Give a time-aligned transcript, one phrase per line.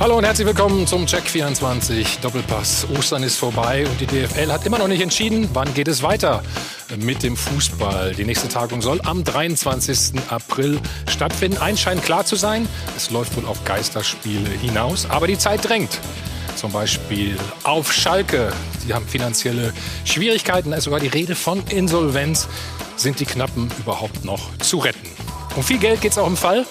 [0.00, 2.86] Hallo und herzlich willkommen zum Check 24 Doppelpass.
[2.96, 6.42] Ostern ist vorbei und die DFL hat immer noch nicht entschieden, wann geht es weiter
[6.96, 8.14] mit dem Fußball.
[8.14, 10.18] Die nächste Tagung soll am 23.
[10.30, 11.58] April stattfinden.
[11.58, 12.66] Eins scheint klar zu sein,
[12.96, 16.00] es läuft wohl auf Geisterspiele hinaus, aber die Zeit drängt.
[16.56, 18.54] Zum Beispiel auf Schalke.
[18.78, 19.74] Sie haben finanzielle
[20.06, 22.48] Schwierigkeiten, da ist sogar die Rede von Insolvenz.
[22.96, 25.10] Sind die Knappen überhaupt noch zu retten?
[25.56, 26.64] Um viel Geld geht es auch im Fall.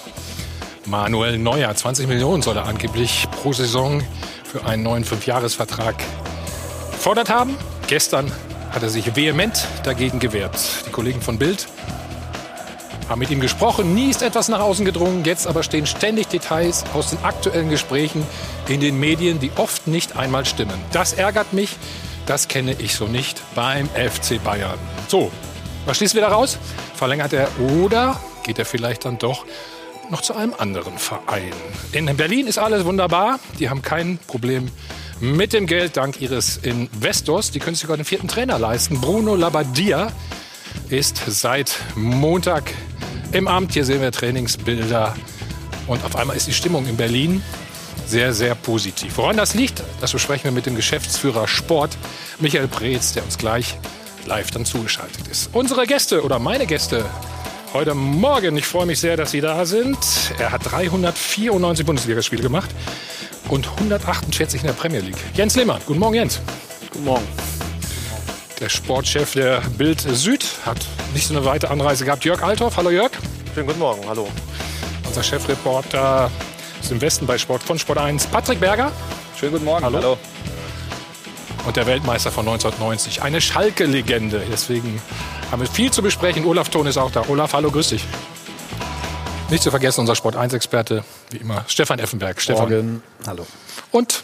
[0.90, 1.72] Manuel Neuer.
[1.72, 4.02] 20 Millionen soll er angeblich pro Saison
[4.42, 5.94] für einen neuen Fünfjahresvertrag
[6.90, 7.56] gefordert haben.
[7.86, 8.30] Gestern
[8.72, 10.58] hat er sich vehement dagegen gewehrt.
[10.86, 11.68] Die Kollegen von Bild
[13.08, 13.94] haben mit ihm gesprochen.
[13.94, 15.24] Nie ist etwas nach außen gedrungen.
[15.24, 18.26] Jetzt aber stehen ständig Details aus den aktuellen Gesprächen
[18.68, 20.78] in den Medien, die oft nicht einmal stimmen.
[20.92, 21.76] Das ärgert mich.
[22.26, 24.78] Das kenne ich so nicht beim FC Bayern.
[25.06, 25.30] So,
[25.86, 26.58] was schließen wir daraus?
[26.94, 27.48] Verlängert er
[27.82, 29.46] oder geht er vielleicht dann doch
[30.10, 31.52] noch zu einem anderen Verein.
[31.92, 33.38] In Berlin ist alles wunderbar.
[33.58, 34.68] Die haben kein Problem
[35.20, 37.50] mit dem Geld dank ihres Investors.
[37.50, 39.00] Die können sich sogar den vierten Trainer leisten.
[39.00, 40.12] Bruno Labbadia
[40.88, 42.72] ist seit Montag
[43.32, 43.72] im Amt.
[43.72, 45.14] Hier sehen wir Trainingsbilder.
[45.86, 47.42] Und auf einmal ist die Stimmung in Berlin
[48.06, 49.16] sehr, sehr positiv.
[49.16, 51.96] Woran das liegt, das besprechen wir mit dem Geschäftsführer Sport,
[52.40, 53.78] Michael Preetz, der uns gleich
[54.26, 55.50] live dann zugeschaltet ist.
[55.52, 57.04] Unsere Gäste oder meine Gäste
[57.72, 58.56] heute Morgen.
[58.56, 59.98] Ich freue mich sehr, dass Sie da sind.
[60.38, 62.70] Er hat 394 Bundesligaspiele gemacht
[63.48, 65.16] und 148 in der Premier League.
[65.34, 66.40] Jens Lehmann, guten Morgen Jens.
[66.92, 67.26] Guten Morgen.
[68.58, 70.78] Der Sportchef der Bild Süd hat
[71.14, 72.24] nicht so eine weite Anreise gehabt.
[72.24, 73.12] Jörg Althoff, hallo Jörg.
[73.54, 74.28] Schönen guten Morgen, hallo.
[75.06, 76.30] Unser Chefreporter
[76.80, 78.92] ist im Westen bei Sport von Sport 1, Patrick Berger.
[79.38, 79.98] Schönen guten Morgen, hallo.
[79.98, 80.18] hallo.
[81.66, 84.42] Und der Weltmeister von 1990, eine Schalke-Legende.
[84.50, 85.00] Deswegen
[85.50, 86.44] haben wir viel zu besprechen.
[86.44, 87.24] Olaf Thon ist auch da.
[87.28, 88.04] Olaf, hallo, grüß dich.
[89.50, 92.40] Nicht zu vergessen, unser Sport 1-Experte, wie immer, Stefan Effenberg.
[92.40, 92.70] Stefan.
[92.70, 93.02] Morgen.
[93.26, 93.46] Hallo.
[93.90, 94.22] Und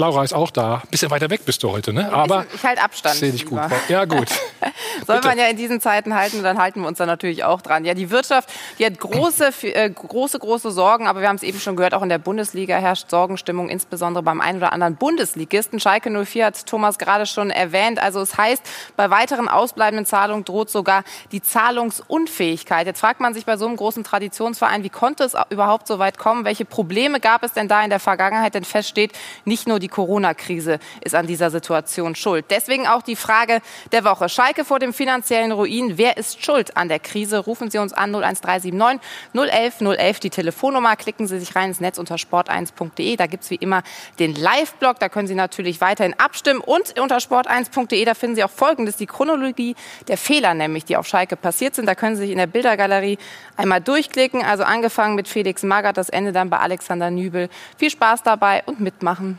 [0.00, 0.82] Laura ist auch da.
[0.90, 2.10] Bisschen weiter weg bist du heute, ne?
[2.10, 3.16] Aber ich halte Abstand.
[3.16, 3.60] Sehe dich gut.
[3.88, 4.28] Ja, gut.
[5.06, 7.84] Soll man ja in diesen Zeiten halten, dann halten wir uns da natürlich auch dran.
[7.84, 11.60] Ja, die Wirtschaft, die hat große, äh, große, große Sorgen, aber wir haben es eben
[11.60, 15.80] schon gehört, auch in der Bundesliga herrscht Sorgenstimmung, insbesondere beim einen oder anderen Bundesligisten.
[15.80, 18.02] Schalke 04 hat Thomas gerade schon erwähnt.
[18.02, 18.62] Also es heißt,
[18.96, 22.86] bei weiteren ausbleibenden Zahlungen droht sogar die Zahlungsunfähigkeit.
[22.86, 26.16] Jetzt fragt man sich bei so einem großen Traditionsverein, wie konnte es überhaupt so weit
[26.16, 26.46] kommen?
[26.46, 28.54] Welche Probleme gab es denn da in der Vergangenheit?
[28.54, 29.12] Denn feststeht,
[29.44, 32.46] nicht nur die Corona-Krise ist an dieser Situation schuld.
[32.50, 33.60] Deswegen auch die Frage
[33.92, 34.28] der Woche.
[34.28, 35.98] Schalke vor dem finanziellen Ruin.
[35.98, 37.38] Wer ist schuld an der Krise?
[37.38, 40.96] Rufen Sie uns an 01379 011 011 die Telefonnummer.
[40.96, 43.16] Klicken Sie sich rein ins Netz unter sport1.de.
[43.16, 43.82] Da gibt es wie immer
[44.18, 44.98] den Live-Blog.
[44.98, 46.60] Da können Sie natürlich weiterhin abstimmen.
[46.60, 49.74] Und unter sport1.de, da finden Sie auch Folgendes, die Chronologie
[50.08, 51.86] der Fehler nämlich, die auf Schalke passiert sind.
[51.86, 53.18] Da können Sie sich in der Bildergalerie
[53.56, 54.42] einmal durchklicken.
[54.44, 57.48] Also angefangen mit Felix Magath, das Ende dann bei Alexander Nübel.
[57.76, 59.38] Viel Spaß dabei und mitmachen.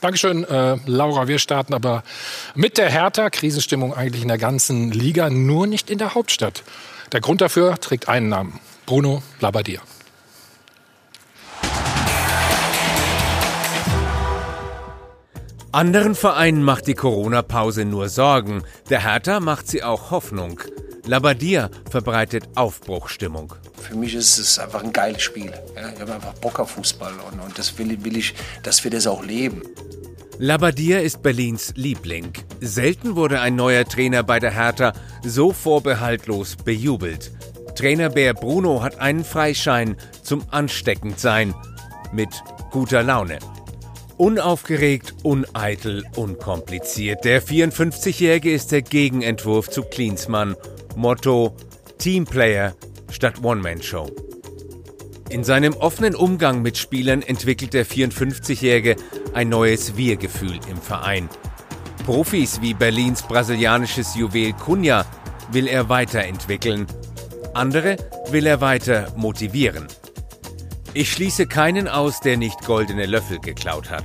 [0.00, 1.28] Dankeschön, äh, Laura.
[1.28, 2.02] Wir starten aber
[2.54, 3.28] mit der Hertha.
[3.28, 6.62] Krisenstimmung eigentlich in der ganzen Liga, nur nicht in der Hauptstadt.
[7.12, 8.60] Der Grund dafür trägt einen Namen.
[8.86, 9.80] Bruno Labbadia.
[15.72, 18.64] Anderen Vereinen macht die Corona-Pause nur Sorgen.
[18.88, 20.60] Der Hertha macht sie auch Hoffnung.
[21.06, 23.54] Labadia verbreitet Aufbruchstimmung.
[23.80, 25.52] Für mich ist es einfach ein geiles Spiel.
[25.74, 29.06] Ich habe einfach Bock auf Fußball und, und das will, will, ich, dass wir das
[29.06, 29.62] auch leben.
[30.38, 32.32] Labadia ist Berlins Liebling.
[32.60, 34.92] Selten wurde ein neuer Trainer bei der Hertha
[35.24, 37.32] so vorbehaltlos bejubelt.
[37.74, 41.54] Trainer Bär Bruno hat einen Freischein zum Ansteckendsein
[42.12, 42.28] mit
[42.70, 43.38] guter Laune.
[44.16, 47.24] Unaufgeregt, uneitel, unkompliziert.
[47.24, 50.56] Der 54-Jährige ist der Gegenentwurf zu Klinsmann.
[50.94, 51.56] Motto
[51.98, 52.74] Teamplayer
[53.12, 54.10] statt One-Man-Show.
[55.30, 58.96] In seinem offenen Umgang mit Spielern entwickelt der 54-Jährige
[59.32, 61.28] ein neues Wir-Gefühl im Verein.
[62.04, 65.06] Profis wie Berlins brasilianisches Juwel Cunha
[65.52, 66.86] will er weiterentwickeln.
[67.54, 67.96] Andere
[68.30, 69.86] will er weiter motivieren.
[70.94, 74.04] Ich schließe keinen aus, der nicht goldene Löffel geklaut hat.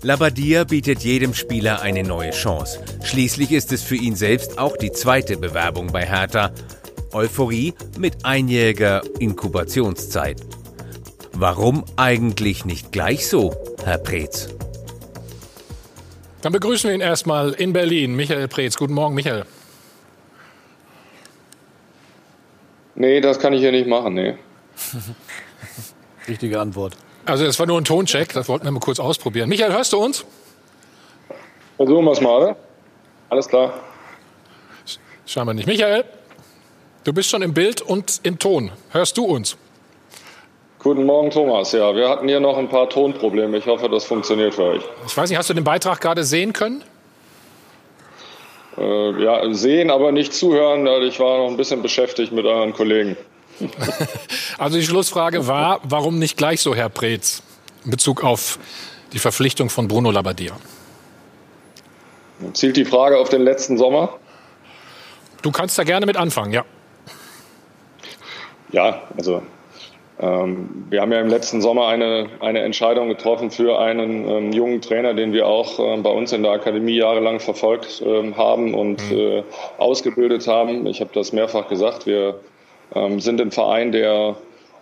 [0.00, 2.80] Labadia bietet jedem Spieler eine neue Chance.
[3.02, 6.52] Schließlich ist es für ihn selbst auch die zweite Bewerbung bei Hertha
[7.14, 10.40] Euphorie mit einjähriger Inkubationszeit.
[11.32, 14.48] Warum eigentlich nicht gleich so, Herr Preetz?
[16.42, 18.14] Dann begrüßen wir ihn erstmal in Berlin.
[18.16, 18.76] Michael Preetz.
[18.76, 19.46] Guten Morgen, Michael.
[22.96, 24.36] Nee, das kann ich hier nicht machen, nee.
[26.28, 26.96] Richtige Antwort.
[27.24, 29.48] Also es war nur ein Toncheck, das wollten wir mal kurz ausprobieren.
[29.48, 30.24] Michael, hörst du uns?
[31.76, 32.56] Versuchen wir es mal.
[33.30, 33.72] Alles klar.
[35.26, 35.66] Schauen wir nicht.
[35.66, 36.04] Michael?
[37.04, 38.72] Du bist schon im Bild und im Ton.
[38.90, 39.58] Hörst du uns?
[40.78, 41.72] Guten Morgen, Thomas.
[41.72, 43.58] Ja, wir hatten hier noch ein paar Tonprobleme.
[43.58, 44.82] Ich hoffe, das funktioniert für euch.
[45.06, 46.82] Ich weiß nicht, hast du den Beitrag gerade sehen können?
[48.78, 50.86] Äh, ja, sehen, aber nicht zuhören.
[51.02, 53.18] Ich war noch ein bisschen beschäftigt mit euren Kollegen.
[54.58, 57.42] also die Schlussfrage war, warum nicht gleich so, Herr Preetz,
[57.84, 58.58] in Bezug auf
[59.12, 60.56] die Verpflichtung von Bruno Labbadia?
[62.54, 64.18] Zielt die Frage auf den letzten Sommer?
[65.42, 66.64] Du kannst da gerne mit anfangen, ja.
[68.74, 69.40] Ja, also
[70.18, 74.80] ähm, wir haben ja im letzten Sommer eine, eine Entscheidung getroffen für einen ähm, jungen
[74.80, 79.00] Trainer, den wir auch äh, bei uns in der Akademie jahrelang verfolgt äh, haben und
[79.12, 79.16] mhm.
[79.16, 79.42] äh,
[79.78, 80.86] ausgebildet haben.
[80.86, 82.06] Ich habe das mehrfach gesagt.
[82.06, 82.40] Wir
[82.96, 84.34] ähm, sind ein Verein, der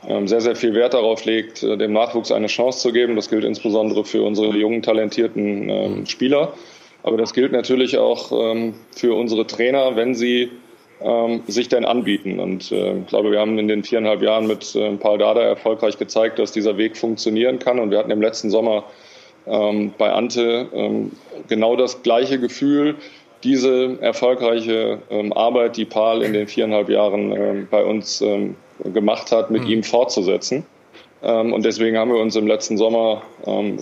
[0.08, 3.14] ähm, sehr, sehr viel Wert darauf legt, äh, dem Nachwuchs eine Chance zu geben.
[3.14, 6.06] Das gilt insbesondere für unsere jungen, talentierten ähm, mhm.
[6.06, 6.54] Spieler.
[7.02, 10.50] Aber das gilt natürlich auch ähm, für unsere Trainer, wenn sie
[11.02, 12.38] ähm, sich denn anbieten.
[12.38, 15.98] Und äh, ich glaube, wir haben in den viereinhalb Jahren mit äh, Paul Dada erfolgreich
[15.98, 17.78] gezeigt, dass dieser Weg funktionieren kann.
[17.78, 18.84] Und wir hatten im letzten Sommer
[19.46, 21.12] ähm, bei Ante ähm,
[21.48, 22.96] genau das gleiche Gefühl,
[23.42, 28.54] diese erfolgreiche ähm, Arbeit, die Paul in den viereinhalb Jahren ähm, bei uns ähm,
[28.84, 29.70] gemacht hat, mit mhm.
[29.70, 30.64] ihm fortzusetzen.
[31.22, 33.22] Ähm, und deswegen haben wir uns im letzten Sommer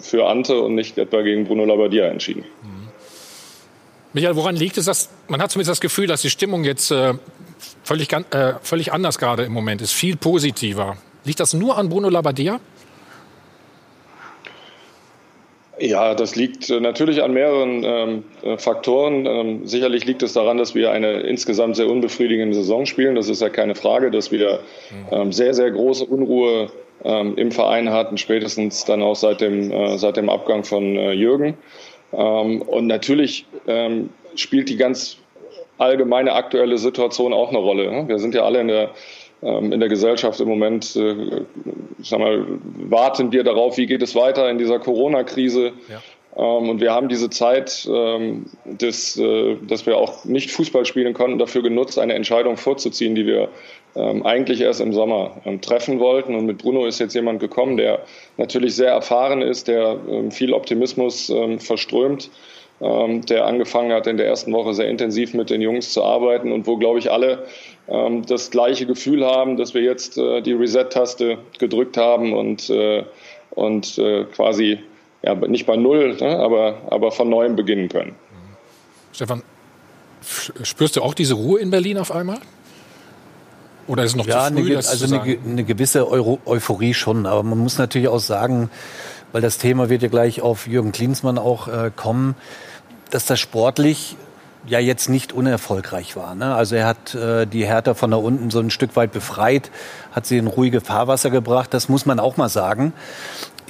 [0.01, 2.45] für Ante und nicht etwa gegen Bruno Labbadia entschieden.
[2.63, 2.80] Mhm.
[4.13, 7.15] Michael, woran liegt es, dass man hat zumindest das Gefühl, dass die Stimmung jetzt äh,
[7.85, 10.97] völlig, äh, völlig anders gerade im Moment ist, viel positiver.
[11.25, 12.61] Liegt das nur an Bruno Labbadia?
[15.79, 19.25] Ja, das liegt äh, natürlich an mehreren ähm, äh, Faktoren.
[19.27, 23.15] Ähm, sicherlich liegt es daran, dass wir eine insgesamt sehr unbefriedigende Saison spielen.
[23.15, 24.61] Das ist ja keine Frage, dass wir
[25.11, 26.71] ähm, sehr, sehr große Unruhe
[27.03, 31.13] ähm, im Verein hatten, spätestens dann auch seit dem, äh, seit dem Abgang von äh,
[31.13, 31.57] Jürgen.
[32.13, 35.19] Ähm, und natürlich ähm, spielt die ganz
[35.79, 37.91] allgemeine aktuelle Situation auch eine Rolle.
[37.91, 38.09] Ne?
[38.09, 38.91] Wir sind ja alle in der
[39.43, 41.43] ähm, in der Gesellschaft im Moment, äh,
[42.03, 42.45] sag mal,
[42.89, 45.73] warten wir darauf, wie geht es weiter in dieser Corona-Krise.
[45.89, 46.03] Ja.
[46.33, 47.89] Und wir haben diese Zeit,
[48.65, 53.27] des, äh, dass wir auch nicht Fußball spielen konnten, dafür genutzt, eine Entscheidung vorzuziehen, die
[53.27, 53.49] wir
[53.97, 56.35] ähm, eigentlich erst im Sommer ähm, treffen wollten.
[56.35, 58.01] Und mit Bruno ist jetzt jemand gekommen, der
[58.37, 62.31] natürlich sehr erfahren ist, der ähm, viel Optimismus ähm, verströmt,
[62.81, 66.53] ähm, der angefangen hat, in der ersten Woche sehr intensiv mit den Jungs zu arbeiten
[66.53, 67.47] und wo, glaube ich, alle
[67.89, 73.05] ähm, das gleiche Gefühl haben, dass wir jetzt äh, die Reset-Taste gedrückt haben und, äh,
[73.51, 74.79] und äh, quasi
[75.23, 78.15] ja, nicht bei Null, ne, aber, aber von neuem beginnen können.
[79.13, 79.43] Stefan,
[80.23, 82.39] spürst du auch diese Ruhe in Berlin auf einmal?
[83.91, 87.27] Oder ist es noch ja, zu früh, eine, also eine, eine, gewisse Euro Euphorie schon.
[87.27, 88.71] Aber man muss natürlich auch sagen,
[89.33, 92.37] weil das Thema wird ja gleich auf Jürgen Klinsmann auch äh, kommen,
[93.11, 94.17] dass das sportlich
[94.65, 96.37] ja jetzt nicht unerfolgreich war.
[96.37, 96.55] Ne?
[96.55, 99.73] Also er hat äh, die Hertha von da unten so ein Stück weit befreit,
[100.13, 101.75] hat sie in ruhige Fahrwasser gebracht.
[101.75, 102.93] Das muss man auch mal sagen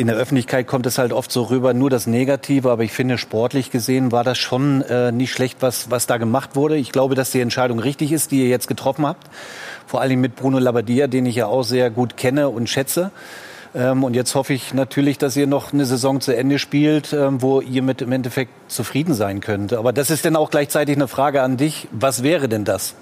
[0.00, 3.18] in der Öffentlichkeit kommt es halt oft so rüber, nur das Negative, aber ich finde,
[3.18, 6.76] sportlich gesehen war das schon äh, nicht schlecht, was, was da gemacht wurde.
[6.76, 9.28] Ich glaube, dass die Entscheidung richtig ist, die ihr jetzt getroffen habt.
[9.90, 13.10] Vor allem mit Bruno Labbadia, den ich ja auch sehr gut kenne und schätze.
[13.74, 17.42] Ähm, und jetzt hoffe ich natürlich, dass ihr noch eine Saison zu Ende spielt, ähm,
[17.42, 19.72] wo ihr mit im Endeffekt zufrieden sein könnt.
[19.72, 21.88] Aber das ist dann auch gleichzeitig eine Frage an dich.
[21.90, 22.94] Was wäre denn das?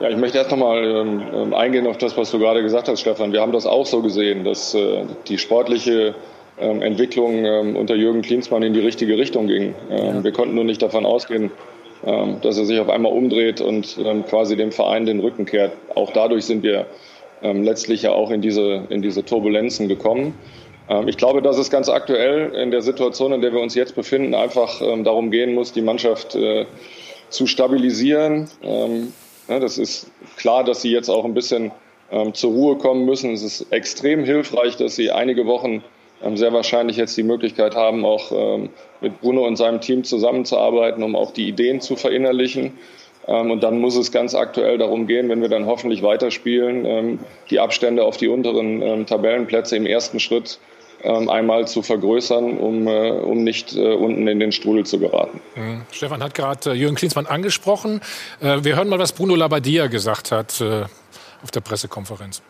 [0.00, 3.00] Ja, ich möchte erst nochmal ähm, ähm, eingehen auf das, was du gerade gesagt hast,
[3.00, 3.34] Stefan.
[3.34, 6.14] Wir haben das auch so gesehen, dass äh, die sportliche
[6.58, 9.74] ähm, Entwicklung ähm, unter Jürgen Klinsmann in die richtige Richtung ging.
[9.90, 10.24] Ähm, ja.
[10.24, 11.50] Wir konnten nur nicht davon ausgehen,
[12.02, 15.72] dass er sich auf einmal umdreht und quasi dem Verein den Rücken kehrt.
[15.94, 16.86] Auch dadurch sind wir
[17.42, 20.34] letztlich ja auch in diese, in diese Turbulenzen gekommen.
[21.06, 24.34] ich glaube, dass es ganz aktuell in der Situation, in der wir uns jetzt befinden,
[24.34, 26.66] einfach darum gehen muss, die Mannschaft äh,
[27.30, 28.48] zu stabilisieren
[29.48, 31.72] ja, das ist klar, dass sie jetzt auch ein bisschen
[32.10, 33.32] ähm, zur Ruhe kommen müssen.
[33.32, 35.82] Es ist extrem hilfreich, dass sie einige Wochen ähm,
[36.34, 38.70] sehr wahrscheinlich jetzt die Möglichkeit haben, auch ähm,
[39.00, 42.78] mit Bruno und seinem Team zusammenzuarbeiten, um auch die Ideen zu verinnerlichen.
[43.26, 47.18] Ähm, und dann muss es ganz aktuell darum gehen, wenn wir dann hoffentlich weiterspielen, ähm,
[47.50, 50.58] die Abstände auf die unteren ähm, Tabellenplätze im ersten Schritt
[51.02, 55.40] ähm, einmal zu vergrößern, um, äh, um nicht äh, unten in den Strudel zu geraten.
[55.92, 58.00] Stefan hat gerade äh, Jürgen Klinsmann angesprochen.
[58.40, 60.62] wir hören mal, was Bruno Labbadia gesagt hat
[61.42, 62.42] auf der Pressekonferenz.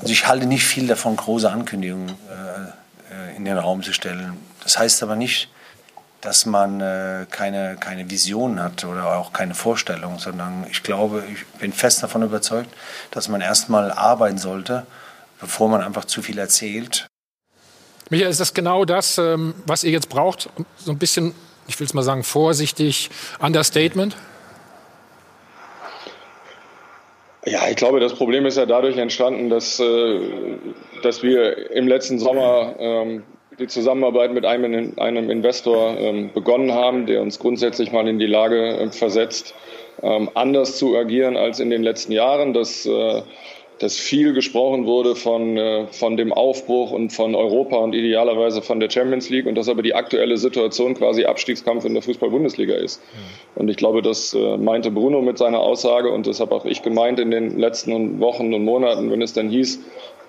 [0.00, 4.36] Also ich halte nicht viel davon, große Ankündigungen äh, in den Raum zu stellen.
[4.62, 5.50] Das heißt aber nicht,
[6.20, 11.46] dass man äh, keine, keine Vision hat oder auch keine Vorstellung, sondern ich glaube, ich
[11.58, 12.74] bin fest davon überzeugt,
[13.10, 14.86] dass man erstmal arbeiten sollte
[15.40, 17.06] bevor man einfach zu viel erzählt.
[18.10, 20.50] Michael, ist das genau das, ähm, was ihr jetzt braucht?
[20.76, 21.34] So ein bisschen,
[21.66, 24.16] ich will es mal sagen, vorsichtig, Understatement?
[27.46, 30.20] Ja, ich glaube, das Problem ist ja dadurch entstanden, dass, äh,
[31.02, 33.22] dass wir im letzten Sommer ähm,
[33.58, 38.26] die Zusammenarbeit mit einem, einem Investor ähm, begonnen haben, der uns grundsätzlich mal in die
[38.26, 39.54] Lage äh, versetzt,
[40.02, 42.52] ähm, anders zu agieren als in den letzten Jahren.
[42.52, 43.22] Das äh,
[43.80, 48.78] dass viel gesprochen wurde von, äh, von dem Aufbruch und von Europa und idealerweise von
[48.78, 53.02] der Champions League und dass aber die aktuelle Situation quasi Abstiegskampf in der Fußball-Bundesliga ist.
[53.54, 56.82] Und ich glaube, das äh, meinte Bruno mit seiner Aussage und das habe auch ich
[56.82, 59.80] gemeint in den letzten Wochen und Monaten, wenn es dann hieß,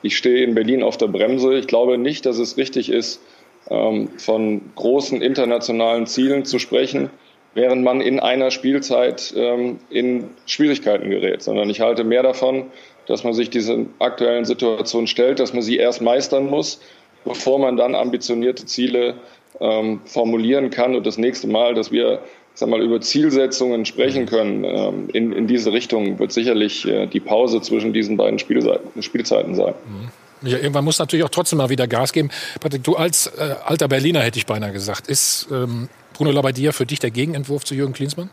[0.02, 1.54] ich stehe in Berlin auf der Bremse.
[1.56, 3.22] Ich glaube nicht, dass es richtig ist,
[3.70, 7.10] ähm, von großen internationalen Zielen zu sprechen,
[7.54, 12.68] während man in einer Spielzeit ähm, in Schwierigkeiten gerät, sondern ich halte mehr davon,
[13.08, 16.80] dass man sich dieser aktuellen Situation stellt, dass man sie erst meistern muss,
[17.26, 19.16] bevor man dann ambitionierte Ziele
[19.60, 20.96] ähm, formulieren kann.
[20.96, 22.22] Und das nächste Mal, dass wir
[22.54, 27.20] sag mal, über Zielsetzungen sprechen können ähm, in, in diese Richtung, wird sicherlich äh, die
[27.20, 29.74] Pause zwischen diesen beiden Spielzeiten, Spielzeiten sein.
[29.86, 30.48] Mhm.
[30.48, 32.30] Ja, irgendwann muss natürlich auch trotzdem mal wieder Gas geben.
[32.60, 36.86] Patrick, du als äh, alter Berliner hätte ich beinahe gesagt, ist ähm, Bruno Labbadia für
[36.86, 38.32] dich der Gegenentwurf zu Jürgen Klinsmann?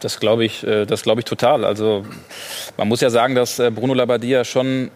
[0.00, 1.64] Das glaube ich, äh, das glaube ich total.
[1.64, 2.04] Also
[2.76, 4.90] man muss ja sagen, dass äh, Bruno Labbadia schon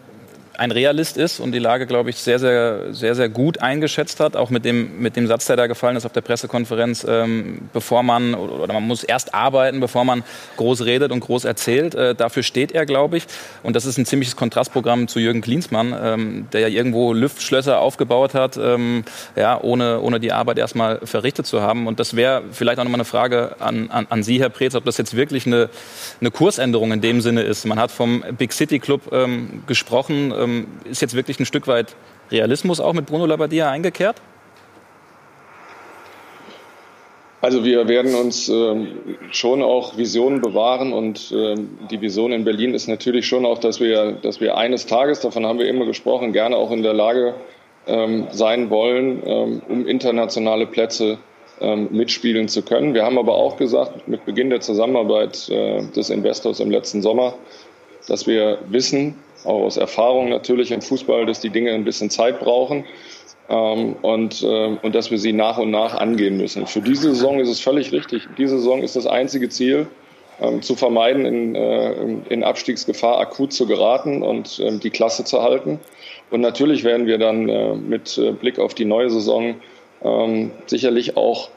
[0.57, 4.35] ein Realist ist und die Lage, glaube ich, sehr, sehr, sehr, sehr gut eingeschätzt hat.
[4.35, 8.03] Auch mit dem, mit dem Satz, der da gefallen ist auf der Pressekonferenz, ähm, bevor
[8.03, 10.23] man, oder man muss erst arbeiten, bevor man
[10.57, 11.95] groß redet und groß erzählt.
[11.95, 13.25] Äh, dafür steht er, glaube ich.
[13.63, 18.33] Und das ist ein ziemliches Kontrastprogramm zu Jürgen Klinsmann, ähm, der ja irgendwo Luftschlösser aufgebaut
[18.33, 19.03] hat, ähm,
[19.35, 21.87] ja, ohne, ohne die Arbeit erstmal verrichtet zu haben.
[21.87, 24.85] Und das wäre vielleicht auch nochmal eine Frage an, an, an Sie, Herr Preetz, ob
[24.85, 25.69] das jetzt wirklich eine,
[26.21, 27.65] eine Kursänderung in dem Sinne ist.
[27.65, 31.95] Man hat vom Big City Club ähm, gesprochen ähm, ist jetzt wirklich ein Stück weit
[32.31, 34.21] Realismus auch mit Bruno Labbadia eingekehrt?
[37.41, 38.87] Also wir werden uns ähm,
[39.29, 43.79] schon auch Visionen bewahren und ähm, die Vision in Berlin ist natürlich schon auch, dass
[43.79, 47.35] wir, dass wir eines Tages, davon haben wir immer gesprochen, gerne auch in der Lage
[47.85, 51.19] ähm, sein wollen, ähm, um internationale Plätze
[51.61, 52.95] ähm, mitspielen zu können.
[52.95, 57.35] Wir haben aber auch gesagt, mit Beginn der Zusammenarbeit äh, des Investors im letzten Sommer,
[58.07, 62.39] dass wir wissen, auch aus Erfahrung natürlich im Fußball, dass die Dinge ein bisschen Zeit
[62.39, 62.85] brauchen
[63.49, 66.67] ähm, und, äh, und dass wir sie nach und nach angehen müssen.
[66.67, 68.27] Für diese Saison ist es völlig richtig.
[68.37, 69.87] Diese Saison ist das einzige Ziel,
[70.41, 71.93] ähm, zu vermeiden, in, äh,
[72.29, 75.79] in Abstiegsgefahr akut zu geraten und äh, die Klasse zu halten.
[76.29, 79.55] Und natürlich werden wir dann äh, mit äh, Blick auf die neue Saison
[80.03, 81.49] ähm, sicherlich auch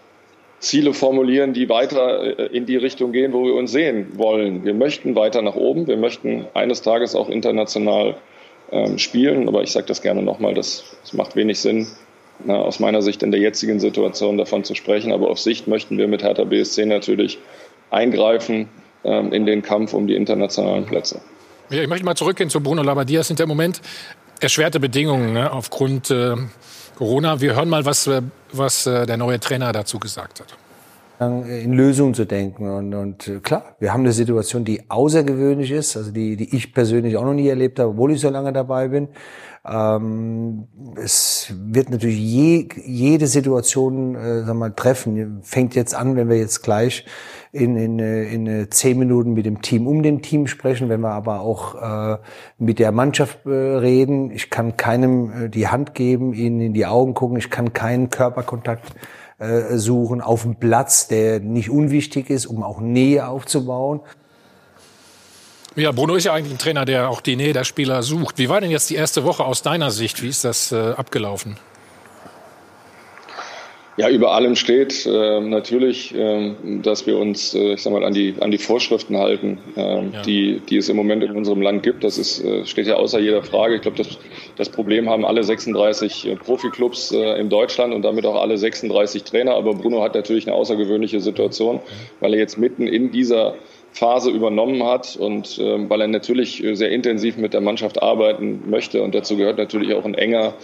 [0.60, 4.64] Ziele formulieren, die weiter äh, in die Richtung gehen, wo wir uns sehen wollen.
[4.64, 5.86] Wir möchten weiter nach oben.
[5.86, 8.16] Wir möchten eines Tages auch international
[8.72, 9.48] ähm, spielen.
[9.48, 11.86] Aber ich sage das gerne nochmal, das, das macht wenig Sinn,
[12.44, 15.12] na, aus meiner Sicht in der jetzigen Situation davon zu sprechen.
[15.12, 17.38] Aber auf Sicht möchten wir mit Hertha BSC natürlich
[17.90, 18.68] eingreifen
[19.04, 21.20] ähm, in den Kampf um die internationalen Plätze.
[21.70, 23.20] Ja, ich möchte mal zurückgehen zu Bruno Labbadia.
[23.20, 23.80] Es sind ja im Moment
[24.40, 26.34] erschwerte Bedingungen ne, aufgrund äh,
[26.98, 27.40] Corona.
[27.40, 30.58] Wir hören mal, was, äh, was äh, der neue Trainer dazu gesagt hat
[31.20, 32.68] in Lösungen zu denken.
[32.70, 36.72] Und, und äh, klar, wir haben eine Situation, die außergewöhnlich ist, also die, die ich
[36.72, 39.08] persönlich auch noch nie erlebt habe, obwohl ich so lange dabei bin.
[39.66, 45.40] Ähm, es wird natürlich je, jede Situation äh, sag mal, treffen.
[45.42, 47.04] Fängt jetzt an, wenn wir jetzt gleich
[47.52, 51.40] in, in, in zehn Minuten mit dem Team um den Team sprechen, wenn wir aber
[51.40, 52.18] auch äh,
[52.58, 54.30] mit der Mannschaft äh, reden.
[54.30, 58.10] Ich kann keinem äh, die Hand geben, ihnen in die Augen gucken, ich kann keinen
[58.10, 58.92] Körperkontakt
[59.38, 64.00] äh, suchen auf dem Platz, der nicht unwichtig ist, um auch Nähe aufzubauen.
[65.76, 68.38] Ja, Bruno ist ja eigentlich ein Trainer, der auch die Nähe der Spieler sucht.
[68.38, 70.22] Wie war denn jetzt die erste Woche aus deiner Sicht?
[70.22, 71.56] Wie ist das äh, abgelaufen?
[73.98, 78.14] Ja, über allem steht äh, natürlich, äh, dass wir uns, äh, ich sag mal, an
[78.14, 80.22] die, an die Vorschriften halten, ähm, ja.
[80.22, 82.04] die, die es im Moment in unserem Land gibt.
[82.04, 83.74] Das ist, äh, steht ja außer jeder Frage.
[83.74, 84.16] Ich glaube, das,
[84.54, 89.24] das Problem haben alle 36 äh, Profiklubs äh, in Deutschland und damit auch alle 36
[89.24, 89.56] Trainer.
[89.56, 91.80] Aber Bruno hat natürlich eine außergewöhnliche Situation,
[92.20, 93.56] weil er jetzt mitten in dieser
[93.90, 99.02] Phase übernommen hat und äh, weil er natürlich sehr intensiv mit der Mannschaft arbeiten möchte.
[99.02, 100.54] Und dazu gehört natürlich auch ein enger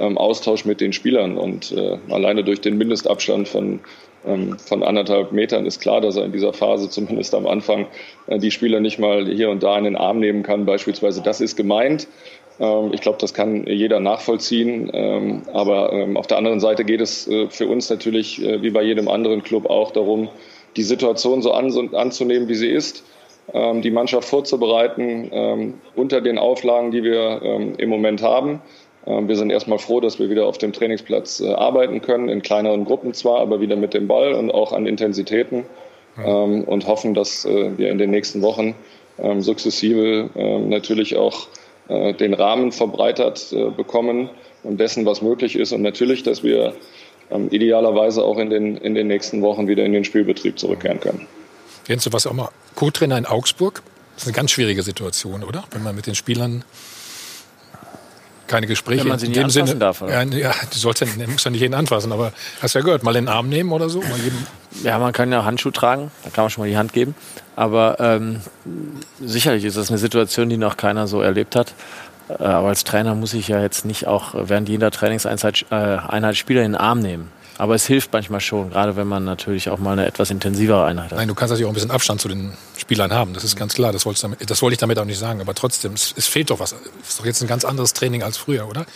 [0.00, 1.36] ähm, Austausch mit den Spielern.
[1.36, 3.80] Und äh, alleine durch den Mindestabstand von,
[4.26, 7.86] ähm, von anderthalb Metern ist klar, dass er in dieser Phase zumindest am Anfang
[8.26, 10.66] äh, die Spieler nicht mal hier und da in den Arm nehmen kann.
[10.66, 12.08] Beispielsweise, das ist gemeint.
[12.60, 14.90] Ähm, ich glaube, das kann jeder nachvollziehen.
[14.92, 18.70] Ähm, aber ähm, auf der anderen Seite geht es äh, für uns natürlich, äh, wie
[18.70, 20.28] bei jedem anderen Club, auch darum,
[20.76, 23.04] die Situation so an, anzunehmen, wie sie ist
[23.52, 28.62] die Mannschaft vorzubereiten unter den Auflagen, die wir im Moment haben.
[29.10, 32.42] Ähm, wir sind erstmal froh, dass wir wieder auf dem Trainingsplatz äh, arbeiten können, in
[32.42, 35.64] kleineren Gruppen zwar, aber wieder mit dem Ball und auch an Intensitäten
[36.18, 38.74] ähm, und hoffen, dass äh, wir in den nächsten Wochen
[39.18, 40.30] ähm, sukzessive
[40.66, 41.48] natürlich auch
[41.88, 44.30] äh, den Rahmen verbreitert bekommen
[44.62, 45.72] und dessen, was möglich ist.
[45.72, 46.74] Und natürlich, dass wir
[47.50, 51.28] idealerweise auch in den, in den nächsten Wochen wieder in den Spielbetrieb zurückkehren können.
[51.86, 53.82] Jens, du warst auch mal Co-Trainer in Augsburg.
[54.14, 55.62] Das ist eine ganz schwierige Situation, oder?
[55.70, 56.64] Wenn man mit den Spielern
[58.50, 59.76] keine Gespräche Wenn man sie in dem Sinne.
[59.76, 60.12] darf, oder?
[60.12, 63.14] Ja, ja, du sollst ja, musst ja nicht jeden anfassen, aber hast ja gehört, mal
[63.16, 64.02] in den Arm nehmen oder so.
[64.82, 67.14] Ja, man kann ja Handschuh tragen, da kann man schon mal die Hand geben.
[67.56, 68.40] Aber ähm,
[69.20, 71.74] sicherlich ist das eine Situation, die noch keiner so erlebt hat.
[72.28, 76.62] Äh, aber als Trainer muss ich ja jetzt nicht auch während jeder Trainingseinheit äh, Spieler
[76.62, 77.30] in den Arm nehmen.
[77.60, 81.10] Aber es hilft manchmal schon, gerade wenn man natürlich auch mal eine etwas intensivere Einheit
[81.10, 81.18] hat.
[81.18, 83.34] nein, du kannst natürlich auch ein bisschen Abstand zu den Spielern haben.
[83.34, 83.92] Das ist ganz klar.
[83.92, 85.42] Das wollte ich damit, das wollte ich damit auch nicht sagen.
[85.42, 86.74] Aber trotzdem, es, es fehlt doch was.
[87.02, 88.86] Es ist doch jetzt ein ganz anderes Training als früher, oder?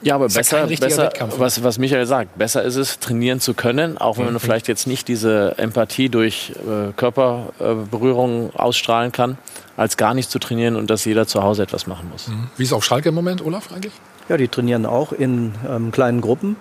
[0.00, 2.76] Ja, aber Ist ja besser, kein richtiger besser Wettkampf, was, was Michael sagt, besser ist
[2.76, 8.54] es, trainieren zu können, auch wenn man vielleicht jetzt nicht diese Empathie durch äh, Körperberührung
[8.54, 9.36] ausstrahlen kann,
[9.76, 12.30] als gar nicht zu trainieren und dass jeder zu Hause etwas machen muss.
[12.56, 13.92] Wie ist auf Schalke im Moment, Olaf, eigentlich?
[14.30, 16.56] Ja, die trainieren auch in ähm, kleinen Gruppen,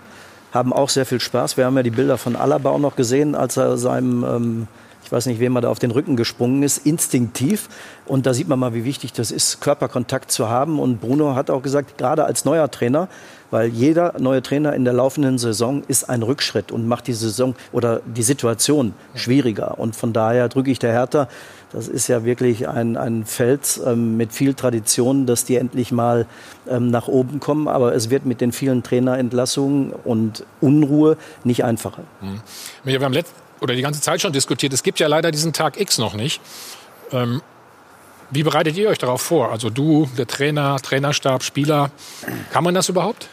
[0.53, 1.57] haben auch sehr viel Spaß.
[1.57, 4.67] Wir haben ja die Bilder von Alaba auch noch gesehen, als er seinem, ähm,
[5.03, 7.67] ich weiß nicht, wem er da auf den Rücken gesprungen ist, instinktiv.
[8.05, 10.79] Und da sieht man mal, wie wichtig das ist, Körperkontakt zu haben.
[10.79, 13.09] Und Bruno hat auch gesagt, gerade als neuer Trainer,
[13.49, 17.55] weil jeder neue Trainer in der laufenden Saison ist ein Rückschritt und macht die Saison
[17.71, 19.79] oder die Situation schwieriger.
[19.79, 21.27] Und von daher drücke ich der Hertha,
[21.73, 26.27] das ist ja wirklich ein, ein Fels ähm, mit viel Tradition, dass die endlich mal
[26.69, 27.67] ähm, nach oben kommen.
[27.67, 32.03] Aber es wird mit den vielen Trainerentlassungen und Unruhe nicht einfacher.
[32.83, 35.79] Wir haben letzt, oder die ganze Zeit schon diskutiert, es gibt ja leider diesen Tag
[35.79, 36.41] X noch nicht.
[37.11, 37.41] Ähm,
[38.29, 39.51] wie bereitet ihr euch darauf vor?
[39.51, 41.91] Also du, der Trainer, Trainerstab, Spieler.
[42.51, 43.29] Kann man das überhaupt?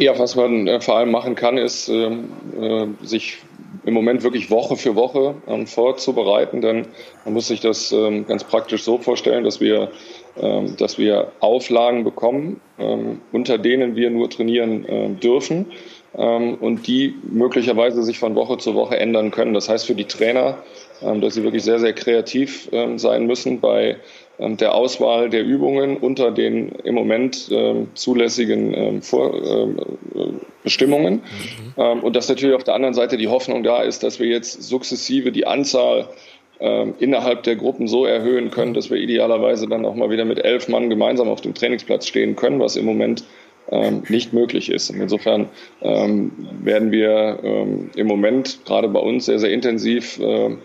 [0.00, 3.38] Ja, was man äh, vor allem machen kann, ist, ähm, äh, sich
[3.84, 6.60] im Moment wirklich Woche für Woche ähm, vorzubereiten.
[6.60, 6.86] Denn
[7.24, 9.90] man muss sich das ähm, ganz praktisch so vorstellen, dass wir,
[10.76, 12.60] dass wir Auflagen bekommen,
[13.32, 15.66] unter denen wir nur trainieren dürfen
[16.12, 19.52] und die möglicherweise sich von Woche zu Woche ändern können.
[19.52, 20.58] Das heißt für die Trainer,
[21.00, 23.96] dass sie wirklich sehr, sehr kreativ sein müssen bei
[24.38, 29.78] der Auswahl der Übungen unter den im Moment ähm, zulässigen ähm, Vor, ähm,
[30.14, 31.22] äh, Bestimmungen.
[31.76, 34.62] Ähm, und dass natürlich auf der anderen Seite die Hoffnung da ist, dass wir jetzt
[34.62, 36.08] sukzessive die Anzahl
[36.60, 40.44] ähm, innerhalb der Gruppen so erhöhen können, dass wir idealerweise dann auch mal wieder mit
[40.44, 43.24] elf Mann gemeinsam auf dem Trainingsplatz stehen können, was im Moment
[43.70, 44.90] ähm, nicht möglich ist.
[44.90, 45.48] Und insofern
[45.82, 50.58] ähm, werden wir ähm, im Moment gerade bei uns sehr, sehr intensiv ähm,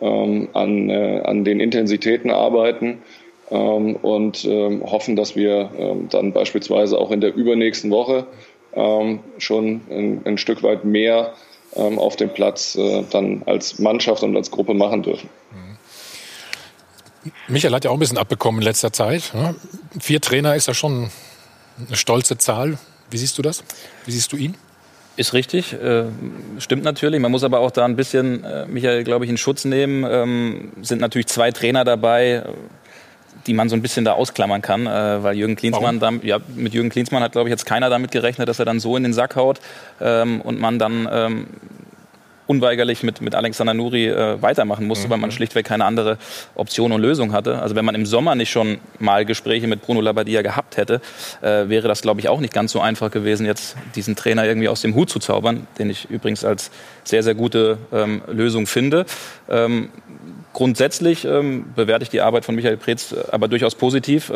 [0.00, 3.02] ähm, an, äh, an den Intensitäten arbeiten
[3.50, 8.26] ähm, und ähm, hoffen, dass wir ähm, dann beispielsweise auch in der übernächsten Woche
[8.74, 11.34] ähm, schon ein, ein Stück weit mehr
[11.76, 15.28] ähm, auf dem Platz äh, dann als Mannschaft und als Gruppe machen dürfen.
[17.48, 19.32] Michael hat ja auch ein bisschen abbekommen in letzter Zeit.
[19.34, 19.54] ne?
[19.98, 21.10] Vier Trainer ist ja schon
[21.86, 22.78] eine stolze Zahl.
[23.10, 23.64] Wie siehst du das?
[24.04, 24.56] Wie siehst du ihn?
[25.16, 26.04] Ist richtig, äh,
[26.58, 27.20] stimmt natürlich.
[27.20, 30.04] Man muss aber auch da ein bisschen, äh, Michael, glaube ich, in Schutz nehmen.
[30.08, 32.42] Ähm, sind natürlich zwei Trainer dabei, äh,
[33.46, 36.74] die man so ein bisschen da ausklammern kann, äh, weil Jürgen Klinsmann, dann, ja, mit
[36.74, 39.12] Jürgen Klinsmann hat, glaube ich, jetzt keiner damit gerechnet, dass er dann so in den
[39.12, 39.60] Sack haut
[40.00, 41.46] ähm, und man dann ähm,
[42.46, 46.18] unweigerlich mit, mit Alexander Nuri äh, weitermachen musste, weil man schlichtweg keine andere
[46.54, 47.60] Option und Lösung hatte.
[47.60, 51.00] Also wenn man im Sommer nicht schon mal Gespräche mit Bruno Labbadia gehabt hätte,
[51.40, 54.68] äh, wäre das, glaube ich, auch nicht ganz so einfach gewesen, jetzt diesen Trainer irgendwie
[54.68, 56.70] aus dem Hut zu zaubern, den ich übrigens als
[57.04, 59.06] sehr, sehr gute ähm, Lösung finde.
[59.48, 59.88] Ähm,
[60.52, 64.30] grundsätzlich ähm, bewerte ich die Arbeit von Michael Preetz äh, aber durchaus positiv.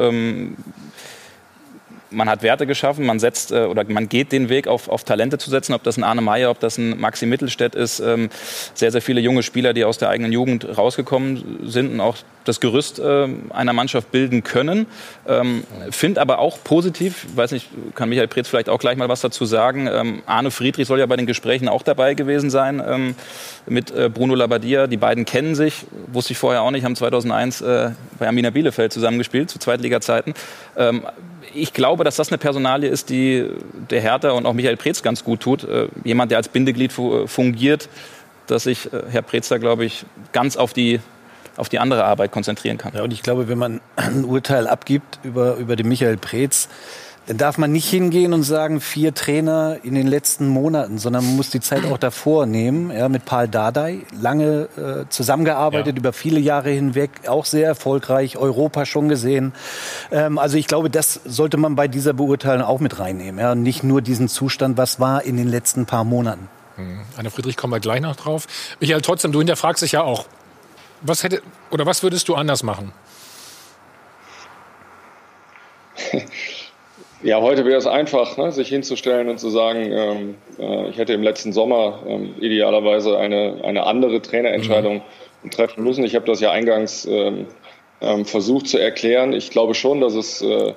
[2.10, 5.38] Man hat Werte geschaffen, man setzt äh, oder man geht den Weg auf, auf Talente
[5.38, 8.30] zu setzen, ob das ein Arne Meyer, ob das ein Maxi Mittelstädt ist, ähm,
[8.74, 12.16] sehr, sehr viele junge Spieler, die aus der eigenen Jugend rausgekommen sind und auch
[12.48, 14.86] das Gerüst äh, einer Mannschaft bilden können.
[15.28, 19.20] Ähm, Finde aber auch positiv, weiß nicht, kann Michael Preetz vielleicht auch gleich mal was
[19.20, 19.86] dazu sagen.
[19.86, 23.14] Ähm, Arne Friedrich soll ja bei den Gesprächen auch dabei gewesen sein ähm,
[23.66, 24.86] mit äh, Bruno Labbadia.
[24.86, 28.92] Die beiden kennen sich, wusste ich vorher auch nicht, haben 2001 äh, bei Arminia Bielefeld
[28.92, 30.32] zusammengespielt, zu Zweitliga-Zeiten.
[30.76, 31.02] Ähm,
[31.54, 33.48] ich glaube, dass das eine Personalie ist, die
[33.90, 35.64] der Hertha und auch Michael Preetz ganz gut tut.
[35.64, 37.88] Äh, jemand, der als Bindeglied fu- fungiert,
[38.46, 41.00] dass sich äh, Herr Preetz da, glaube ich, ganz auf die,
[41.56, 42.92] auf die andere Arbeit konzentrieren kann.
[42.94, 46.68] Ja, und ich glaube, wenn man ein Urteil abgibt über, über den Michael Preetz,
[47.28, 51.36] dann darf man nicht hingehen und sagen, vier Trainer in den letzten Monaten, sondern man
[51.36, 52.90] muss die Zeit auch davor nehmen.
[52.90, 55.98] Ja, mit Paul Dardai, lange äh, zusammengearbeitet, Ja.
[56.00, 59.52] über viele Jahre hinweg, auch sehr erfolgreich, Europa schon gesehen.
[60.10, 63.38] Ähm, also ich glaube, das sollte man bei dieser Beurteilung auch mit reinnehmen.
[63.38, 66.48] Ja, und nicht nur diesen Zustand, was war in den letzten paar Monaten.
[67.16, 68.46] Anne Friedrich kommen wir gleich noch drauf.
[68.80, 70.26] Michael, trotzdem, du hinterfragst dich ja auch.
[71.02, 72.92] Was hätte oder was würdest du anders machen?
[77.22, 81.14] Ja, heute wäre es einfach, ne, sich hinzustellen und zu sagen, ähm, äh, ich hätte
[81.14, 85.02] im letzten Sommer ähm, idealerweise eine, eine andere Trainerentscheidung
[85.42, 85.50] mhm.
[85.50, 86.04] treffen müssen.
[86.04, 87.46] Ich habe das ja eingangs ähm,
[88.00, 89.32] ähm versucht zu erklären.
[89.32, 90.74] Ich glaube schon, dass es, äh,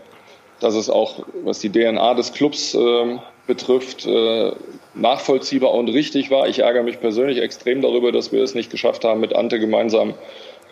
[0.60, 4.51] dass es auch, was die DNA des Clubs äh, betrifft, äh,
[4.95, 6.47] nachvollziehbar und richtig war.
[6.47, 10.15] Ich ärgere mich persönlich extrem darüber, dass wir es nicht geschafft haben, mit Ante gemeinsam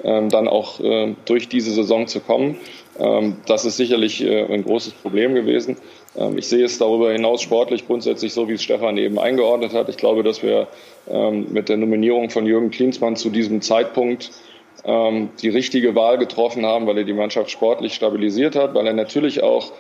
[0.04, 0.80] ähm, dann auch
[1.26, 2.58] durch diese Saison zu kommen.
[3.00, 5.78] Ähm, das ist sicherlich äh, ein großes Problem gewesen.
[6.18, 9.90] Ähm, ich sehe es darüber hinaus sportlich grundsätzlich so, wie es Stefan eben eingeordnet hat.
[9.90, 10.68] Ich glaube, dass wir
[11.10, 14.32] ähm, mit der Nominierung von Jürgen Klinsmann zu diesem Zeitpunkt
[14.82, 19.44] die richtige Wahl getroffen haben, weil er die Mannschaft sportlich stabilisiert hat, weil er natürlich
[19.44, 19.74] auch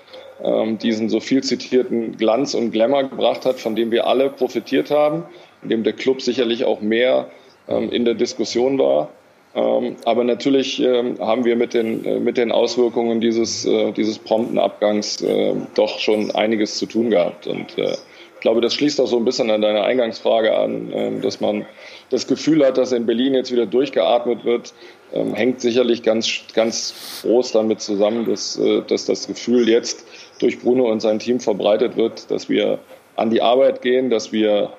[0.81, 5.23] diesen so viel zitierten Glanz und Glamour gebracht hat, von dem wir alle profitiert haben,
[5.63, 7.29] in dem der Club sicherlich auch mehr
[7.67, 9.07] in der Diskussion war.
[9.55, 14.19] Ähm, aber natürlich ähm, haben wir mit den, äh, mit den Auswirkungen dieses, äh, dieses
[14.19, 17.47] prompten Abgangs äh, doch schon einiges zu tun gehabt.
[17.47, 21.41] Und ich glaube, das schließt auch so ein bisschen an deine Eingangsfrage an, ähm, dass
[21.41, 21.65] man
[22.11, 24.73] das Gefühl hat, dass in Berlin jetzt wieder durchgeatmet wird,
[25.11, 30.05] hängt sicherlich ganz, ganz groß damit zusammen, dass, dass das Gefühl jetzt
[30.39, 32.79] durch Bruno und sein Team verbreitet wird, dass wir
[33.15, 34.71] an die Arbeit gehen, dass wir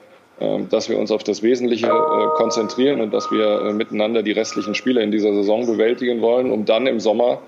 [0.71, 4.75] dass wir uns auf das Wesentliche äh, konzentrieren und dass wir äh, miteinander die restlichen
[4.75, 7.41] Spiele in dieser Saison bewältigen wollen, um dann im Sommer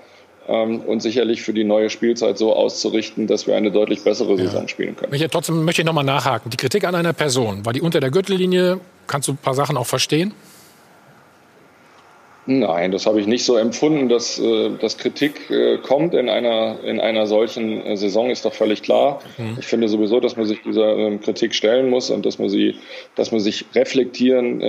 [0.47, 4.63] ähm, und sicherlich für die neue Spielzeit so auszurichten, dass wir eine deutlich bessere Saison
[4.63, 4.67] ja.
[4.67, 5.11] spielen können.
[5.11, 6.49] Michael, trotzdem möchte ich noch mal nachhaken.
[6.51, 8.79] Die Kritik an einer Person, war die unter der Gürtellinie?
[9.07, 10.33] Kannst du ein paar Sachen auch verstehen?
[12.45, 16.83] Nein, das habe ich nicht so empfunden, dass, äh, dass Kritik äh, kommt in einer,
[16.83, 19.19] in einer solchen äh, Saison, ist doch völlig klar.
[19.37, 19.57] Mhm.
[19.59, 22.75] Ich finde sowieso, dass man sich dieser ähm, Kritik stellen muss und dass man sie,
[23.15, 24.61] dass man sich reflektieren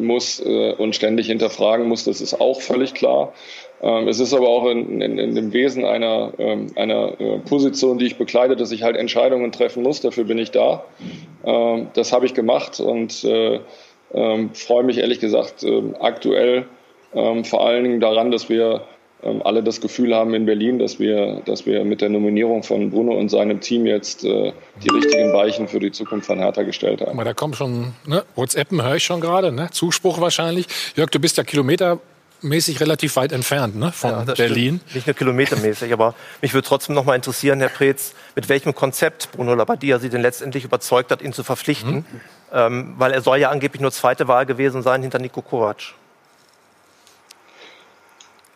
[0.00, 3.32] muss und ständig hinterfragen muss, das ist auch völlig klar.
[3.80, 7.12] Ähm, es ist aber auch in, in, in dem Wesen einer, ähm, einer
[7.48, 10.00] Position, die ich bekleide, dass ich halt Entscheidungen treffen muss.
[10.00, 10.84] Dafür bin ich da.
[11.94, 15.64] Das habe ich gemacht und freue mich ehrlich gesagt
[16.00, 16.66] aktuell
[17.14, 18.82] ähm, vor allen Dingen daran, dass wir
[19.22, 22.90] ähm, alle das Gefühl haben in Berlin, dass wir, dass wir mit der Nominierung von
[22.90, 27.02] Bruno und seinem Team jetzt äh, die richtigen Weichen für die Zukunft von Hertha gestellt
[27.02, 27.22] haben.
[27.22, 28.24] Da kommt schon, ne?
[28.34, 29.68] WhatsAppen höre ich schon gerade, ne?
[29.72, 30.66] Zuspruch wahrscheinlich.
[30.96, 33.92] Jörg, du bist ja kilometermäßig relativ weit entfernt ne?
[33.92, 34.80] von ja, Berlin.
[34.80, 34.94] Stimmt.
[34.94, 39.32] Nicht nur kilometermäßig, aber mich würde trotzdem noch mal interessieren, Herr Preetz, mit welchem Konzept
[39.32, 41.94] Bruno Labbadia Sie denn letztendlich überzeugt hat, ihn zu verpflichten.
[41.96, 42.04] Mhm.
[42.52, 45.94] Ähm, weil er soll ja angeblich nur zweite Wahl gewesen sein hinter Nico Kovac.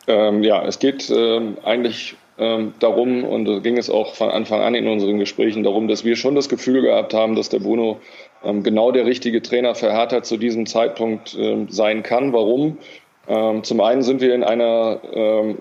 [0.07, 4.61] Ähm, ja, es geht ähm, eigentlich ähm, darum, und da ging es auch von Anfang
[4.61, 8.01] an in unseren Gesprächen darum, dass wir schon das Gefühl gehabt haben, dass der Bruno
[8.45, 12.33] ähm, genau der richtige Trainer für Hertha zu diesem Zeitpunkt ähm, sein kann.
[12.33, 12.79] Warum?
[13.27, 15.01] Ähm, zum einen sind wir in einer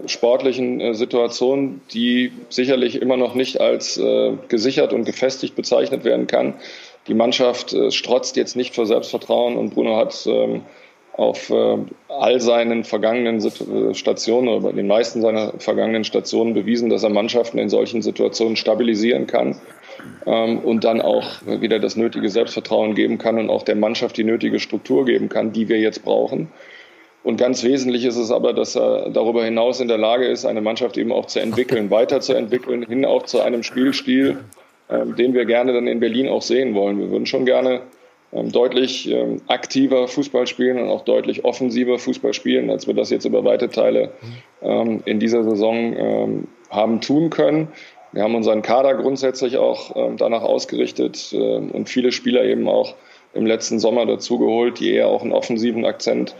[0.08, 6.28] sportlichen äh, Situation, die sicherlich immer noch nicht als äh, gesichert und gefestigt bezeichnet werden
[6.28, 6.56] kann.
[7.08, 10.28] Die Mannschaft äh, strotzt jetzt nicht vor Selbstvertrauen und Bruno hat
[11.14, 11.78] auf äh,
[12.10, 17.10] all seinen vergangenen äh, Stationen oder bei den meisten seiner vergangenen Stationen bewiesen, dass er
[17.10, 19.56] Mannschaften in solchen Situationen stabilisieren kann
[20.26, 24.24] ähm, und dann auch wieder das nötige Selbstvertrauen geben kann und auch der Mannschaft die
[24.24, 26.50] nötige Struktur geben kann, die wir jetzt brauchen.
[27.24, 30.62] Und ganz wesentlich ist es aber, dass er darüber hinaus in der Lage ist, eine
[30.62, 34.40] Mannschaft eben auch zu entwickeln, weiterzuentwickeln, hin auch zu einem Spielstil,
[34.90, 37.00] äh, den wir gerne dann in Berlin auch sehen wollen.
[37.00, 37.82] Wir würden schon gerne
[38.52, 43.26] deutlich ähm, aktiver Fußball spielen und auch deutlich offensiver Fußball spielen, als wir das jetzt
[43.26, 44.12] über weite Teile
[44.62, 47.68] ähm, in dieser Saison haben tun können.
[48.12, 52.96] Wir haben unseren Kader grundsätzlich auch danach ausgerichtet und viele Spieler eben auch
[53.34, 56.36] im letzten Sommer dazugeholt, die eher auch einen offensiven Akzent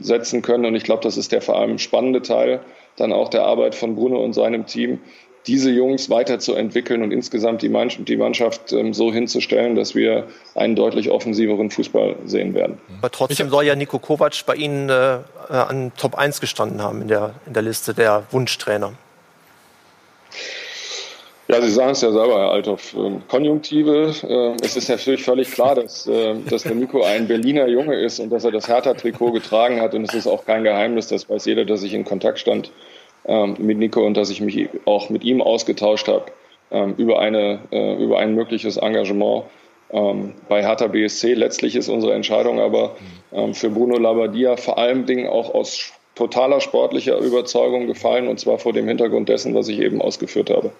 [0.00, 0.64] setzen können.
[0.64, 2.60] Und ich glaube, das ist der vor allem spannende Teil
[2.96, 5.00] dann auch der Arbeit von Bruno und seinem Team,
[5.46, 10.24] diese Jungs weiterzuentwickeln und insgesamt die Mannschaft, die Mannschaft ähm, so hinzustellen, dass wir
[10.54, 12.78] einen deutlich offensiveren Fußball sehen werden.
[12.98, 17.02] Aber trotzdem soll ja Nico Kovac bei Ihnen äh, äh an Top 1 gestanden haben
[17.02, 18.92] in der, in der Liste der Wunschtrainer.
[21.50, 22.94] Ja, Sie sagen es ja selber, Herr Althoff.
[22.94, 24.12] Ähm, Konjunktive.
[24.22, 28.20] Äh, es ist natürlich völlig klar, dass, äh, dass der Nico ein Berliner Junge ist
[28.20, 29.94] und dass er das Hertha-Trikot getragen hat.
[29.94, 32.70] Und es ist auch kein Geheimnis, das weiß jeder, dass ich in Kontakt stand
[33.28, 36.24] ähm, mit Nico und dass ich mich auch mit ihm ausgetauscht habe
[36.70, 39.44] ähm, über, eine, äh, über ein mögliches Engagement
[39.90, 41.34] ähm, bei Hertha BSC.
[41.34, 42.96] Letztlich ist unsere Entscheidung aber
[43.32, 48.58] ähm, für Bruno Labbadia vor allen Dingen auch aus totaler sportlicher Überzeugung gefallen und zwar
[48.58, 50.72] vor dem Hintergrund dessen, was ich eben ausgeführt habe.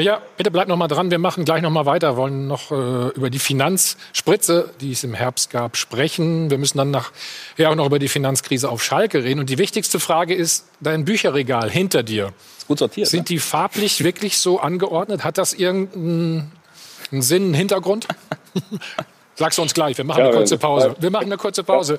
[0.00, 1.10] Ja, bitte bleibt noch mal dran.
[1.10, 2.16] Wir machen gleich noch mal weiter.
[2.16, 6.50] Wollen noch äh, über die Finanzspritze, die es im Herbst gab, sprechen.
[6.50, 9.40] Wir müssen dann nachher auch noch über die Finanzkrise auf Schalke reden.
[9.40, 12.32] Und die wichtigste Frage ist dein Bücherregal hinter dir.
[12.58, 13.08] Ist gut sortiert.
[13.08, 15.24] Sind die farblich wirklich so angeordnet?
[15.24, 16.50] Hat das irgendeinen
[17.10, 18.06] Sinn, einen Hintergrund?
[19.34, 19.96] Sagst du uns gleich.
[19.96, 20.94] Wir machen Ja, eine kurze Pause.
[20.98, 21.98] Wir machen eine kurze Pause.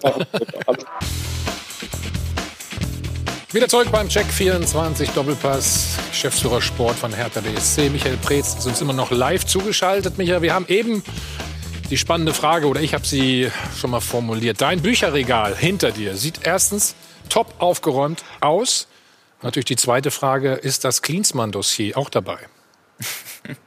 [3.53, 5.97] Wieder zurück beim Check 24 Doppelpass.
[6.09, 10.17] Geschäftsführer Sport von Hertha BSC, Michael Preetz, ist uns immer noch live zugeschaltet.
[10.17, 11.03] Michael, wir haben eben
[11.89, 14.61] die spannende Frage, oder ich habe sie schon mal formuliert.
[14.61, 16.95] Dein Bücherregal hinter dir sieht erstens
[17.27, 18.87] top aufgeräumt aus.
[19.41, 22.37] Natürlich die zweite Frage, ist das Klinsmann-Dossier auch dabei?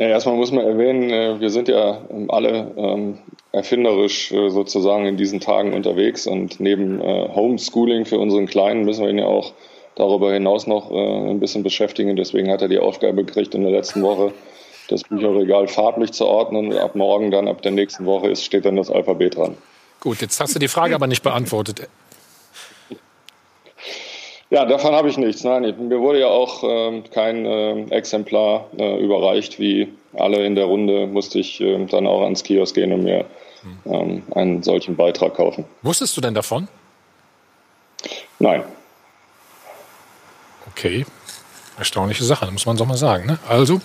[0.00, 3.18] Ja, erstmal muss man erwähnen, äh, wir sind ja ähm, alle ähm,
[3.52, 9.02] erfinderisch äh, sozusagen in diesen Tagen unterwegs und neben äh, Homeschooling für unseren Kleinen müssen
[9.02, 9.52] wir ihn ja auch
[9.96, 12.16] darüber hinaus noch äh, ein bisschen beschäftigen.
[12.16, 14.32] Deswegen hat er die Aufgabe gekriegt in der letzten Woche,
[14.88, 16.72] das Bücherregal farblich zu ordnen.
[16.72, 19.56] Und ab morgen dann, ab der nächsten Woche ist, steht dann das Alphabet dran.
[20.00, 21.88] Gut, jetzt hast du die Frage aber nicht beantwortet.
[24.48, 25.44] Ja, davon habe ich nichts.
[25.44, 29.60] Nein, mir wurde ja auch ähm, kein ähm, Exemplar äh, überreicht.
[29.60, 33.26] Wie alle in der Runde musste ich ähm, dann auch ans Kiosk gehen und mir
[33.84, 35.64] ähm, einen solchen Beitrag kaufen.
[35.82, 36.68] Wusstest du denn davon?
[38.38, 38.64] Nein.
[40.70, 41.04] Okay.
[41.78, 43.26] Erstaunliche Sache, muss man doch mal sagen.
[43.26, 43.38] Ne?
[43.48, 43.80] Also,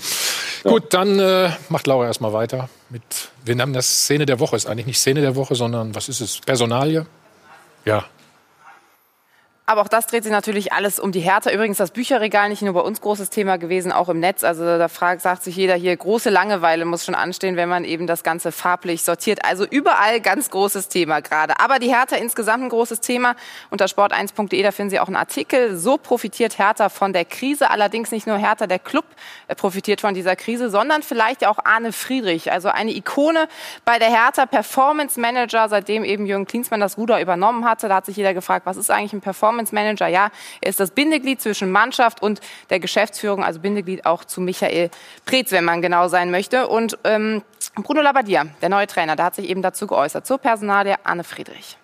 [0.64, 3.04] gut, dann äh, macht Laura erstmal weiter mit.
[3.44, 4.56] Wir nennen das Szene der Woche.
[4.56, 6.40] Ist eigentlich nicht Szene der Woche, sondern was ist es?
[6.40, 7.06] Personalie?
[7.86, 8.06] Ja.
[9.67, 11.49] Aber auch das dreht sich natürlich alles um die Hertha.
[11.49, 14.43] Übrigens das Bücherregal nicht nur bei uns großes Thema gewesen, auch im Netz.
[14.43, 18.06] Also da fragt, sagt sich jeder hier, große Langeweile muss schon anstehen, wenn man eben
[18.06, 19.43] das Ganze farblich sortiert.
[19.43, 21.60] Also überall ganz großes Thema gerade.
[21.60, 23.36] Aber die Hertha insgesamt ein großes Thema.
[23.71, 25.75] Unter sport1.de, da finden Sie auch einen Artikel.
[25.75, 27.71] So profitiert Hertha von der Krise.
[27.71, 29.06] Allerdings nicht nur Hertha, der Club
[29.47, 32.51] äh, profitiert von dieser Krise, sondern vielleicht auch Arne Friedrich.
[32.51, 33.47] Also eine Ikone
[33.84, 37.88] bei der Hertha, Performance Manager, seitdem eben Jürgen Klinsmann das Ruder übernommen hatte.
[37.88, 40.08] Da hat sich jeder gefragt, was ist eigentlich ein Performance Manager?
[40.08, 42.39] Ja, er ist das Bindeglied zwischen Mannschaft und
[42.70, 44.89] der Geschäftsführung, also Bindeglied auch zu Michael
[45.26, 46.68] Preetz, wenn man genau sein möchte.
[46.68, 47.44] Und ähm,
[47.76, 51.78] Bruno Labbadia, der neue Trainer, der hat sich eben dazu geäußert, zur Personalie Arne Friedrich.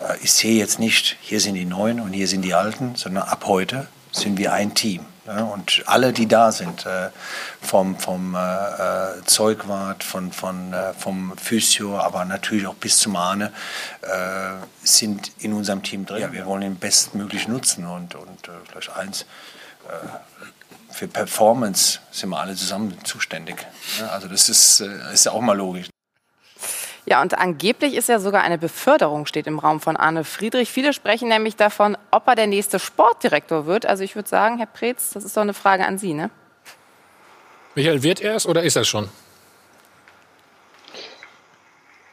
[0.00, 3.24] Äh, Ich sehe jetzt nicht, hier sind die Neuen und hier sind die Alten, sondern
[3.24, 5.06] ab heute sind wir ein Team.
[5.24, 7.10] Und alle, die da sind, äh,
[7.60, 13.14] vom, vom äh, äh, Zeugwart, von, von, äh, vom Physio, aber natürlich auch bis zum
[13.14, 13.52] Ahne,
[14.02, 16.22] äh, sind in unserem Team drin.
[16.22, 19.26] Ja, wir wollen ihn bestmöglich nutzen und, und äh, vielleicht eins,
[20.90, 23.66] für Performance sind wir alle zusammen zuständig.
[24.10, 25.91] Also das ist, ist ja auch mal logisch.
[27.04, 30.70] Ja, und angeblich ist ja sogar eine Beförderung steht im Raum von Arne Friedrich.
[30.70, 33.86] Viele sprechen nämlich davon, ob er der nächste Sportdirektor wird.
[33.86, 36.30] Also ich würde sagen, Herr Preetz, das ist doch eine Frage an Sie, ne?
[37.74, 39.08] Michael, wird er es oder ist er es schon?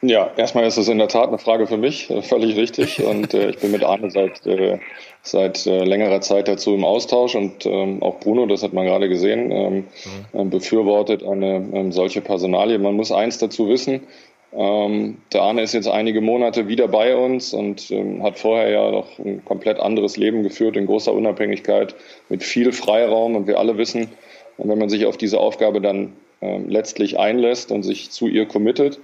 [0.02, 3.04] Ja, erstmal ist es in der Tat eine Frage für mich, äh, völlig richtig.
[3.04, 4.80] Und äh, ich bin mit Arne seit, äh,
[5.22, 9.10] seit äh, längerer Zeit dazu im Austausch und ähm, auch Bruno, das hat man gerade
[9.10, 9.88] gesehen, ähm,
[10.32, 12.80] äh, befürwortet eine ähm, solche Personalie.
[12.80, 14.08] Man muss eins dazu wissen,
[14.52, 18.92] ähm, der Arne ist jetzt einige Monate wieder bei uns und ähm, hat vorher ja
[18.92, 21.96] noch ein komplett anderes Leben geführt, in großer Unabhängigkeit,
[22.30, 23.36] mit viel Freiraum.
[23.36, 24.10] Und wir alle wissen,
[24.58, 29.00] wenn man sich auf diese Aufgabe dann ähm, letztlich einlässt und sich zu ihr committet,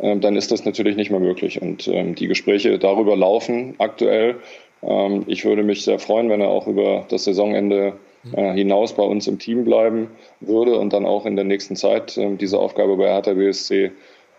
[0.00, 1.62] ähm, dann ist das natürlich nicht mehr möglich.
[1.62, 4.36] Und ähm, die Gespräche darüber laufen aktuell.
[4.82, 7.94] Ähm, ich würde mich sehr freuen, wenn er auch über das Saisonende
[8.36, 10.08] äh, hinaus bei uns im Team bleiben
[10.40, 13.92] würde und dann auch in der nächsten Zeit diese Aufgabe bei Hertha BSC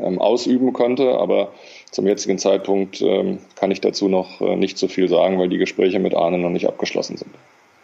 [0.04, 1.18] ähm, ausüben könnte.
[1.18, 1.52] Aber
[1.92, 5.58] zum jetzigen Zeitpunkt ähm, kann ich dazu noch äh, nicht so viel sagen, weil die
[5.58, 7.32] Gespräche mit Arne noch nicht abgeschlossen sind.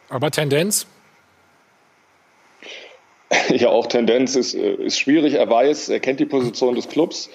[0.10, 0.88] Aber Tendenz?
[3.50, 5.36] Ja, auch Tendenz ist, äh, ist schwierig.
[5.36, 7.30] Er weiß, er kennt die Position des Clubs.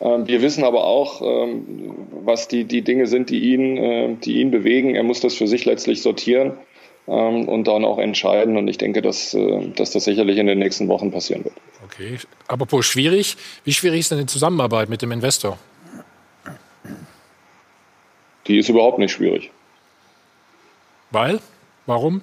[0.00, 4.40] Ähm, Wir wissen aber auch, ähm, was die, die Dinge sind, die ihn, äh, die
[4.40, 4.94] ihn bewegen.
[4.94, 6.58] Er muss das für sich letztlich sortieren
[7.08, 8.56] und dann auch entscheiden.
[8.56, 11.54] Und ich denke, dass, äh, dass das sicherlich in den nächsten Wochen passieren wird.
[11.84, 12.18] Okay.
[12.46, 13.36] Apropos schwierig.
[13.64, 15.58] Wie schwierig ist denn die Zusammenarbeit mit dem Investor?
[18.46, 19.50] Die ist überhaupt nicht schwierig.
[21.10, 21.40] Weil?
[21.86, 22.22] Warum?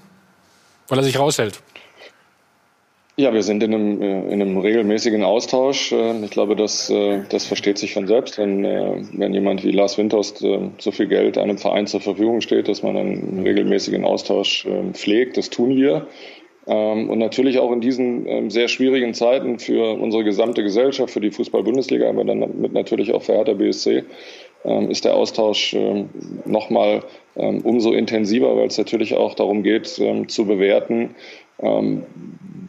[0.87, 1.61] Weil er sich raushält.
[3.17, 5.93] Ja, wir sind in einem, äh, in einem regelmäßigen Austausch.
[5.93, 9.71] Äh, Ich glaube, das, äh, das versteht sich von selbst, wenn, äh, wenn jemand wie
[9.71, 14.03] Lars Windhorst äh, so viel Geld einem Verein zur Verfügung steht, dass man einen regelmäßigen
[14.03, 15.37] Austausch äh, pflegt.
[15.37, 16.07] Das tun wir.
[16.67, 21.21] Ähm, Und natürlich auch in diesen ähm, sehr schwierigen Zeiten für unsere gesamte Gesellschaft, für
[21.21, 24.05] die Fußball-Bundesliga, aber dann mit natürlich auch für Hertha BSC, ähm,
[24.89, 26.09] ist der Austausch ähm,
[26.45, 27.03] nochmal
[27.35, 31.15] ähm, umso intensiver, weil es natürlich auch darum geht, ähm, zu bewerten,
[31.59, 32.03] ähm,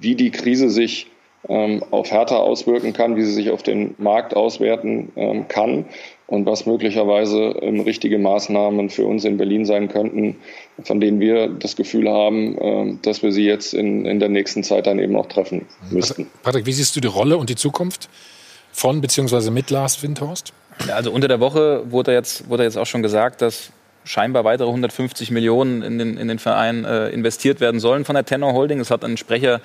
[0.00, 1.06] wie die Krise sich
[1.48, 5.84] ähm, auf Hertha auswirken kann, wie sie sich auf den Markt auswerten ähm, kann
[6.26, 10.36] und was möglicherweise ähm, richtige Maßnahmen für uns in Berlin sein könnten,
[10.82, 14.64] von denen wir das Gefühl haben, ähm, dass wir sie jetzt in, in der nächsten
[14.64, 16.26] Zeit dann eben auch treffen müssten.
[16.42, 18.08] Patrick, wie siehst du die Rolle und die Zukunft
[18.72, 19.50] von bzw.
[19.50, 20.52] mit Lars Windhorst?
[20.92, 23.70] Also unter der Woche wurde jetzt, wurde jetzt auch schon gesagt, dass
[24.04, 28.24] scheinbar weitere 150 Millionen in den, in den Verein äh, investiert werden sollen von der
[28.24, 28.80] Tenor Holding.
[28.80, 29.60] Es hat ein Sprecher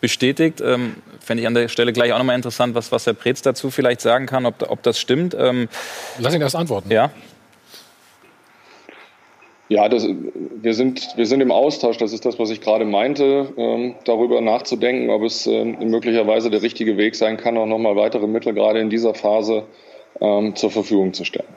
[0.00, 0.60] bestätigt.
[0.60, 3.70] Ähm, Fände ich an der Stelle gleich auch nochmal interessant, was, was Herr Preetz dazu
[3.70, 5.34] vielleicht sagen kann, ob, ob das stimmt.
[5.38, 5.68] Ähm,
[6.18, 6.90] Lass ihn erst antworten.
[6.90, 7.10] Ja.
[9.70, 13.52] Ja, das, wir, sind, wir sind im Austausch, das ist das, was ich gerade meinte,
[13.58, 18.26] ähm, darüber nachzudenken, ob es ähm, möglicherweise der richtige Weg sein kann, auch nochmal weitere
[18.26, 19.64] Mittel gerade in dieser Phase
[20.20, 21.48] ähm, zur Verfügung zu stellen.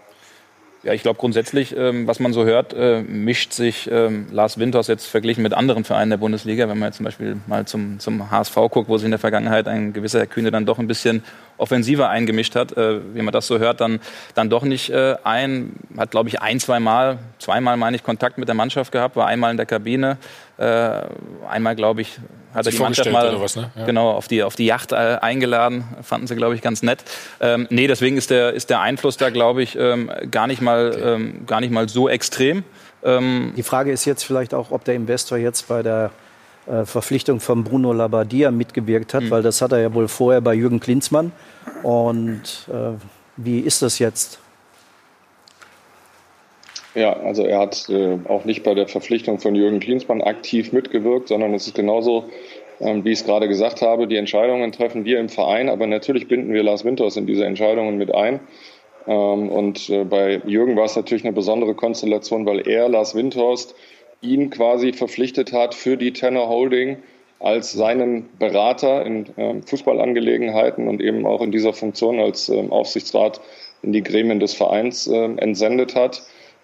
[0.84, 4.88] Ja, ich glaube grundsätzlich, ähm, was man so hört, äh, mischt sich ähm, Lars Winters
[4.88, 6.68] jetzt verglichen mit anderen Vereinen der Bundesliga.
[6.68, 9.68] Wenn man jetzt zum Beispiel mal zum, zum HSV guckt, wo sich in der Vergangenheit
[9.68, 11.24] ein gewisser Herr Kühne dann doch ein bisschen
[11.58, 14.00] offensiver eingemischt hat, äh, wie man das so hört, dann,
[14.34, 18.40] dann doch nicht äh, ein, hat glaube ich ein, zwei Mal, zweimal meine ich Kontakt
[18.40, 20.18] mit der Mannschaft gehabt, war einmal in der Kabine,
[20.58, 21.02] äh,
[21.48, 22.18] einmal glaube ich
[22.54, 23.72] hat er die Mannschaft mal was, ne?
[23.76, 23.86] ja.
[23.86, 27.04] genau auf die auf die Yacht äh, eingeladen, fanden sie glaube ich ganz nett.
[27.40, 30.98] Ähm, nee, deswegen ist der ist der Einfluss da glaube ich ähm, gar nicht mal
[31.04, 32.64] ähm, gar nicht mal so extrem.
[33.04, 36.12] Ähm, Die Frage ist jetzt vielleicht auch, ob der Investor jetzt bei der
[36.68, 40.54] äh, Verpflichtung von Bruno Labbadia mitgewirkt hat, weil das hat er ja wohl vorher bei
[40.54, 41.32] Jürgen Klinsmann.
[41.84, 42.94] Und äh,
[43.38, 44.40] wie ist das jetzt?
[46.94, 51.30] Ja, also er hat äh, auch nicht bei der Verpflichtung von Jürgen Klinsmann aktiv mitgewirkt,
[51.30, 52.26] sondern es ist genauso,
[52.82, 56.28] ähm, wie ich es gerade gesagt habe, die Entscheidungen treffen wir im Verein, aber natürlich
[56.28, 58.42] binden wir Lars Winters in diese Entscheidungen mit ein.
[59.08, 63.74] Ähm, und äh, bei Jürgen war es natürlich eine besondere Konstellation, weil er, Lars Windhorst,
[64.22, 66.98] ihn quasi verpflichtet hat für die Tenor Holding
[67.40, 73.42] als seinen Berater in ähm, Fußballangelegenheiten und eben auch in dieser Funktion als ähm, Aufsichtsrat
[73.82, 76.22] in die Gremien des Vereins ähm, entsendet hat.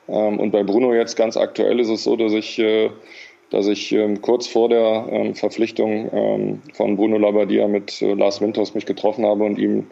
[0.08, 2.90] Ähm, und bei Bruno jetzt ganz aktuell ist es so, dass ich, äh,
[3.50, 8.74] dass ich ähm, kurz vor der ähm, Verpflichtung von Bruno Labbadia mit äh, Lars Winters
[8.74, 9.88] mich getroffen habe und ihm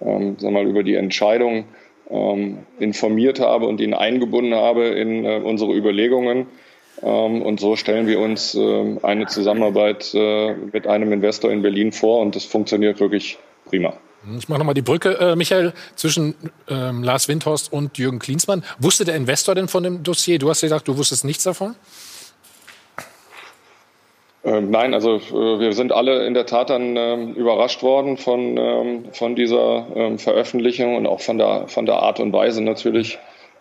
[0.00, 1.64] sag mal, über die Entscheidung
[2.78, 6.46] informiert habe und ihn eingebunden habe in äh, unsere Überlegungen.
[7.00, 10.16] Und so stellen wir uns eine Zusammenarbeit
[10.72, 13.96] mit einem Investor in Berlin vor und das funktioniert wirklich prima.
[14.36, 16.34] Ich mache nochmal die Brücke, äh, Michael, zwischen
[16.68, 18.64] ähm, Lars Windhorst und Jürgen Klinsmann.
[18.78, 20.38] Wusste der Investor denn von dem Dossier?
[20.38, 21.76] Du hast gesagt, du wusstest nichts davon?
[24.44, 28.56] Ähm, nein, also äh, wir sind alle in der Tat dann ähm, überrascht worden von,
[28.56, 33.18] ähm, von dieser ähm, Veröffentlichung und auch von der, von der Art und Weise natürlich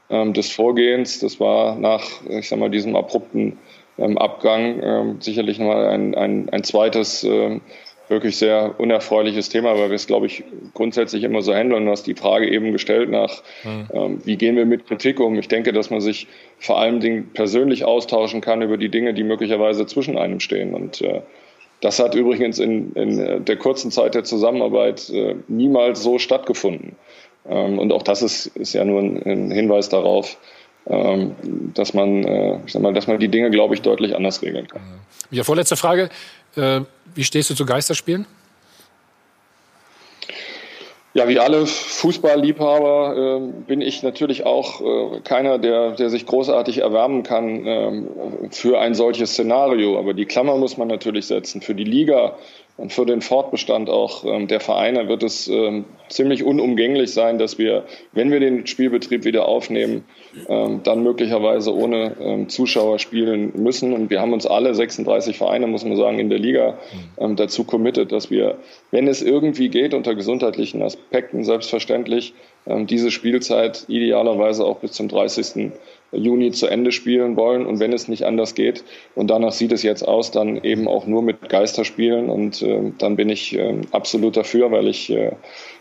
[0.09, 1.19] ähm, des Vorgehens.
[1.19, 3.57] Das war nach, ich sag mal, diesem abrupten
[3.97, 7.25] Abgang sicherlich nochmal ein, ein, ein zweites
[8.09, 10.43] wirklich sehr unerfreuliches Thema, weil wir es, glaube ich,
[10.73, 11.85] grundsätzlich immer so handeln.
[11.85, 15.37] Du hast die Frage eben gestellt nach, ähm, wie gehen wir mit Kritik um?
[15.37, 16.27] Ich denke, dass man sich
[16.59, 20.73] vor allen Dingen persönlich austauschen kann über die Dinge, die möglicherweise zwischen einem stehen.
[20.73, 21.21] Und äh,
[21.81, 26.95] das hat übrigens in, in der kurzen Zeit der Zusammenarbeit äh, niemals so stattgefunden.
[27.47, 30.37] Ähm, und auch das ist, ist ja nur ein, ein Hinweis darauf,
[30.89, 31.35] ähm,
[31.73, 34.67] dass man, äh, ich sag mal, dass man die Dinge, glaube ich, deutlich anders regeln
[34.67, 34.81] kann.
[35.31, 36.09] Ja, vorletzte Frage.
[36.57, 36.81] Äh,
[37.15, 38.25] wie stehst du zu Geisterspielen?
[41.13, 46.79] Ja, wie alle Fußballliebhaber äh, bin ich natürlich auch äh, keiner, der, der sich großartig
[46.79, 48.07] erwärmen kann ähm,
[48.51, 49.97] für ein solches Szenario.
[49.97, 51.61] Aber die Klammer muss man natürlich setzen.
[51.61, 52.35] Für die Liga
[52.77, 57.57] und für den Fortbestand auch ähm, der Vereine wird es ähm, ziemlich unumgänglich sein, dass
[57.57, 60.05] wir, wenn wir den Spielbetrieb wieder aufnehmen,
[60.47, 63.93] ähm, dann möglicherweise ohne ähm, Zuschauer spielen müssen.
[63.93, 66.77] Und wir haben uns alle 36 Vereine, muss man sagen, in der Liga
[67.17, 68.59] ähm, dazu committed, dass wir,
[68.91, 72.35] wenn es irgendwie geht, unter gesundheitlichen Aspekten selbstverständlich,
[72.67, 75.71] ähm, diese Spielzeit idealerweise auch bis zum 30.
[76.11, 78.83] Juni zu Ende spielen wollen und wenn es nicht anders geht
[79.15, 83.15] und danach sieht es jetzt aus, dann eben auch nur mit Geisterspielen und äh, dann
[83.15, 85.31] bin ich äh, absolut dafür, weil ich äh,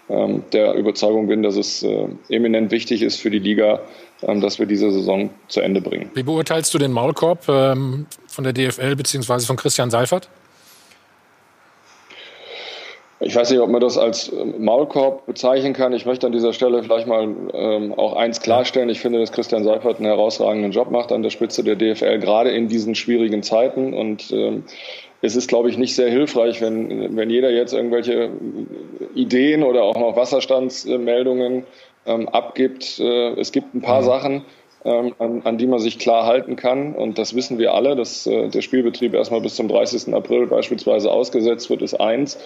[0.08, 3.80] ähm, der Überzeugung bin, dass es äh, eminent wichtig ist für die Liga,
[4.22, 6.10] ähm, dass wir diese Saison zu Ende bringen.
[6.14, 9.40] Wie beurteilst du den Maulkorb ähm, von der DFL bzw.
[9.40, 10.28] von Christian Seifert?
[13.18, 15.92] Ich weiß nicht, ob man das als ähm, Maulkorb bezeichnen kann.
[15.94, 18.90] Ich möchte an dieser Stelle vielleicht mal ähm, auch eins klarstellen.
[18.90, 22.50] Ich finde, dass Christian Seifert einen herausragenden Job macht an der Spitze der DFL, gerade
[22.50, 23.94] in diesen schwierigen Zeiten.
[23.94, 24.64] Und ähm,
[25.22, 28.30] es ist, glaube ich, nicht sehr hilfreich, wenn, wenn jeder jetzt irgendwelche
[29.14, 31.64] Ideen oder auch noch Wasserstandsmeldungen
[32.04, 33.00] ähm, abgibt.
[33.00, 34.06] Äh, es gibt ein paar mhm.
[34.06, 34.42] Sachen,
[34.84, 36.94] ähm, an, an, die man sich klar halten kann.
[36.94, 40.14] Und das wissen wir alle, dass äh, der Spielbetrieb erstmal bis zum 30.
[40.14, 42.38] April beispielsweise ausgesetzt wird, ist eins.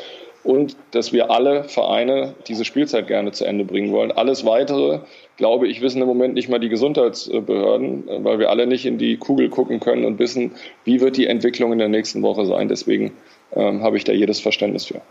[0.42, 4.10] Und dass wir alle Vereine diese Spielzeit gerne zu Ende bringen wollen.
[4.10, 5.00] Alles Weitere,
[5.36, 8.98] glaube ich, wissen im Moment nicht mal die Gesundheitsbehörden, äh, weil wir alle nicht in
[8.98, 10.52] die Kugel gucken können und wissen,
[10.84, 12.68] wie wird die Entwicklung in der nächsten Woche sein.
[12.68, 13.12] Deswegen
[13.54, 15.02] ähm, habe ich da jedes Verständnis für.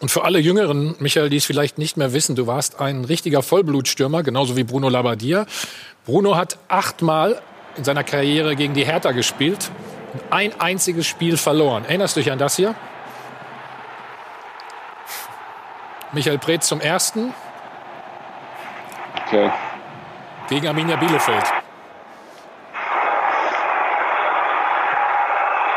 [0.00, 3.40] Und für alle Jüngeren, Michael, die es vielleicht nicht mehr wissen, du warst ein richtiger
[3.40, 5.46] Vollblutstürmer, genauso wie Bruno Labbadia.
[6.04, 7.40] Bruno hat achtmal
[7.76, 9.70] in seiner Karriere gegen die Hertha gespielt
[10.12, 11.84] und ein einziges Spiel verloren.
[11.86, 12.74] Erinnerst du dich an das hier?
[16.12, 17.32] Michael Preetz zum ersten.
[19.26, 19.50] Okay.
[20.48, 21.44] Gegen Arminia Bielefeld.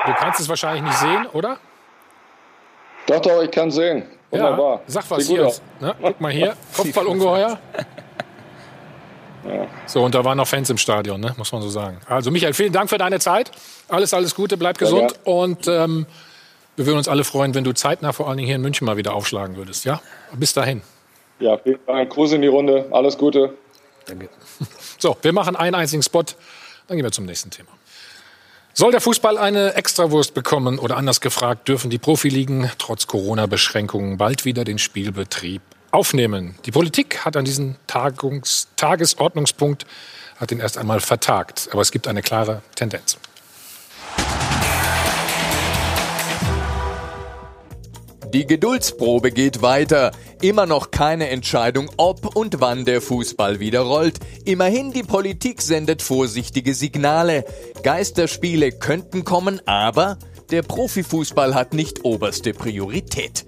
[0.06, 1.58] Du kannst es wahrscheinlich nicht sehen, oder?
[3.08, 4.04] Doch, doch, ich kann sehen.
[4.30, 4.76] Wunderbar.
[4.76, 5.52] Ja, sag was hier.
[5.80, 5.96] Ne?
[6.02, 7.58] Guck mal hier, Kopfballungeheuer.
[9.46, 9.68] Ja.
[9.86, 11.34] So, und da waren noch Fans im Stadion, ne?
[11.38, 12.00] muss man so sagen.
[12.08, 13.52] Also Michael, vielen Dank für deine Zeit.
[13.88, 15.12] Alles, alles Gute, bleib gesund.
[15.12, 16.08] Ja, und ähm,
[16.76, 18.98] wir würden uns alle freuen, wenn du zeitnah vor allen Dingen hier in München mal
[18.98, 19.86] wieder aufschlagen würdest.
[19.86, 20.02] Ja,
[20.34, 20.82] bis dahin.
[21.40, 22.10] Ja, vielen Dank.
[22.10, 22.88] Gruß in die Runde.
[22.92, 23.54] Alles Gute.
[24.06, 24.30] Danke.
[24.98, 26.24] So, wir machen einen einzigen Spot,
[26.88, 27.68] dann gehen wir zum nächsten Thema.
[28.74, 34.46] Soll der Fußball eine Extrawurst bekommen oder anders gefragt, dürfen die Profiligen trotz Corona-Beschränkungen bald
[34.46, 35.62] wieder den Spielbetrieb
[35.92, 36.56] aufnehmen?
[36.66, 39.86] Die Politik hat an diesem Tagungs Tagesordnungspunkt
[40.38, 43.18] hat ihn erst einmal vertagt, aber es gibt eine klare Tendenz.
[48.36, 50.12] Die Geduldsprobe geht weiter.
[50.42, 54.20] Immer noch keine Entscheidung, ob und wann der Fußball wieder rollt.
[54.44, 57.46] Immerhin die Politik sendet vorsichtige Signale.
[57.82, 60.18] Geisterspiele könnten kommen, aber
[60.52, 63.46] der Profifußball hat nicht oberste Priorität.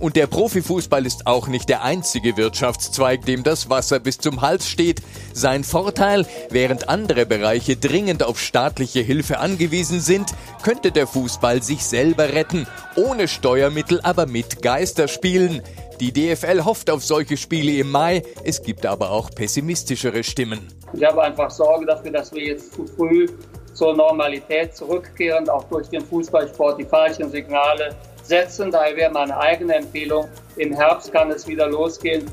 [0.00, 4.68] Und der Profifußball ist auch nicht der einzige Wirtschaftszweig, dem das Wasser bis zum Hals
[4.68, 5.02] steht.
[5.32, 11.84] Sein Vorteil, während andere Bereiche dringend auf staatliche Hilfe angewiesen sind, könnte der Fußball sich
[11.84, 15.62] selber retten, ohne Steuermittel, aber mit Geisterspielen.
[15.98, 20.60] Die DFL hofft auf solche Spiele im Mai, es gibt aber auch pessimistischere Stimmen.
[20.92, 23.26] Ich habe einfach Sorge dafür, dass wir jetzt zu früh
[23.74, 27.96] zur Normalität zurückkehren, auch durch den Fußballsport die falschen Signale
[28.28, 28.70] setzen.
[28.70, 32.24] Daher wäre meine eigene Empfehlung, im Herbst kann es wieder losgehen.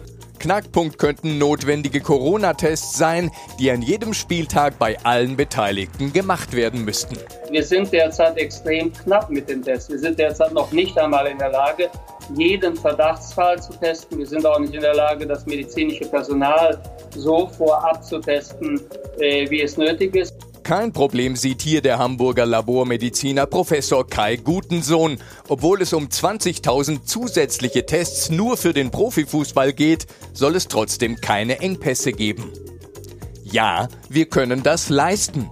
[0.46, 7.18] Knackpunkt könnten notwendige Corona-Tests sein, die an jedem Spieltag bei allen Beteiligten gemacht werden müssten.
[7.50, 9.90] Wir sind derzeit extrem knapp mit den Tests.
[9.90, 11.90] Wir sind derzeit noch nicht einmal in der Lage,
[12.36, 14.20] jeden Verdachtsfall zu testen.
[14.20, 16.80] Wir sind auch nicht in der Lage, das medizinische Personal
[17.16, 18.80] so vorab zu testen,
[19.20, 20.36] äh, wie es nötig ist.
[20.66, 25.20] Kein Problem sieht hier der Hamburger Labormediziner Professor Kai Gutensohn.
[25.48, 31.60] Obwohl es um 20.000 zusätzliche Tests nur für den Profifußball geht, soll es trotzdem keine
[31.60, 32.52] Engpässe geben.
[33.44, 35.52] Ja, wir können das leisten.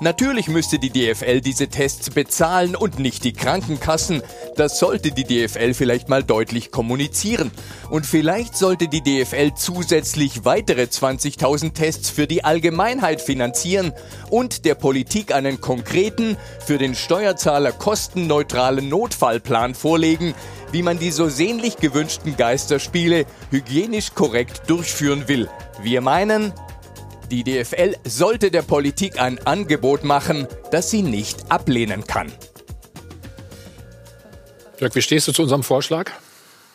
[0.00, 4.22] Natürlich müsste die DFL diese Tests bezahlen und nicht die Krankenkassen.
[4.54, 7.50] Das sollte die DFL vielleicht mal deutlich kommunizieren.
[7.88, 13.92] Und vielleicht sollte die DFL zusätzlich weitere 20.000 Tests für die Allgemeinheit finanzieren
[14.28, 20.34] und der Politik einen konkreten, für den Steuerzahler kostenneutralen Notfallplan vorlegen,
[20.72, 25.48] wie man die so sehnlich gewünschten Geisterspiele hygienisch korrekt durchführen will.
[25.82, 26.52] Wir meinen,
[27.30, 32.32] die DFL sollte der Politik ein Angebot machen, das sie nicht ablehnen kann.
[34.78, 36.10] Jörg, wie stehst du zu unserem Vorschlag?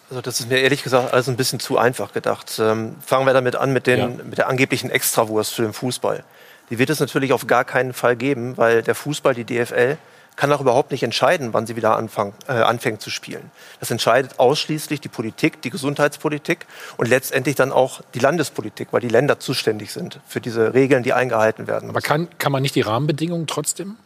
[0.09, 2.59] Also das ist mir ehrlich gesagt alles ein bisschen zu einfach gedacht.
[2.59, 4.07] Ähm, fangen wir damit an mit, den, ja.
[4.07, 6.23] mit der angeblichen Extrawurst für den Fußball.
[6.69, 9.97] Die wird es natürlich auf gar keinen Fall geben, weil der Fußball, die DFL,
[10.35, 13.51] kann auch überhaupt nicht entscheiden, wann sie wieder anfang, äh, anfängt zu spielen.
[13.79, 16.65] Das entscheidet ausschließlich die Politik, die Gesundheitspolitik
[16.97, 21.13] und letztendlich dann auch die Landespolitik, weil die Länder zuständig sind für diese Regeln, die
[21.13, 21.87] eingehalten werden.
[21.87, 21.97] Müssen.
[21.97, 23.97] Aber kann, kann man nicht die Rahmenbedingungen trotzdem?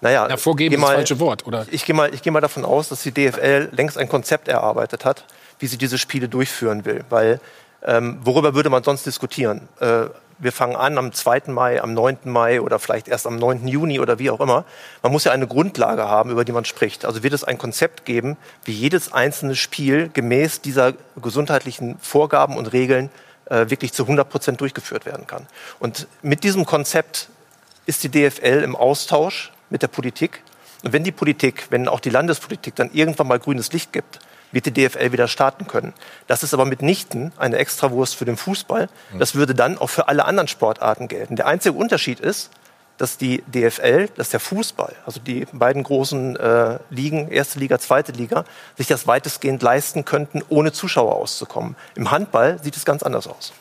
[0.00, 1.66] Naja, hervorgeben mal, das falsche Wort, oder?
[1.70, 5.24] Ich gehe mal, geh mal davon aus, dass die DFL längst ein Konzept erarbeitet hat,
[5.58, 7.04] wie sie diese Spiele durchführen will.
[7.10, 7.40] Weil
[7.82, 9.68] ähm, worüber würde man sonst diskutieren?
[9.80, 10.06] Äh,
[10.38, 11.42] wir fangen an am 2.
[11.46, 12.18] Mai, am 9.
[12.24, 13.66] Mai oder vielleicht erst am 9.
[13.66, 14.64] Juni oder wie auch immer.
[15.02, 17.04] Man muss ja eine Grundlage haben, über die man spricht.
[17.04, 22.72] Also wird es ein Konzept geben, wie jedes einzelne Spiel gemäß dieser gesundheitlichen Vorgaben und
[22.72, 23.10] Regeln
[23.46, 25.46] äh, wirklich zu 100 Prozent durchgeführt werden kann.
[25.80, 27.28] Und mit diesem Konzept
[27.86, 30.42] ist die DFL im Austausch mit der Politik.
[30.84, 34.20] Und wenn die Politik, wenn auch die Landespolitik dann irgendwann mal grünes Licht gibt,
[34.52, 35.92] wird die DFL wieder starten können.
[36.26, 38.88] Das ist aber mitnichten eine Extrawurst für den Fußball.
[39.18, 41.36] Das würde dann auch für alle anderen Sportarten gelten.
[41.36, 42.50] Der einzige Unterschied ist,
[42.98, 48.12] dass die DFL, dass der Fußball, also die beiden großen äh, Ligen, erste Liga, zweite
[48.12, 48.44] Liga,
[48.76, 51.76] sich das weitestgehend leisten könnten, ohne Zuschauer auszukommen.
[51.94, 53.52] Im Handball sieht es ganz anders aus.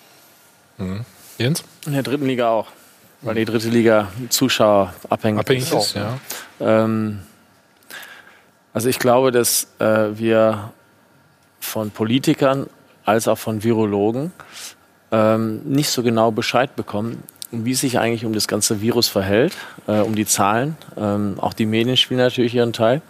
[0.78, 1.06] Mhm.
[1.38, 1.64] Jens?
[1.86, 2.68] In der dritten Liga auch.
[3.22, 6.20] Weil die dritte Liga Zuschauer abhängig, Abhängig ist, ja.
[6.60, 7.22] Ähm,
[8.74, 10.72] also ich glaube, dass äh, wir
[11.68, 12.68] von Politikern
[13.06, 14.32] als auch von Virologen
[15.12, 19.54] ähm, nicht so genau Bescheid bekommen, wie es sich eigentlich um das ganze Virus verhält,
[19.88, 20.76] äh, um die Zahlen.
[20.98, 23.02] Ähm, auch die Medien spielen natürlich ihren Teil,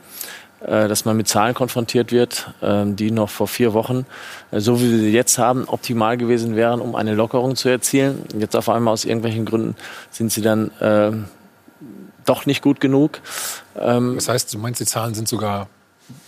[0.62, 4.06] äh, dass man mit Zahlen konfrontiert wird, ähm, die noch vor vier Wochen,
[4.52, 8.24] äh, so wie wir sie jetzt haben, optimal gewesen wären, um eine Lockerung zu erzielen.
[8.38, 9.76] Jetzt auf einmal aus irgendwelchen Gründen
[10.12, 11.26] sind sie dann ähm,
[12.26, 13.22] doch nicht gut genug.
[13.80, 15.68] Ähm, Das heißt, du meinst, die Zahlen sind sogar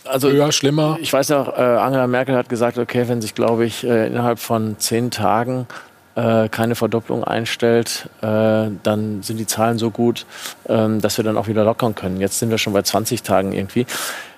[0.05, 0.97] also höher, schlimmer?
[1.01, 4.39] Ich weiß auch, äh, Angela Merkel hat gesagt, okay, wenn sich, glaube ich, äh, innerhalb
[4.39, 5.67] von zehn Tagen
[6.15, 10.25] äh, keine Verdopplung einstellt, äh, dann sind die Zahlen so gut,
[10.67, 12.19] ähm, dass wir dann auch wieder lockern können.
[12.19, 13.85] Jetzt sind wir schon bei 20 Tagen irgendwie.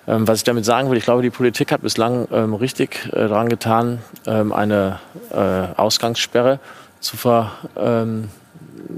[0.07, 3.27] Ähm, was ich damit sagen will, ich glaube, die Politik hat bislang ähm, richtig äh,
[3.27, 4.99] daran getan, ähm, eine
[5.31, 6.59] äh, Ausgangssperre
[6.99, 8.29] zu ver, ähm,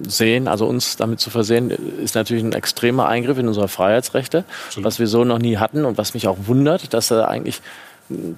[0.07, 4.43] sehen, also uns damit zu versehen, ist natürlich ein extremer Eingriff in unsere Freiheitsrechte,
[4.77, 7.61] was wir so noch nie hatten und was mich auch wundert, dass da eigentlich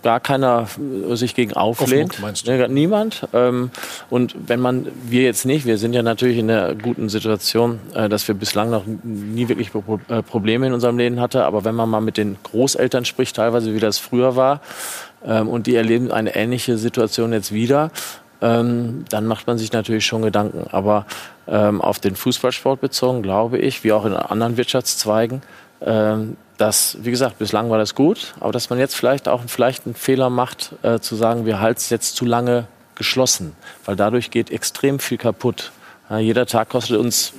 [0.03, 0.67] gar keiner
[1.13, 2.19] sich gegen auflehnt.
[2.45, 3.27] Ne, niemand.
[3.33, 3.71] Ähm,
[4.09, 8.07] und wenn man, wir jetzt nicht, wir sind ja natürlich in der guten Situation, äh,
[8.07, 9.71] dass wir bislang noch nie wirklich
[10.07, 11.37] äh, Probleme in unserem Leben hatten.
[11.37, 14.61] Aber wenn man mal mit den Großeltern spricht, teilweise wie das früher war,
[15.25, 17.91] ähm, und die erleben eine ähnliche Situation jetzt wieder,
[18.45, 20.67] ähm, dann macht man sich natürlich schon Gedanken.
[20.71, 21.05] Aber
[21.47, 25.41] ähm, auf den Fußballsport bezogen, glaube ich, wie auch in anderen Wirtschaftszweigen,
[25.81, 29.85] ähm, dass, wie gesagt, bislang war das gut, aber dass man jetzt vielleicht auch vielleicht
[29.85, 34.31] einen Fehler macht, äh, zu sagen, wir halten es jetzt zu lange geschlossen, weil dadurch
[34.31, 35.71] geht extrem viel kaputt.
[36.09, 37.33] Ja, jeder Tag kostet uns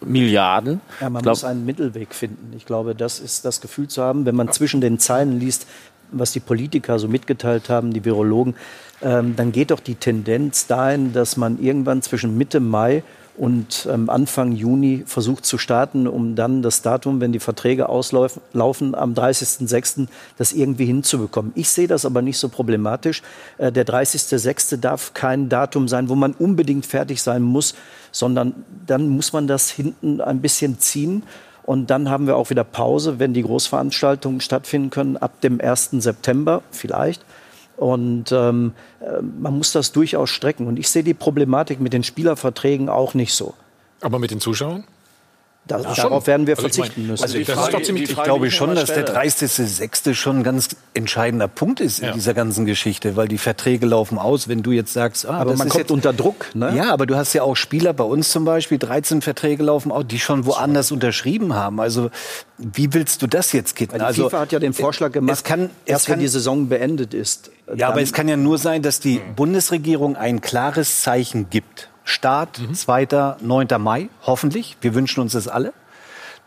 [0.00, 0.80] Milliarden.
[1.00, 2.52] Ja, man glaub- muss einen Mittelweg finden.
[2.56, 5.66] Ich glaube, das ist das Gefühl zu haben, wenn man zwischen den Zeilen liest,
[6.12, 8.54] was die Politiker so mitgeteilt haben, die Virologen,
[9.02, 13.02] ähm, dann geht doch die Tendenz dahin, dass man irgendwann zwischen Mitte Mai
[13.36, 18.42] und ähm, Anfang Juni versucht zu starten, um dann das Datum, wenn die Verträge auslaufen,
[18.52, 20.06] laufen, am 30.06.
[20.36, 21.52] das irgendwie hinzubekommen.
[21.54, 23.22] Ich sehe das aber nicht so problematisch.
[23.56, 24.76] Äh, der 30.06.
[24.76, 27.74] darf kein Datum sein, wo man unbedingt fertig sein muss,
[28.10, 28.54] sondern
[28.86, 31.22] dann muss man das hinten ein bisschen ziehen.
[31.64, 35.90] Und dann haben wir auch wieder Pause, wenn die Großveranstaltungen stattfinden können, ab dem 1.
[35.92, 37.24] September vielleicht.
[37.76, 40.66] Und ähm, äh, man muss das durchaus strecken.
[40.66, 43.54] Und ich sehe die Problematik mit den Spielerverträgen auch nicht so.
[44.00, 44.84] Aber mit den Zuschauern?
[45.64, 46.26] Da, Ja, darauf schon.
[46.26, 47.22] werden wir Also ich verzichten mein, müssen.
[47.22, 49.12] also die Frage- doch ziemlich- die Ich Frage, glaube ich schon, immer dass der stelle.
[49.16, 50.12] 30.06.
[50.16, 54.48] schon ein ganz entscheidender Punkt ist in dieser ganzen Geschichte, weil die Verträge laufen aus.
[54.48, 56.46] Wenn du jetzt sagst, ah, Aber das man ist kommt jetzt, unter Druck.
[56.54, 56.74] Ne?
[56.76, 60.04] Ja, aber du hast ja auch Spieler bei uns zum Beispiel, 13 Verträge laufen aus,
[60.08, 61.78] die schon woanders unterschrieben haben.
[61.80, 62.10] Also
[62.58, 63.94] wie willst du das jetzt kitten?
[63.98, 66.28] Die also FIFA hat ja den Vorschlag gemacht, es kann, erst es kann, wenn die
[66.28, 67.52] Saison beendet ist.
[67.76, 71.88] ja, aber es kann ja nur sein, dass die Bundesregierung ein klares Zeichen gibt.
[72.04, 73.36] Start 2.
[73.40, 73.66] 9.
[73.78, 74.76] Mai, hoffentlich.
[74.80, 75.72] Wir wünschen uns das alle.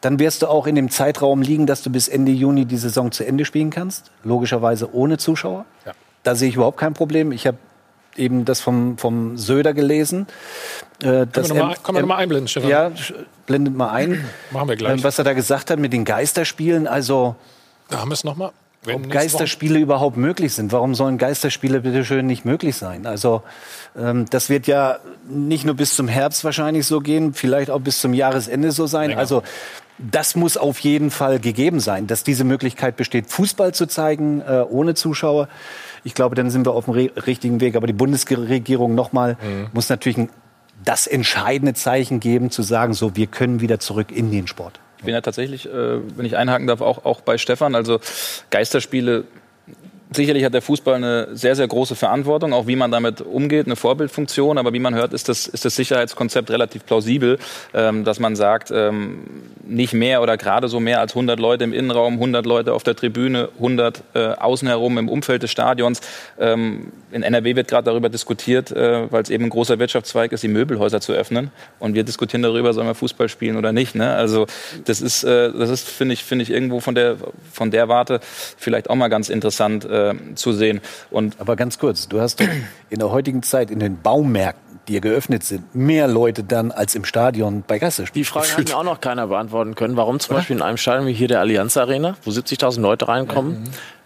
[0.01, 3.11] Dann wirst du auch in dem Zeitraum liegen, dass du bis Ende Juni die Saison
[3.11, 4.11] zu Ende spielen kannst.
[4.23, 5.65] Logischerweise ohne Zuschauer.
[5.85, 5.93] Ja.
[6.23, 7.31] Da sehe ich überhaupt kein Problem.
[7.31, 7.57] Ich habe
[8.15, 10.27] eben das vom, vom Söder gelesen.
[11.01, 12.69] Äh, dass wir noch mal- er- können wir noch mal einblenden, Stefan?
[12.69, 12.91] Ja,
[13.45, 14.23] blendet mal ein.
[14.51, 14.99] Machen wir gleich.
[14.99, 16.87] Äh, Was er da gesagt hat mit den Geisterspielen.
[16.87, 17.35] Also,
[17.89, 18.51] Da haben wir es nochmal.
[18.93, 20.71] Ob Geisterspiele überhaupt möglich sind.
[20.71, 23.05] Warum sollen Geisterspiele bitte schön nicht möglich sein?
[23.05, 23.43] Also
[23.97, 27.99] ähm, das wird ja nicht nur bis zum Herbst wahrscheinlich so gehen, vielleicht auch bis
[27.99, 29.17] zum Jahresende so sein.
[29.17, 29.43] Also
[29.97, 34.63] das muss auf jeden Fall gegeben sein, dass diese Möglichkeit besteht, Fußball zu zeigen äh,
[34.67, 35.47] ohne Zuschauer.
[36.03, 37.75] Ich glaube, dann sind wir auf dem richtigen Weg.
[37.75, 39.37] Aber die Bundesregierung nochmal
[39.73, 40.29] muss natürlich ein,
[40.83, 44.79] das entscheidende Zeichen geben, zu sagen, so wir können wieder zurück in den Sport.
[44.97, 47.75] Ich bin ja tatsächlich, äh, wenn ich einhaken darf, auch, auch bei Stefan.
[47.75, 47.99] Also
[48.49, 49.25] Geisterspiele,
[50.11, 53.75] sicherlich hat der Fußball eine sehr, sehr große Verantwortung, auch wie man damit umgeht, eine
[53.75, 54.57] Vorbildfunktion.
[54.57, 57.39] Aber wie man hört, ist das, ist das Sicherheitskonzept relativ plausibel,
[57.73, 59.23] ähm, dass man sagt, ähm,
[59.65, 62.95] nicht mehr oder gerade so mehr als 100 Leute im Innenraum, 100 Leute auf der
[62.95, 66.01] Tribüne, 100 äh, außen herum im Umfeld des Stadions.
[66.39, 70.43] Ähm, in NRW wird gerade darüber diskutiert, äh, weil es eben ein großer Wirtschaftszweig ist,
[70.43, 71.51] die Möbelhäuser zu öffnen.
[71.79, 73.95] Und wir diskutieren darüber, sollen wir Fußball spielen oder nicht.
[73.95, 74.13] Ne?
[74.13, 74.45] Also
[74.85, 77.15] das ist, äh, ist finde ich, finde ich irgendwo von der,
[77.51, 78.19] von der Warte
[78.57, 80.81] vielleicht auch mal ganz interessant äh, zu sehen.
[81.11, 82.47] Und Aber ganz kurz, du hast doch
[82.89, 86.95] in der heutigen Zeit in den Baumärkten, die ja geöffnet sind, mehr Leute dann als
[86.95, 88.23] im Stadion bei Geisterspielen.
[88.23, 89.97] Die Frage hat mir auch noch keiner beantworten können.
[89.97, 93.63] Warum zum Beispiel in einem Stadion wie hier der Allianz Arena, wo 70.000 Leute reinkommen,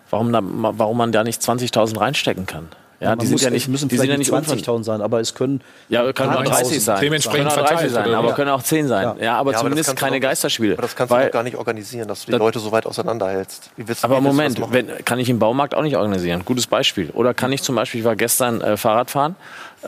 [0.10, 2.70] warum, da, warum man da nicht 20.000 reinstecken kann?
[3.02, 4.84] Ja, die sind muss, ja nicht, es müssen die sind ja nicht vielleicht unver- 20.000
[4.84, 6.82] sein, aber es können Ja, können auch 30 1000.
[6.82, 7.00] sein.
[7.02, 8.34] Dementsprechend können auch 30 verteilt, sein, aber Ja.
[8.36, 9.04] können auch 10 sein.
[9.04, 10.74] Ja, aber Ja, aber das zumindest du keine doch- Geisterspiele.
[10.74, 12.86] Aber das kannst Weil- du doch gar nicht organisieren, dass du die Leute so weit
[12.86, 13.70] auseinanderhältst.
[13.78, 16.44] Wie willst, Aber wie willst du Moment, wenn, kann ich im Baumarkt auch nicht organisieren.
[16.44, 17.10] Gutes Beispiel.
[17.14, 19.36] Oder kann ich zum Beispiel, ich war gestern äh, Fahrrad fahren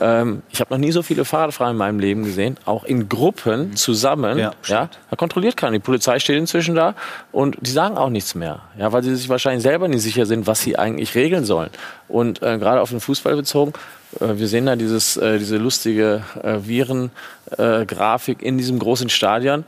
[0.00, 3.76] Ähm, ich habe noch nie so viele Fahrradfahrer in meinem Leben gesehen, auch in Gruppen
[3.76, 4.38] zusammen.
[4.38, 5.72] Ja, ja, da kontrolliert keiner.
[5.72, 6.94] Die Polizei steht inzwischen da
[7.30, 10.46] und die sagen auch nichts mehr, ja, weil sie sich wahrscheinlich selber nicht sicher sind,
[10.46, 11.70] was sie eigentlich regeln sollen.
[12.08, 13.72] Und äh, gerade auf den Fußball bezogen,
[14.20, 19.64] äh, wir sehen da dieses, äh, diese lustige äh, Viren-Grafik in diesem großen Stadion.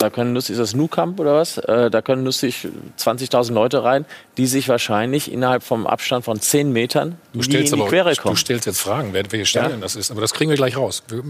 [0.00, 1.58] Da können lustig, ist das Nou Camp oder was?
[1.58, 2.66] Äh, da können lustig
[2.98, 4.06] 20.000 Leute rein,
[4.38, 8.16] die sich wahrscheinlich innerhalb vom Abstand von 10 Metern du stellst in die aber, Quere
[8.16, 8.34] kommen.
[8.34, 9.82] Du stellst jetzt Fragen, wer, welches Stadion Ja.
[9.82, 10.10] das ist.
[10.10, 11.02] Aber das kriegen wir gleich raus.
[11.08, 11.22] Wir,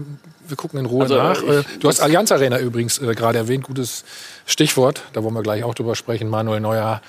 [0.47, 1.43] wir gucken in Ruhe Also, nach.
[1.43, 3.65] ich- Äh, du hast Allianz Arena übrigens äh, gerade erwähnt.
[3.65, 4.05] Gutes
[4.45, 5.01] Stichwort.
[5.11, 6.29] Da wollen wir gleich auch drüber sprechen.
[6.29, 7.01] Manuel Neuer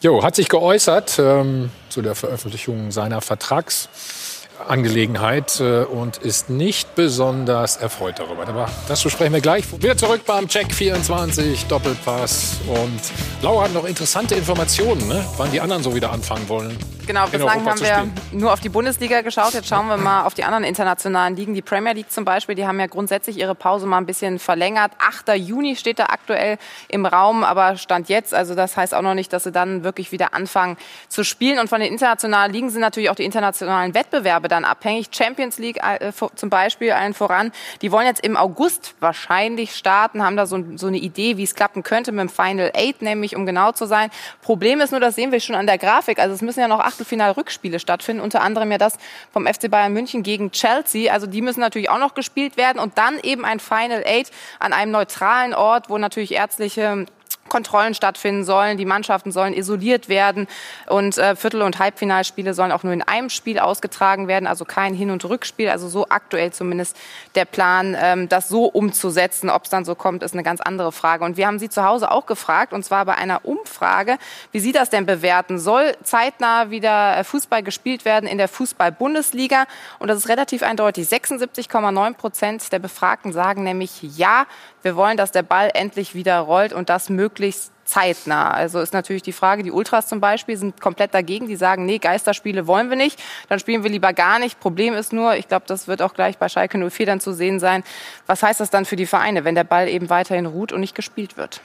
[0.00, 4.31] jo, hat sich geäußert ähm, zu der Veröffentlichung seiner Vertragsangelegenheit
[4.70, 8.46] äh, und ist nicht besonders erfreut darüber.
[8.46, 9.64] Aber das besprechen wir gleich.
[9.82, 12.58] Wieder zurück beim Check 24 Doppelpass.
[12.68, 13.00] Und
[13.42, 15.24] Laura hat noch interessante Informationen, ne?
[15.36, 16.78] wann die anderen so wieder anfangen wollen.
[17.06, 19.54] Genau, bislang haben wir nur auf die Bundesliga geschaut.
[19.54, 21.52] Jetzt schauen wir mal auf die anderen internationalen Ligen.
[21.52, 24.92] Die Premier League zum Beispiel, die haben ja grundsätzlich ihre Pause mal ein bisschen verlängert.
[24.98, 25.36] 8.
[25.36, 26.58] Juni steht da aktuell
[26.88, 28.34] im Raum, aber Stand jetzt.
[28.34, 30.76] Also das heißt auch noch nicht, dass sie dann wirklich wieder anfangen
[31.08, 31.58] zu spielen.
[31.58, 35.08] Und von den internationalen Ligen sind natürlich auch die internationalen Wettbewerbe dann abhängig.
[35.12, 37.50] Champions League äh, zum Beispiel allen voran.
[37.80, 41.54] Die wollen jetzt im August wahrscheinlich starten, haben da so, so eine Idee, wie es
[41.54, 44.10] klappen könnte mit dem Final Eight, nämlich um genau zu sein.
[44.42, 46.18] Problem ist nur, das sehen wir schon an der Grafik.
[46.18, 48.98] Also es müssen ja noch Achtelfinal-Rückspiele stattfinden, unter anderem ja das
[49.32, 51.12] vom FC Bayern München gegen Chelsea.
[51.12, 54.72] Also die müssen natürlich auch noch gespielt werden und dann eben ein Final Eight an
[54.72, 57.06] einem neutralen Ort, wo natürlich ärztliche
[57.48, 58.78] Kontrollen stattfinden sollen.
[58.78, 60.46] Die Mannschaften sollen isoliert werden
[60.86, 64.94] und äh, Viertel- und Halbfinalspiele sollen auch nur in einem Spiel ausgetragen werden, also kein
[64.94, 65.68] Hin- und Rückspiel.
[65.68, 66.96] Also so aktuell zumindest
[67.34, 69.50] der Plan, ähm, das so umzusetzen.
[69.50, 71.24] Ob es dann so kommt, ist eine ganz andere Frage.
[71.24, 74.18] Und wir haben Sie zu Hause auch gefragt, und zwar bei einer Umfrage,
[74.52, 75.58] wie Sie das denn bewerten.
[75.58, 79.66] Soll zeitnah wieder äh, Fußball gespielt werden in der Fußball-Bundesliga?
[79.98, 81.08] Und das ist relativ eindeutig.
[81.08, 84.46] 76,9 Prozent der Befragten sagen nämlich ja,
[84.82, 88.50] wir wollen, dass der Ball endlich wieder rollt und das möglichst zeitnah.
[88.50, 91.48] Also ist natürlich die Frage, die Ultras zum Beispiel sind komplett dagegen.
[91.48, 93.20] Die sagen, nee, Geisterspiele wollen wir nicht.
[93.48, 94.60] Dann spielen wir lieber gar nicht.
[94.60, 97.60] Problem ist nur, ich glaube, das wird auch gleich bei Schalke 04 dann zu sehen
[97.60, 97.84] sein.
[98.26, 100.94] Was heißt das dann für die Vereine, wenn der Ball eben weiterhin ruht und nicht
[100.94, 101.60] gespielt wird?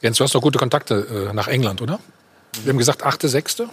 [0.00, 1.98] Jens, du hast doch gute Kontakte äh, nach England, oder?
[2.62, 3.68] Wir haben gesagt, achte, sechste.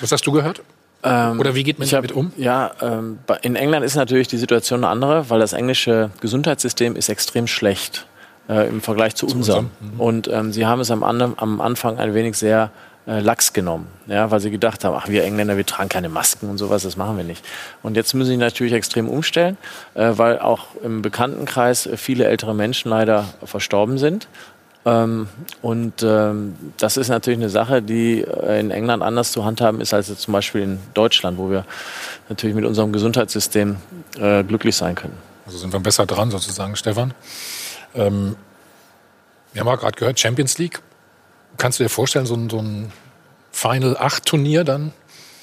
[0.00, 0.62] Was hast du gehört?
[1.02, 2.32] Ähm, Oder wie geht man ich hab- damit um?
[2.36, 7.08] Ja, ähm, in England ist natürlich die Situation eine andere, weil das englische Gesundheitssystem ist
[7.08, 8.06] extrem schlecht
[8.48, 9.70] äh, im Vergleich zu, unserem.
[9.80, 10.00] Mhm.
[10.00, 12.70] Und ähm, sie haben es am, am Anfang ein wenig sehr
[13.06, 16.50] äh, lax genommen, ja, weil sie gedacht haben, ach wir Engländer, wir tragen keine Masken
[16.50, 17.44] und sowas, das machen wir nicht.
[17.82, 19.56] Und jetzt müssen sie natürlich extrem umstellen,
[19.94, 24.28] äh, weil auch im Bekanntenkreis viele ältere Menschen leider verstorben sind.
[24.88, 25.28] Ähm,
[25.60, 29.92] und ähm, das ist natürlich eine Sache, die äh, in England anders zu handhaben ist
[29.92, 31.66] als zum Beispiel in Deutschland, wo wir
[32.28, 33.76] natürlich mit unserem Gesundheitssystem
[34.18, 35.16] äh, glücklich sein können.
[35.46, 37.12] Also sind wir besser dran sozusagen, Stefan.
[37.94, 38.36] Ähm,
[39.52, 40.80] wir haben ja gerade gehört, Champions League.
[41.58, 42.92] Kannst du dir vorstellen, so ein, so ein
[43.50, 44.92] Final 8 Turnier dann?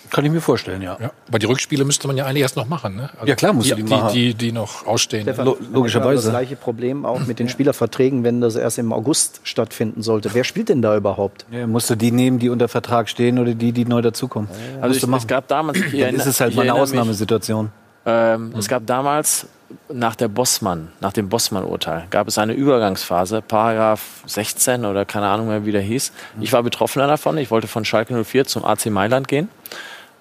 [0.10, 0.97] Kann ich mir vorstellen, ja.
[1.01, 1.12] Ja.
[1.28, 3.10] Aber die Rückspiele müsste man ja eigentlich erst noch machen, ne?
[3.16, 4.14] Also Ja, klar musst die, die die, machen.
[4.14, 5.24] die, die noch ausstehen.
[5.24, 6.24] Stefan, Lo- logischerweise.
[6.24, 10.34] Das gleiche Problem auch mit den Spielerverträgen, wenn das erst im August stattfinden sollte.
[10.34, 11.45] Wer spielt denn da überhaupt?
[11.51, 14.49] Ja, musst du die nehmen, die unter Vertrag stehen oder die, die neu dazukommen?
[14.82, 17.72] Also Musst ich, es gab damals, Dann erinnere- ist es halt mal eine Ausnahmesituation.
[18.08, 19.47] Ähm, Es gab damals
[19.91, 25.47] nach der Bossmann, nach dem Bossmann-Urteil, gab es eine Übergangsphase, Paragraph 16 oder keine Ahnung
[25.47, 26.12] mehr, wie der hieß.
[26.39, 27.38] Ich war Betroffener davon.
[27.39, 29.49] Ich wollte von Schalke 04 zum AC Mailand gehen.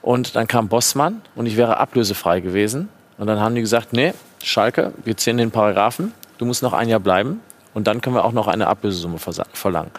[0.05, 2.91] Und dann kam Bossmann und ich wäre ablösefrei gewesen.
[3.17, 6.91] Und dann haben die gesagt, nee, Schalke, wir ziehen den Paragraphen, du musst noch ein
[6.91, 7.41] Jahr bleiben
[7.73, 9.91] und dann können wir auch noch eine Ablösesumme verlangen.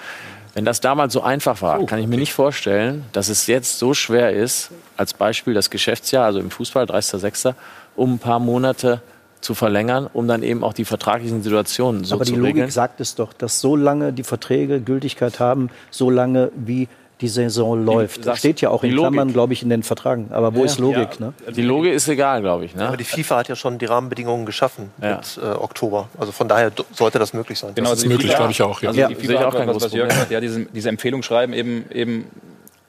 [0.54, 3.96] Wenn das damals so einfach war, kann ich mir nicht vorstellen, dass es jetzt so
[3.96, 7.56] schwer ist, als Beispiel das Geschäftsjahr, also im Fußball, 30.06.,
[7.96, 9.02] um ein paar Monate
[9.42, 12.70] zu verlängern, um dann eben auch die vertraglichen Situationen so Aber die zu Logik regeln.
[12.70, 16.88] sagt es doch, dass so lange die Verträge Gültigkeit haben, so lange wie
[17.22, 18.26] die Saison läuft.
[18.26, 18.92] Das steht ja auch in.
[18.92, 20.28] Klammern, glaube ich, in den Vertragen.
[20.32, 21.20] Aber wo Ja, ist Logik?
[21.20, 21.28] ja.
[21.28, 21.34] Ne?
[21.56, 22.76] Die Logik ist egal, glaube ich.
[22.76, 22.88] Ne?
[22.88, 25.18] Aber die FIFA hat ja schon die Rahmenbedingungen geschaffen Ja.
[25.18, 26.10] mit äh, Oktober.
[26.18, 27.72] Also von daher sollte das möglich sein.
[27.74, 28.82] Genau, Das ist möglich, glaube ich auch.
[28.82, 28.90] Ja.
[28.90, 30.90] Also Ja, die FIFA ich hat, auch kein was, was Jörg sagt, ja, diese, diese
[30.90, 32.26] Empfehlungsschreiben eben, eben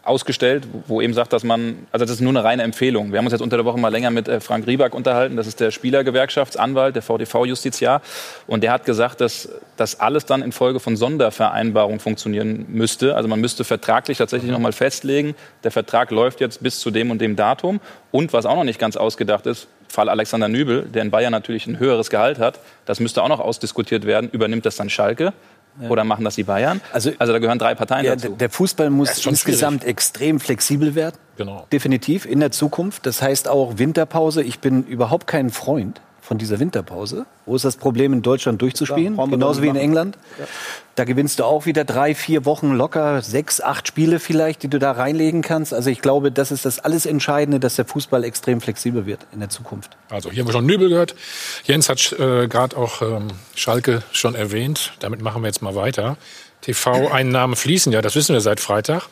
[0.06, 3.12] ausgestellt, wo eben sagt, dass man, also das ist nur eine reine Empfehlung.
[3.12, 5.46] Wir haben uns jetzt unter der Woche mal länger mit äh, Frank Rieback unterhalten, das
[5.46, 8.02] ist der Spielergewerkschaftsanwalt, der VDV-Justiziar,
[8.46, 13.14] und der hat gesagt, dass das alles dann in Folge von Sondervereinbarungen funktionieren müsste.
[13.14, 15.34] Also man müsste vertraglich tatsächlich nochmal festlegen,
[15.64, 17.80] der Vertrag läuft jetzt bis zu dem und dem Datum.
[18.10, 21.66] Und was auch noch nicht ganz ausgedacht ist, Fall Alexander Nübel, der in Bayern natürlich
[21.66, 24.30] ein höheres Gehalt hat, das müsste auch noch ausdiskutiert werden.
[24.30, 25.32] Übernimmt das dann Schalke?
[25.88, 26.80] Oder machen das die Bayern?
[26.92, 28.30] Also, also da gehören drei Parteien Ja, dazu.
[28.30, 31.16] der Fußball muss insgesamt extrem flexibel werden.
[31.36, 31.66] Genau.
[31.70, 33.04] Definitiv in der Zukunft.
[33.06, 34.42] Das heißt auch Winterpause.
[34.42, 37.24] Ich bin überhaupt kein Freund von dieser Winterpause.
[37.46, 39.16] Wo ist das Problem, in Deutschland durchzuspielen?
[39.16, 39.76] Ja, Genauso wie in.
[39.76, 40.18] England.
[40.96, 44.80] Da gewinnst du auch wieder drei, vier Wochen locker, sechs, acht Spiele vielleicht, die du
[44.80, 45.72] da reinlegen kannst.
[45.72, 49.38] Also ich glaube, das ist das alles Entscheidende, dass der Fußball extrem flexibel wird in
[49.38, 49.96] der Zukunft.
[50.08, 51.14] Also hier haben wir schon Nübel gehört.
[51.64, 54.94] Jens hat äh, gerade auch ähm, Schalke schon erwähnt.
[54.98, 56.16] Damit machen wir jetzt mal weiter.
[56.62, 59.02] TV-Einnahmen fließen ja, das wissen wir seit Freitag.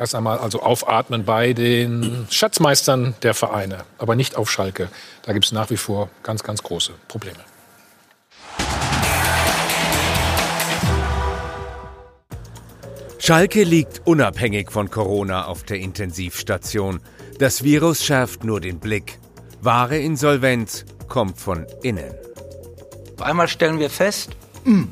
[0.00, 4.88] Erst einmal also aufatmen bei den Schatzmeistern der Vereine, aber nicht auf Schalke.
[5.20, 7.36] Da gibt es nach wie vor ganz, ganz große Probleme.
[13.18, 17.00] Schalke liegt unabhängig von Corona auf der Intensivstation.
[17.38, 19.18] Das Virus schärft nur den Blick.
[19.60, 22.14] Wahre Insolvenz kommt von innen.
[23.18, 24.30] Auf einmal stellen wir fest,
[24.64, 24.88] hm,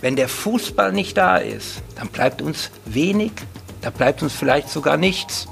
[0.00, 3.32] wenn der Fußball nicht da ist, dann bleibt uns wenig,
[3.82, 5.48] da bleibt uns vielleicht sogar nichts.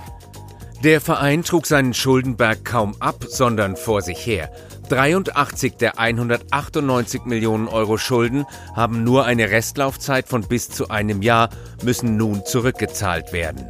[0.83, 4.51] Der Verein trug seinen Schuldenberg kaum ab, sondern vor sich her.
[4.89, 11.51] 83 der 198 Millionen Euro Schulden haben nur eine Restlaufzeit von bis zu einem Jahr,
[11.83, 13.67] müssen nun zurückgezahlt werden.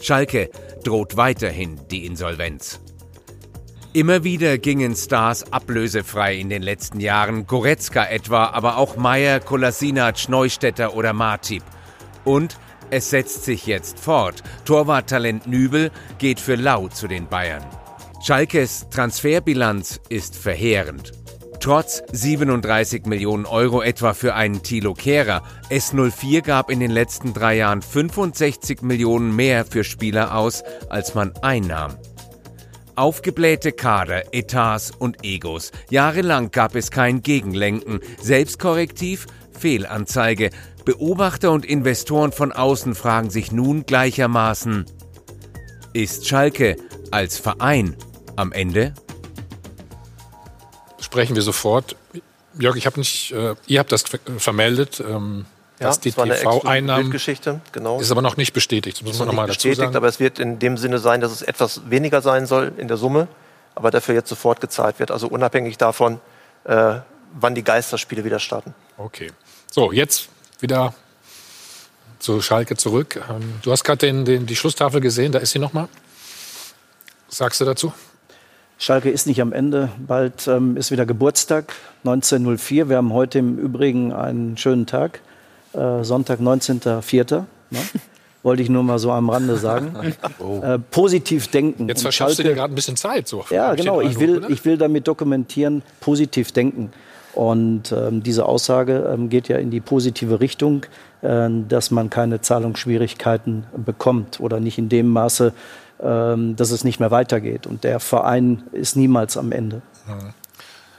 [0.00, 0.50] Schalke
[0.82, 2.80] droht weiterhin die Insolvenz.
[3.92, 10.28] Immer wieder gingen Stars ablösefrei in den letzten Jahren, Goretzka etwa, aber auch Meier, Kolasinac,
[10.28, 11.64] Neustädter oder Martip.
[12.24, 12.56] Und
[12.90, 14.42] es setzt sich jetzt fort.
[14.64, 17.64] Torwarttalent Nübel geht für Lau zu den Bayern.
[18.22, 21.12] Schalkes Transferbilanz ist verheerend.
[21.60, 27.56] Trotz 37 Millionen Euro etwa für einen Thilo Kehrer, S04 gab in den letzten drei
[27.56, 31.98] Jahren 65 Millionen mehr für Spieler aus, als man einnahm.
[32.96, 35.70] Aufgeblähte Kader, Etats und Egos.
[35.90, 39.26] Jahrelang gab es kein Gegenlenken, Selbstkorrektiv,
[39.58, 40.50] Fehlanzeige.
[40.84, 44.86] Beobachter und Investoren von außen fragen sich nun gleichermaßen,
[45.92, 46.76] ist Schalke
[47.10, 47.96] als Verein
[48.36, 48.94] am Ende?
[51.00, 51.96] Sprechen wir sofort.
[52.58, 55.46] Jörg, ich habe nicht, äh, ihr habt das ver- vermeldet, ähm,
[55.78, 58.00] Ja, dass die TV-Einnahmen Geschichte, genau.
[58.00, 58.98] ist aber noch nicht bestätigt.
[58.98, 59.96] Das muss man noch nochmal nicht dazu bestätigt, sagen.
[59.96, 62.96] aber es wird in dem Sinne sein, dass es etwas weniger sein soll in der
[62.96, 63.28] Summe,
[63.74, 65.10] aber dafür jetzt sofort gezahlt wird.
[65.10, 66.20] Also unabhängig davon,
[66.64, 66.96] äh,
[67.32, 68.74] wann die Geisterspiele wieder starten.
[68.98, 69.30] Okay.
[69.70, 70.28] So, jetzt
[70.62, 70.94] wieder
[72.18, 73.20] zu Schalke zurück.
[73.30, 75.88] Ähm, du hast gerade den, den, die Schlusstafel gesehen, da ist sie nochmal.
[77.28, 77.92] Was sagst du dazu?
[78.78, 79.90] Schalke ist nicht am Ende.
[79.98, 82.88] Bald ähm, ist wieder Geburtstag, 1904.
[82.88, 85.20] Wir haben heute im Übrigen einen schönen Tag,
[85.74, 87.44] äh, Sonntag, 19.04.
[87.70, 87.78] Ne?
[88.42, 90.14] Wollte ich nur mal so am Rande sagen.
[90.62, 91.88] äh, positiv denken.
[91.88, 93.28] Jetzt verschaffst du Schalke- dir gerade ein bisschen Zeit.
[93.28, 94.00] So, Ja, genau.
[94.00, 94.48] Ich will, oder?
[94.50, 96.90] ich will damit dokumentieren, positiv denken.
[97.40, 100.84] Und ähm, diese Aussage ähm, geht ja in die positive Richtung,
[101.22, 105.54] äh, dass man keine Zahlungsschwierigkeiten bekommt oder nicht in dem Maße,
[106.02, 107.66] ähm, dass es nicht mehr weitergeht.
[107.66, 109.80] Und der Verein ist niemals am Ende.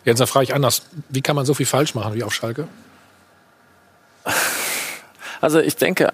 [0.04, 0.82] Jetzt frage ich anders.
[1.10, 2.68] Wie kann man so viel falsch machen wie auf Schalke?
[5.42, 6.14] Also ich denke,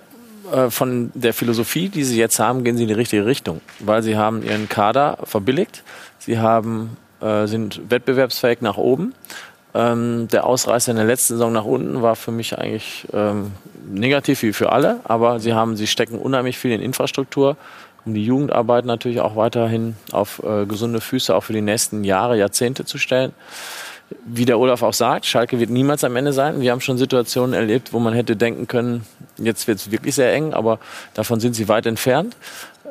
[0.53, 4.01] äh, von der Philosophie, die sie jetzt haben, gehen sie in die richtige Richtung, weil
[4.01, 5.83] sie haben ihren Kader verbilligt,
[6.19, 9.13] sie haben, äh, sind wettbewerbsfähig nach oben.
[9.77, 13.51] Ähm, der Ausreißer in der letzten Saison nach unten war für mich eigentlich ähm,
[13.87, 17.57] negativ wie für alle, aber sie haben, sie stecken unheimlich viel in Infrastruktur,
[18.03, 22.39] um die Jugendarbeit natürlich auch weiterhin auf äh, gesunde Füße auch für die nächsten Jahre,
[22.39, 23.33] Jahrzehnte zu stellen
[24.25, 26.61] wie der Olaf auch sagt, Schalke wird niemals am Ende sein.
[26.61, 29.05] Wir haben schon Situationen erlebt, wo man hätte denken können,
[29.37, 30.79] jetzt wird es wirklich sehr eng, aber
[31.13, 32.35] davon sind sie weit entfernt.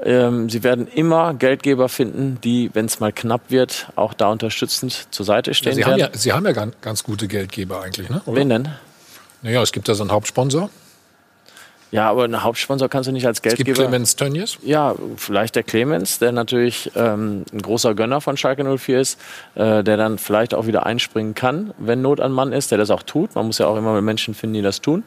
[0.05, 5.09] Ähm, sie werden immer Geldgeber finden, die, wenn es mal knapp wird, auch da unterstützend
[5.11, 6.13] zur Seite Ja, stehen Sie, haben werden.
[6.13, 8.21] ja, Sie haben ja ganz, ganz gute Geldgeber eigentlich, ne?
[8.27, 8.37] oder?
[8.37, 8.69] Wen denn?
[9.43, 10.71] Naja, es gibt ja so einen Hauptsponsor.
[11.93, 13.89] Ja, aber einen Hauptsponsor kannst du nicht als Es gibt Geldgeber.
[13.89, 14.59] Clemens Tönnies.
[14.63, 19.21] Ja, vielleicht der Clemens, der natürlich ähm, ein großer Gönner von Schalke 04 ist,
[19.55, 22.91] äh, der dann vielleicht auch wieder einspringen kann, wenn Not an Mann ist, der das
[22.91, 23.35] auch tut.
[23.37, 25.05] Man muss ja auch immer Menschen finden, die das tun.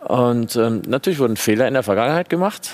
[0.00, 2.70] Und ähm, natürlich wurden Fehler in der Vergangenheit gemacht.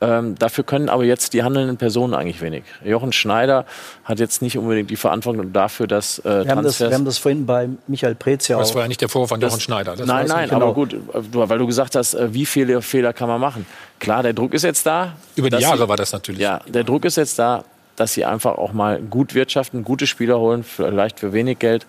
[0.00, 2.62] Ähm, dafür können aber jetzt die handelnden Personen eigentlich wenig.
[2.84, 3.64] Jochen Schneider
[4.04, 7.04] hat jetzt nicht unbedingt die Verantwortung dafür, dass äh, Wir haben, das, Transfers wir haben
[7.04, 8.60] das vorhin bei Michael Preetz ja auch.
[8.60, 9.96] das war ja nicht der Vorwurf an Das- Jochen Schneider.
[9.96, 10.66] Das nein, nein, genau.
[10.66, 13.66] aber gut, weil du gesagt hast, äh, wie viele Fehler kann man machen?
[13.98, 15.14] Klar, der Druck ist jetzt da.
[15.34, 16.40] Über die Jahre sie- war das natürlich.
[16.40, 17.64] Ja, der Druck ist jetzt da,
[17.96, 21.86] dass sie einfach auch mal gut wirtschaften, gute Spieler holen, vielleicht für wenig Geld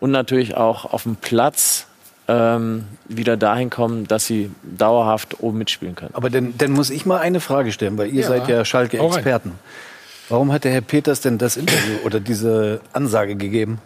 [0.00, 1.86] und natürlich auch auf dem Platz
[2.28, 6.14] ähm, wieder dahin kommen, dass sie dauerhaft oben mitspielen können.
[6.14, 8.64] Aber dann, dann muss ich mal eine Frage stellen, weil ihr Ja, seid ja.
[8.64, 9.52] Schalke-Experten.
[10.28, 13.78] Warum hat der Herr Peters denn das Interview oder diese Ansage gegeben?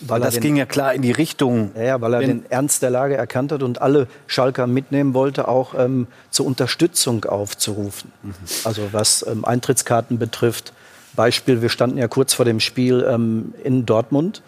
[0.00, 1.70] Weil das ging ja klar in die Richtung.
[1.76, 5.48] Ja, ja weil er den Ernst der Lage erkannt hat und alle Schalker mitnehmen wollte,
[5.48, 8.10] auch ähm, zur Unterstützung aufzurufen.
[8.22, 8.34] Mhm.
[8.64, 10.72] Also was ähm, Eintrittskarten betrifft.
[11.14, 14.42] Beispiel, wir standen ja kurz vor dem Spiel ähm, in Dortmund.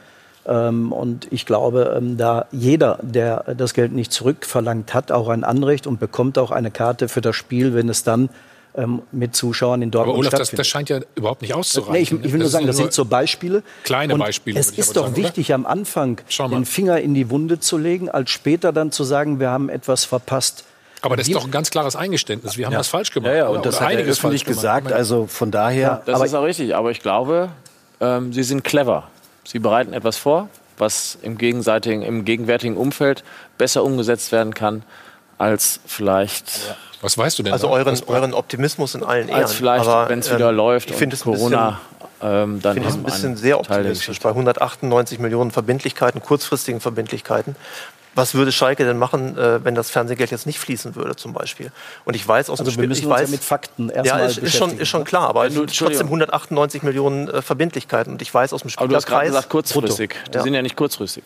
[0.47, 5.43] Ähm, und ich glaube, ähm, da jeder, der das Geld nicht zurückverlangt hat, auch ein
[5.45, 8.29] Anrecht und bekommt auch eine Karte für das Spiel, wenn es dann
[8.77, 10.59] ähm, mit Zuschauern in Dortmund Aber Olaf, das, stattfindet.
[10.61, 12.19] das scheint ja überhaupt nicht auszureichen.
[12.19, 13.63] Nee, ich, ich will nur sagen, das sind so Beispiele.
[13.85, 14.59] Kleine Und Beispiele.
[14.59, 16.21] Es ist aber doch sagen, wichtig, am Anfang
[16.51, 20.05] den Finger in die Wunde zu legen, als später dann zu sagen, wir haben etwas
[20.05, 20.65] verpasst.
[21.03, 22.57] Aber das ist doch ein ganz klares Eingeständnis.
[22.57, 22.79] Wir haben Ja.
[22.81, 23.31] was falsch gemacht.
[23.31, 23.59] Ja, ja, oder?
[23.59, 24.93] und das Oder hat er einiges öffentlich falsch gesagt.
[24.93, 26.03] Also von daher.
[26.07, 27.51] Das ist auch richtig, aber ich glaube,
[28.01, 29.09] ähm, sie sind clever.
[29.45, 33.25] Sie bereiten etwas vor, was im gegenseitigen, im gegenwärtigen Umfeld
[33.59, 34.83] besser umgesetzt werden kann,
[35.39, 36.77] als vielleicht.
[37.01, 37.53] Was weißt du denn?
[37.53, 37.75] Also da?
[37.75, 39.43] euren, euren Optimismus in allen Ehren.
[39.43, 41.81] Als vielleicht, wenn es wieder ähm, läuft ich und finde es ein Corona
[42.25, 47.55] ähm, dann finde ich ein bisschen sehr optimistisch bei 198 Millionen Verbindlichkeiten, kurzfristigen Verbindlichkeiten.
[48.17, 51.73] Was würde Schalke denn machen, äh, wenn das Fernsehgeld jetzt nicht fließen würde, zum Beispiel?
[52.05, 53.89] Und ich weiß aus Also dem wir Spiel, müssen ich uns ja weiß, mit Fakten
[53.89, 55.05] ja, erstmal ist, ist, schon, ist schon ne?
[55.07, 56.07] klar, aber du- sind trotzdem Entschuldigung.
[56.23, 58.12] 198 Millionen äh, Verbindlichkeiten.
[58.12, 59.49] Und ich weiß aus dem Aber du hast gerade Spielerkreis...
[59.49, 60.15] gesagt kurzfristig.
[60.33, 60.43] Die Ja.
[60.43, 61.25] sind ja nicht kurzfristig.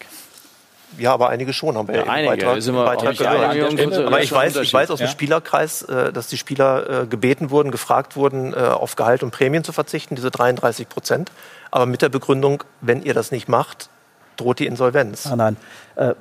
[0.97, 2.47] Ja, aber einige schon haben wir Ja, ja, einige.
[2.47, 4.07] Beitrag, Sind wir auch Beitrag nicht gehört.
[4.07, 5.11] aber ich weiß, ich weiß aus dem Unterschied.
[5.11, 9.62] Spielerkreis, äh, dass die Spieler äh, gebeten wurden, gefragt wurden, äh, auf Gehalt und Prämien
[9.62, 11.30] zu verzichten, diese 33 Prozent.
[11.70, 13.91] Aber mit der Begründung, wenn ihr das nicht macht,
[14.39, 15.26] droht die Insolvenz.
[15.26, 15.57] Ah, nein.
[15.97, 16.14] Äh,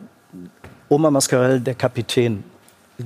[0.89, 2.45] Oma Mascarell, der Kapitän.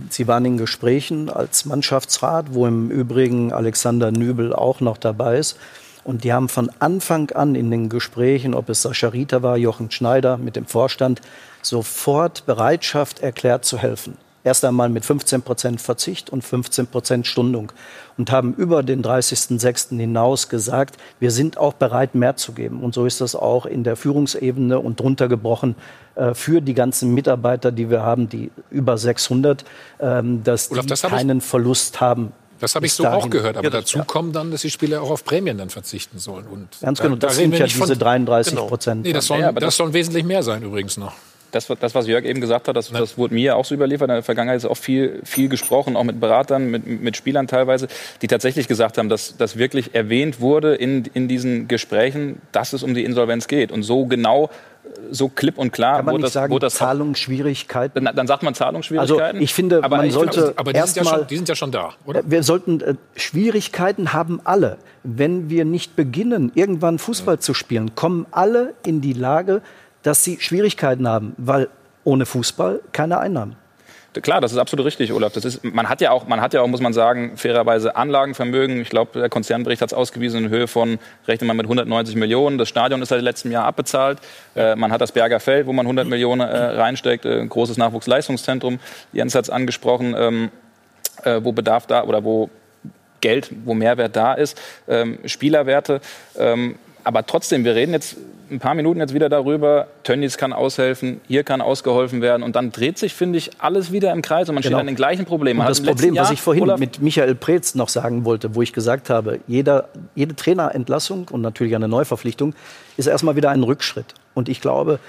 [0.09, 5.57] Sie waren in Gesprächen als Mannschaftsrat, wo im Übrigen Alexander Nübel auch noch dabei ist.
[6.03, 9.89] Und die haben von Anfang an in den Gesprächen, ob es Sascha Rieter war, Jochen
[9.89, 11.21] Schneider mit dem Vorstand,
[11.63, 14.15] sofort Bereitschaft erklärt zu helfen.
[14.43, 17.71] Erst einmal mit 15 Prozent Verzicht und 15 Prozent Stundung.
[18.17, 19.97] Und haben über den 30.06.
[19.97, 22.81] hinaus gesagt, wir sind auch bereit, mehr zu geben.
[22.83, 25.75] Und so ist das auch in der Führungsebene und drunter gebrochen
[26.15, 29.63] äh, für die ganzen Mitarbeiter, die wir haben, die über 600,
[29.99, 32.31] ähm, dass die Olaf, das hab ich- keinen Verlust haben.
[32.59, 33.31] Das habe ich so auch dahin.
[33.31, 33.57] gehört.
[33.57, 36.45] Aber Ja, dazu kommt dann, dass die Spieler auch auf Prämien dann verzichten sollen.
[36.45, 39.01] Und Ganz da- genau, da das reden sind ja diese 33 Prozent.
[39.03, 41.13] Nee, das sollen, Ja, aber das das- sollen wesentlich mehr sein übrigens noch.
[41.51, 44.09] Das, das, was Jörg eben gesagt hat, das, das wurde mir auch so überliefert.
[44.09, 47.87] In der Vergangenheit ist auch viel, viel gesprochen, auch mit Beratern, mit, mit Spielern teilweise,
[48.21, 52.83] die tatsächlich gesagt haben, dass das wirklich erwähnt wurde in, in diesen Gesprächen, dass es
[52.83, 53.71] um die Insolvenz geht.
[53.71, 54.49] Und so genau,
[55.09, 58.05] so klipp und klar Kann man wurde nicht das, sagen, das Zahlungsschwierigkeiten?
[58.05, 59.23] dann, dann sagt man Zahlungsschwierigkeiten.
[59.23, 61.35] Also ich finde, aber man ich sollte finde- Aber die sind, ja erstmal schon, die
[61.35, 62.23] sind ja schon da, oder?
[62.25, 64.77] Wir sollten äh, Schwierigkeiten haben alle.
[65.03, 69.61] Wenn wir nicht beginnen, irgendwann Fußball zu spielen, kommen alle in die Lage,
[70.03, 71.69] dass sie Schwierigkeiten haben, weil
[72.03, 73.55] ohne Fußball keine Einnahmen.
[74.19, 75.31] Klar, das ist absolut richtig, Olaf.
[75.31, 78.81] Das ist, man hat ja auch, man hat ja auch, muss man sagen, fairerweise Anlagenvermögen.
[78.81, 80.99] Ich glaube, der Konzernbericht hat es ausgewiesen in Höhe von,
[81.29, 82.57] rechnet man mit 190 Millionen.
[82.57, 84.19] Das Stadion ist seit letztem Jahr abbezahlt.
[84.53, 87.77] Äh, man hat das Berger Feld, wo man 100 Millionen äh, reinsteckt, äh, ein großes
[87.77, 88.79] Nachwuchsleistungszentrum.
[89.13, 90.51] Jens hat es angesprochen, ähm,
[91.23, 92.49] äh, wo Bedarf da oder wo
[93.21, 96.01] Geld, wo Mehrwert da ist, ähm, Spielerwerte.
[96.37, 98.17] Ähm, aber trotzdem, wir reden jetzt
[98.49, 102.71] ein paar Minuten jetzt wieder darüber, Tönnies kann aushelfen, hier kann ausgeholfen werden und dann
[102.71, 104.81] dreht sich, finde ich, alles wieder im Kreis und man steht Genau.
[104.81, 105.61] an den gleichen Problemen.
[105.61, 108.73] Und das Problem, was Jahr, ich vorhin mit Michael Preetz noch sagen wollte, wo ich
[108.73, 112.53] gesagt habe, jeder, jede Trainerentlassung und natürlich eine Neuverpflichtung
[112.97, 114.13] ist erstmal wieder ein Rückschritt.
[114.33, 114.99] Und ich glaube,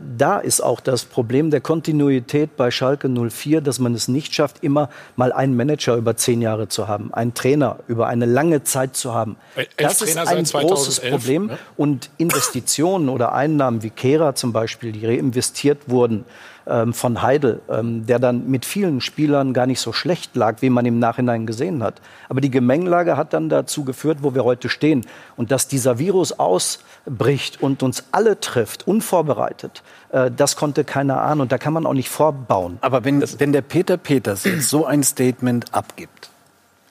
[0.00, 4.64] da ist auch das Problem der Kontinuität bei Schalke 04, dass man es nicht schafft,
[4.64, 8.96] immer mal einen Manager über zehn Jahre zu haben, einen Trainer über eine lange Zeit
[8.96, 9.36] zu haben.
[9.54, 11.46] Elf Das ist Trainer ein seit großes 2011, Problem.
[11.46, 11.58] ne?
[11.76, 16.24] Und Investitionen oder Einnahmen wie Kehra zum Beispiel, die reinvestiert wurden
[16.66, 20.70] ähm, von Heidel, ähm, der dann mit vielen Spielern gar nicht so schlecht lag, wie
[20.70, 22.00] man im Nachhinein gesehen hat.
[22.28, 25.06] Aber die Gemengelage hat dann dazu geführt, wo wir heute stehen.
[25.36, 31.42] Und dass dieser Virus ausbricht und uns alle trifft, unvorbereitet, äh, das konnte keiner ahnen.
[31.42, 32.78] Und da kann man auch nicht vorbauen.
[32.80, 36.30] Aber wenn, wenn der Peter Peters jetzt so ein Statement abgibt,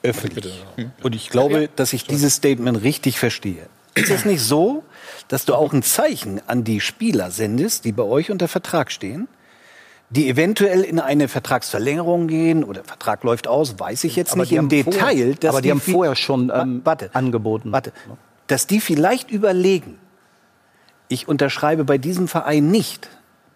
[0.04, 0.64] öffentlich,
[1.02, 4.84] und ich glaube, dass ich dieses Statement richtig verstehe, ist es nicht so,
[5.28, 9.28] dass du auch ein Zeichen an die Spieler sendest, die bei euch unter Vertrag stehen,
[10.10, 14.52] die eventuell in eine Vertragsverlängerung gehen oder Vertrag läuft aus, weiß ich jetzt Aber nicht
[14.52, 14.94] die im haben Detail.
[15.00, 17.72] vorher- aber die haben vi- vorher schon ähm, warte, angeboten.
[17.72, 17.92] Warte,
[18.48, 19.98] dass die vielleicht überlegen,
[21.08, 23.10] ich unterschreibe bei diesem Verein nicht,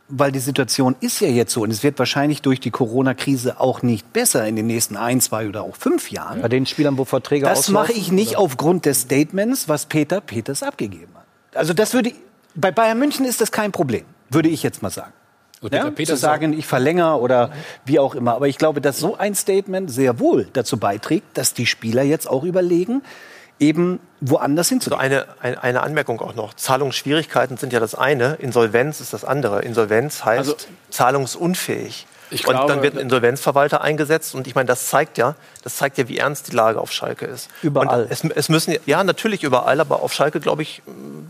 [0.08, 3.84] weil die Situation ist ja jetzt so und es wird wahrscheinlich durch die Corona-Krise auch
[3.84, 6.42] nicht besser in den nächsten ein, zwei oder auch fünf Jahren.
[6.42, 8.40] Bei den Spielern, wo Verträge Das mache ich nicht oder?
[8.40, 11.26] aufgrund des Statements, was Peter Peters abgegeben hat.
[11.58, 12.12] Also das würde
[12.56, 15.14] bei Bayern München ist das kein Problem, würde ich jetzt mal sagen.
[15.62, 17.52] Also Peter Ja, zu sagen, ich verlängere oder
[17.86, 18.34] wie auch immer.
[18.36, 22.30] Aber ich glaube, dass so ein Statement sehr wohl dazu beiträgt, dass die Spieler jetzt
[22.30, 23.02] auch überlegen,
[23.60, 25.02] eben woanders Also hinzugehen.
[25.02, 26.54] eine, eine, eine Anmerkung auch noch.
[26.54, 29.62] Zahlungsschwierigkeiten sind ja das eine, Insolvenz ist das andere.
[29.64, 30.56] Insolvenz heißt Also-
[30.90, 32.08] zahlungsunfähig.
[32.32, 35.78] Ich und glaube- dann wird ein Insolvenzverwalter eingesetzt und ich meine, das zeigt ja, das
[35.78, 37.50] zeigt ja, wie ernst die Lage auf Schalke ist.
[37.64, 38.04] Überall.
[38.04, 40.82] Und es, es müssen ja natürlich überall, aber auf Schalke glaube ich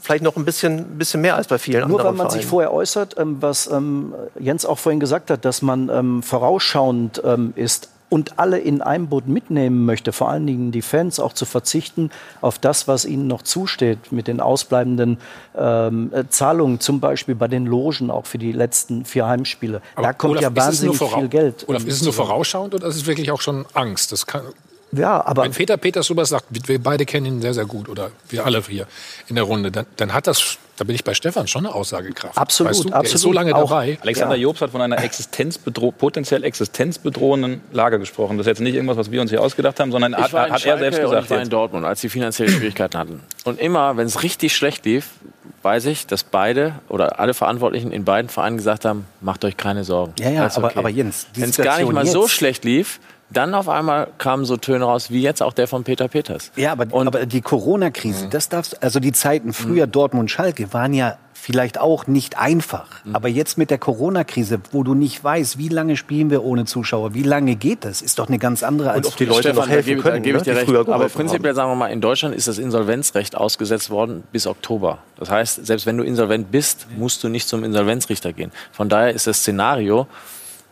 [0.01, 2.49] vielleicht noch ein bisschen, bisschen mehr als bei vielen Nur weil anderen man sich Vereinen.
[2.49, 7.21] vorher äußert, ähm, was ähm, Jens auch vorhin gesagt hat, dass man ähm, vorausschauend
[7.55, 11.45] ist und alle in einem Boot mitnehmen möchte, vor allen Dingen die Fans auch zu
[11.45, 15.18] verzichten auf das, was ihnen noch zusteht mit den ausbleibenden
[15.57, 19.82] ähm, äh, Zahlungen, zum Beispiel bei den Logen auch für die letzten vier Heimspiele.
[19.95, 21.66] da kommt Olaf, ja wahnsinnig viel Geld.
[21.68, 24.12] Olaf, ist es nur vorausschauend oder ist es wirklich auch schon Angst?
[24.12, 24.43] Das kann,
[24.91, 28.12] Ja, aber Wenn Peter Peters sowas sagt, wir beide kennen ihn sehr, sehr gut oder
[28.30, 28.88] wir alle hier
[29.28, 32.38] in der Runde, dann, dann hat das, da bin ich bei Stefan, schon eine Aussagekraft.
[32.38, 32.89] Absolut, weißt du?
[32.89, 33.21] Der ist absolut.
[33.21, 33.97] so lange Auch- dabei.
[34.01, 34.41] Alexander Ja.
[34.43, 38.38] Jobs hat von einer existenzbedro potenziell existenzbedrohenden Lage gesprochen.
[38.38, 40.65] Das ist jetzt nicht irgendwas, was wir uns hier ausgedacht haben, sondern hat, in hat
[40.65, 41.23] er selbst gesagt.
[41.25, 41.53] ich war in jetzt.
[41.53, 43.23] Dortmund, als die finanzielle Schwierigkeiten hatten.
[43.43, 45.09] Und immer, wenn es richtig schlecht lief,
[45.63, 49.84] weiß ich, dass beide oder alle Verantwortlichen in beiden Vereinen gesagt haben, macht euch keine
[49.84, 50.13] Sorgen.
[50.19, 50.80] Ja, ja, aber- okay.
[50.80, 52.99] aber Jens, wenn es gar nicht mal so jetzt- schlecht lief,
[53.32, 56.51] dann auf einmal kamen so Töne raus, wie jetzt auch der von Peter Peters.
[56.55, 61.17] Ja, aber, aber die Corona-Krise, das darfst, also die Zeiten früher Dortmund Schalke waren ja
[61.39, 62.88] vielleicht auch nicht einfach.
[63.13, 67.13] Aber jetzt mit der Corona-Krise, wo du nicht weißt, wie lange spielen wir ohne Zuschauer,
[67.13, 69.69] wie lange geht das, ist doch eine ganz andere als ob die Leute noch da
[69.69, 70.69] helfen gebe, können, gebe ich dir recht.
[70.69, 74.99] Aber prinzipiell sagen wir mal, in Deutschland ist das Insolvenzrecht ausgesetzt worden bis Oktober.
[75.17, 78.51] Das heißt, selbst wenn du insolvent bist, musst du nicht zum Insolvenzrichter gehen.
[78.71, 80.07] Von daher ist das Szenario,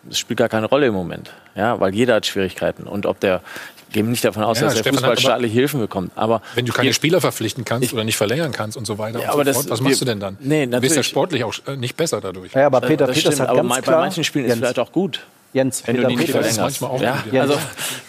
[0.10, 1.32] das spielt gar keine Rolle im Moment.
[1.56, 2.84] Ja, weil jeder hat Schwierigkeiten.
[2.84, 3.42] Und ob der,
[3.88, 6.12] ich gehe nicht davon aus, Ja, dass der Stefan Fußball staatliche Hilfen bekommt.
[6.16, 9.20] Aber Wenn du keine wir- Spieler verpflichten kannst oder nicht verlängern kannst und so weiter,
[9.20, 10.38] Ja, und aber so das- fort, was wir- machst du denn dann?
[10.40, 11.08] Nee, du bist ja natürlich.
[11.08, 12.54] sportlich auch äh, nicht besser dadurch.
[12.54, 14.62] Ja, aber Peter das Peters stimmt, hat aber ganz bei klar, manchen Spielen ist Jens,
[14.62, 15.22] es vielleicht auch gut.
[15.54, 17.42] Jens, Wenn du Peter die nicht Peters- ist manchmal auch Ja, gut, ja.
[17.42, 17.58] also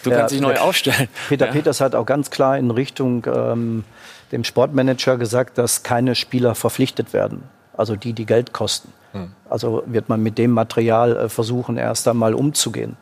[0.03, 1.07] du Ja, kannst dich neu aufstellen.
[1.29, 1.51] Peter ja.
[1.53, 3.83] Peters hat auch ganz klar in Richtung ähm,
[4.31, 7.43] dem Sportmanager gesagt, dass keine Spieler verpflichtet werden.
[7.75, 8.91] Also die, die Geld kosten.
[9.49, 12.95] Also wird man mit dem Material äh, versuchen, erst einmal umzugehen.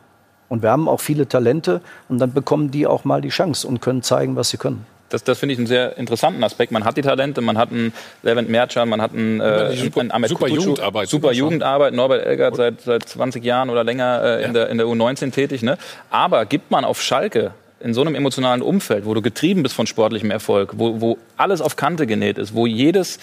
[0.48, 3.80] Und wir haben auch viele Talente und dann bekommen die auch mal die Chance und
[3.82, 4.86] können zeigen, was sie können.
[5.10, 6.70] Das, das finde ich einen sehr interessanten Aspekt.
[6.72, 7.92] Man hat die Talente, man hat einen
[8.22, 10.62] Levent Mercan, man hat einen, äh, super- einen Ahmed super Kutucu.
[10.64, 11.32] Jugendarbeit, Super.
[11.32, 11.94] Jugendarbeit.
[11.94, 15.62] Norbert Elgert seit, seit 20 Jahren oder länger äh, in, der, in der U19 tätig.
[15.62, 15.78] Ne?
[16.10, 19.86] Aber gibt man auf Schalke in so einem emotionalen Umfeld, wo du getrieben bist von
[19.86, 23.18] sportlichem Erfolg, wo, wo alles auf Kante genäht ist, wo jedes,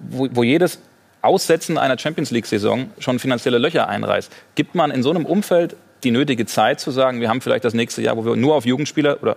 [0.00, 0.78] wo, wo jedes
[1.24, 6.10] Aussetzen einer Champions League-Saison schon finanzielle Löcher einreißt, gibt man in so einem Umfeld die
[6.10, 9.22] nötige Zeit zu sagen, wir haben vielleicht das nächste Jahr, wo wir nur auf Jugendspieler
[9.22, 9.36] oder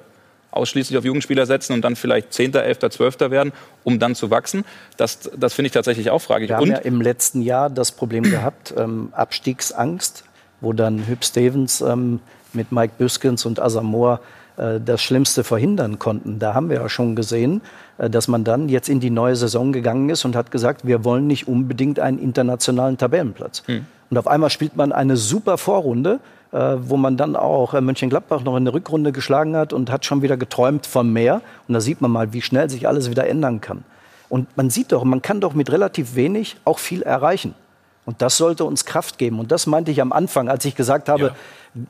[0.51, 3.19] ausschließlich auf Jugendspieler setzen und dann vielleicht 10., 11., 12.
[3.31, 4.65] werden, um dann zu wachsen.
[4.97, 6.49] Das, das finde ich tatsächlich auch fraglich.
[6.49, 10.23] Wir haben Und ja im letzten Jahr das Problem gehabt, ähm, Abstiegsangst,
[10.61, 12.19] wo dann Hüb Stevens ähm,
[12.53, 14.19] mit Mike Büskens und Asamoah
[14.57, 16.39] das Schlimmste verhindern konnten.
[16.39, 17.61] Da haben wir ja schon gesehen,
[17.97, 21.03] äh, dass man dann jetzt in die neue Saison gegangen ist und hat gesagt, wir
[21.03, 23.63] wollen nicht unbedingt einen internationalen Tabellenplatz.
[24.09, 26.19] Und auf einmal spielt man eine super Vorrunde,
[26.51, 30.05] äh, wo man dann auch äh, Mönchengladbach noch in der Rückrunde geschlagen hat und hat
[30.05, 31.41] schon wieder geträumt von mehr.
[31.67, 33.83] Und da sieht man mal, wie schnell sich alles wieder ändern kann.
[34.29, 37.53] Und man sieht doch, man kann doch mit relativ wenig auch viel erreichen.
[38.07, 39.37] Und das sollte uns Kraft geben.
[39.37, 41.35] Und das meinte ich am Anfang, als ich gesagt habe,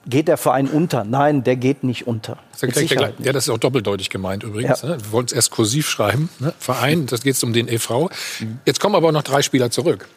[0.07, 1.03] geht der Verein unter?
[1.03, 2.39] Nein, der geht nicht unter.
[2.51, 4.81] Das ist ja, gleich- Sicherheit ja, das ist auch doppeldeutig gemeint übrigens.
[4.81, 4.89] Ja.
[4.89, 4.97] Ne?
[4.99, 6.29] Wir wollten es erst kursiv schreiben.
[6.39, 6.55] Ne?
[6.57, 8.09] Verein, das geht um den e.V.
[8.65, 10.07] Jetzt kommen aber noch drei Spieler zurück,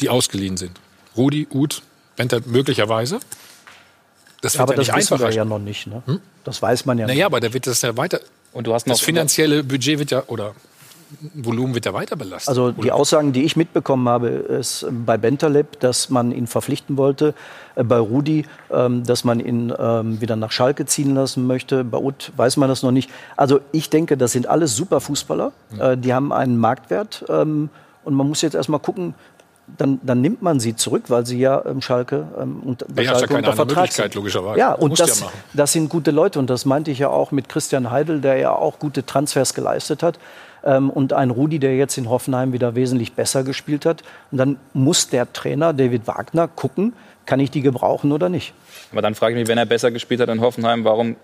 [0.00, 0.80] die ausgeliehen sind.
[1.18, 1.82] Rudi, Uth,
[2.16, 3.20] Benter möglicherweise.
[4.40, 5.30] Das wird Aber ja das nicht wissen einfacher.
[5.30, 5.86] wir ja noch nicht.
[5.86, 6.02] Ne?
[6.44, 8.20] Das weiß man ja Naja, aber da wird das ja weiter.
[8.54, 10.54] Und du hast das noch- finanzielle Budget wird ja, oder
[11.34, 12.48] Volumen wird ja weiter belastet.
[12.48, 16.96] Also die Aussagen, die ich mitbekommen habe, ist äh, bei Bentaleb, dass man ihn verpflichten
[16.96, 17.34] wollte,
[17.76, 21.98] äh, bei Rudi, ähm, dass man ihn ähm, wieder nach Schalke ziehen lassen möchte, bei
[21.98, 23.10] Uth weiß man das noch nicht.
[23.36, 27.70] Also ich denke, das sind alles super Fußballer, äh, die haben einen Marktwert ähm,
[28.04, 29.14] und man muss jetzt erstmal gucken,
[29.78, 32.96] dann, dann nimmt man sie zurück, weil sie ja ähm, Schalke ähm, und Ja, hast
[32.96, 34.14] ja Schalke keine unter andere Vertrag Möglichkeit, sind.
[34.14, 34.58] logischerweise.
[34.58, 35.32] Ja, und ja das, machen.
[35.54, 38.52] das sind gute Leute und das meinte ich ja auch mit Christian Heidel, der ja
[38.52, 40.18] auch gute Transfers geleistet hat.
[40.66, 44.02] Ähm, und ein Rudi, der jetzt in Hoffenheim wieder wesentlich besser gespielt hat.
[44.30, 46.92] Und dann muss der Trainer David Wagner gucken,
[47.24, 48.52] kann ich die gebrauchen oder nicht.
[48.92, 51.16] Aber dann frage ich mich, wenn er besser gespielt hat in Hoffenheim, warum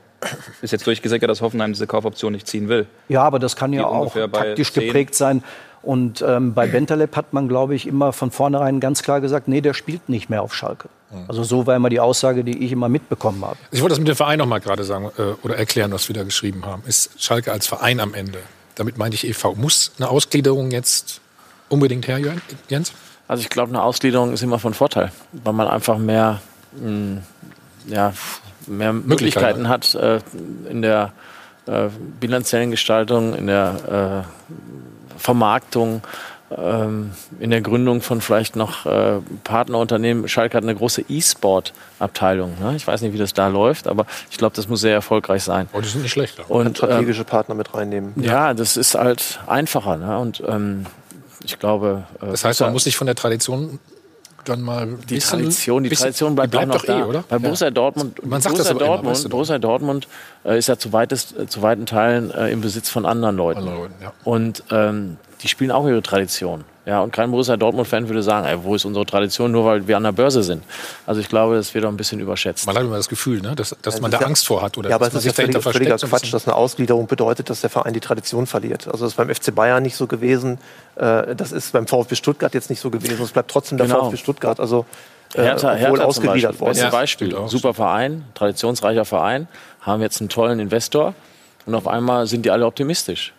[0.62, 2.86] ist jetzt durchgesickert, dass Hoffenheim diese Kaufoption nicht ziehen will?
[3.08, 4.86] Ja, aber das kann ja auch taktisch 10.
[4.86, 5.42] geprägt sein.
[5.82, 9.60] Und ähm, bei Bentaleb hat man, glaube ich, immer von vornherein ganz klar gesagt, nee,
[9.60, 10.88] der spielt nicht mehr auf Schalke.
[11.28, 13.56] Also so war immer die Aussage, die ich immer mitbekommen habe.
[13.70, 16.14] Ich wollte das mit dem Verein noch mal gerade sagen äh, oder erklären, was wir
[16.14, 16.82] da geschrieben haben.
[16.86, 18.38] Ist Schalke als Verein am Ende?
[18.74, 19.54] Damit meinte ich e.V.
[19.54, 21.20] Muss eine Ausgliederung jetzt
[21.68, 22.18] unbedingt her,
[22.68, 22.92] Jens?
[23.28, 26.40] Also ich glaube, eine Ausgliederung ist immer von Vorteil, weil man einfach mehr,
[26.72, 27.22] mh,
[27.86, 28.12] ja,
[28.66, 30.20] mehr Möglichkeiten hat, äh,
[30.68, 31.12] in der
[31.66, 31.88] äh,
[32.20, 36.02] bilanziellen Gestaltung, in der äh, Vermarktung,
[36.58, 40.28] ähm, in der Gründung von vielleicht noch äh, Partnerunternehmen.
[40.28, 42.54] Schalke hat eine große E-Sport-Abteilung.
[42.60, 42.74] Ne?
[42.76, 45.68] Ich weiß nicht, wie das da läuft, aber ich glaube, das muss sehr erfolgreich sein.
[45.72, 46.38] Oh, die sind nicht schlecht.
[46.48, 48.12] Und Und, strategische Partner mit reinnehmen.
[48.16, 49.96] Ja, das ist halt einfacher.
[49.96, 50.18] Ne?
[50.18, 50.86] Und ähm,
[51.44, 52.04] ich glaube.
[52.20, 53.78] äh, Das heißt, man muss sich von der Tradition
[54.44, 57.00] dann mal die bisschen, Tradition, die bisschen- Tradition bleibt, die bleibt auch doch noch eh,
[57.00, 57.06] da.
[57.06, 57.24] oder?
[57.28, 59.28] Bei Borussia Dortmund, Man sagt das Borussia immer, Dortmund, weißt du.
[59.28, 60.08] Borussia Dortmund
[60.44, 63.60] äh, ist ja zu, weitest, äh, zu weiten Teilen äh, im Besitz von anderen Leuten.
[63.60, 64.12] Andere Leute, ja.
[64.24, 66.64] Und ähm, die spielen auch ihre Tradition.
[66.84, 69.96] Ja, und kein Borussia Dortmund-Fan würde sagen, ey, wo ist unsere Tradition, nur weil wir
[69.96, 70.64] an der Börse sind.
[71.06, 72.66] Also ich glaube, das wird auch ein bisschen überschätzt.
[72.66, 74.76] Man hat immer das Gefühl, ne, dass, dass man das da ja- Angst vor hat
[74.78, 77.50] oder ja, aber dass es man ist ja dahinter völliger, Quatsch, dass eine Ausgliederung bedeutet,
[77.50, 78.88] dass der Verein die Tradition verliert.
[78.88, 80.58] Also das ist beim FC Bayern nicht so gewesen,
[80.96, 83.22] äh, das ist beim VfB Stuttgart jetzt nicht so gewesen.
[83.22, 84.06] Es bleibt trotzdem der Genau.
[84.06, 84.84] VfB Stuttgart, also
[85.34, 86.90] äh, Hertha, obwohl Hertha zum ausgegliedert Beispiel, worden ist.
[86.90, 87.36] Beispiel.
[87.46, 89.46] Super Verein, traditionsreicher Verein,
[89.82, 91.14] haben jetzt einen tollen Investor
[91.64, 93.32] und auf einmal sind die alle optimistisch.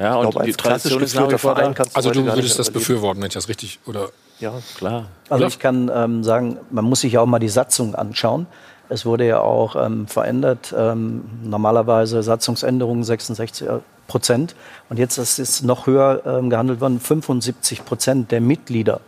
[0.00, 1.74] Ja, und glaube, die als klassisch Tradition ist nach wie vor Verein da.
[1.74, 2.72] kannst du Also du würdest das überleben.
[2.72, 4.54] befürworten, wenn ich das richtig oder Ja.
[4.76, 5.06] Klar.
[5.28, 8.46] Also ich kann ähm, sagen, man muss sich ja auch mal die Satzung anschauen.
[8.88, 10.74] Es wurde ja auch ähm, verändert.
[10.76, 13.68] Ähm, normalerweise Satzungsänderungen 66
[14.08, 14.56] Prozent.
[14.88, 16.98] Und jetzt ist es noch höher ähm, gehandelt worden.
[16.98, 19.00] 75 Prozent der Mitglieder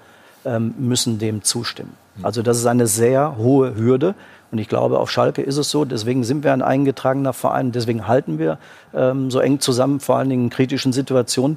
[0.44, 1.96] ähm, müssen dem zustimmen.
[2.22, 4.14] Also das ist eine sehr hohe Hürde.
[4.52, 5.86] Und ich glaube, auf Schalke ist es so.
[5.86, 7.72] Deswegen sind wir ein eingetragener Verein.
[7.72, 8.58] Deswegen halten wir
[8.94, 11.56] ähm, so eng zusammen, vor allen Dingen in kritischen Situationen,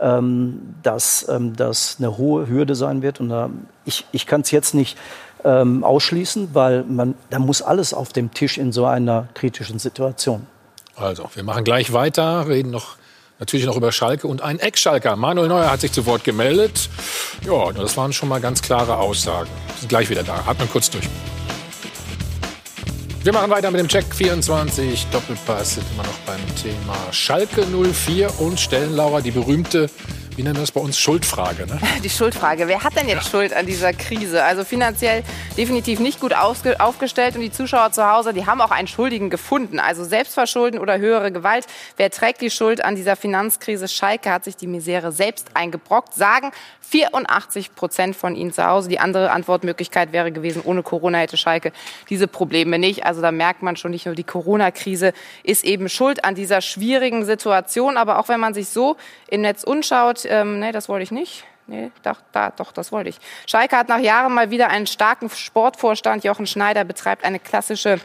[0.00, 3.18] ähm, dass ähm, das eine hohe Hürde sein wird.
[3.18, 3.50] Und da,
[3.84, 4.96] ich, ich kann es jetzt nicht
[5.44, 10.46] ähm, ausschließen, weil man, da muss alles auf dem Tisch in so einer kritischen Situation.
[10.94, 12.96] Also, wir machen gleich weiter, reden noch
[13.40, 15.16] natürlich noch über Schalke und einen Ex-Schalker.
[15.16, 16.88] Manuel Neuer hat sich zu Wort gemeldet.
[17.44, 19.50] Ja, das waren schon mal ganz klare Aussagen.
[19.80, 20.44] Sind gleich wieder da.
[20.46, 21.08] Atmen kurz durch.
[23.26, 25.74] Wir machen weiter mit dem Check 24 Doppelpass.
[25.74, 29.90] Sind immer noch beim Thema Schalke 04 und stellen Laura die berühmte,
[30.36, 31.66] wie nennen wir das bei uns, Schuldfrage.
[31.66, 31.80] Ne?
[32.04, 32.68] Die Schuldfrage.
[32.68, 34.44] Wer hat denn jetzt Schuld an dieser Krise?
[34.44, 35.22] Also finanziell
[35.56, 39.80] definitiv nicht gut aufgestellt und die Zuschauer zu Hause, die haben auch einen Schuldigen gefunden.
[39.80, 41.66] Also Selbstverschulden oder höhere Gewalt.
[41.96, 43.88] Wer trägt die Schuld an dieser Finanzkrise?
[43.88, 46.52] Schalke hat sich die Misere selbst eingebrockt, sagen
[46.88, 48.88] 84 Prozent von ihnen zu Hause.
[48.88, 51.72] Die andere Antwortmöglichkeit wäre gewesen, ohne Corona hätte Schalke
[52.08, 53.04] diese Probleme nicht.
[53.04, 55.12] Also da merkt man schon, nicht nur die Corona-Krise
[55.42, 57.96] ist eben schuld an dieser schwierigen Situation.
[57.96, 58.96] Aber auch wenn man sich so
[59.28, 59.64] im Netz
[60.28, 61.44] ähm, nee, das wollte ich nicht.
[61.68, 63.18] Nee, doch, da, doch, das wollte ich.
[63.46, 66.22] Schalke hat nach Jahren mal wieder einen starken Sportvorstand.
[66.22, 67.98] Jochen Schneider betreibt eine klassische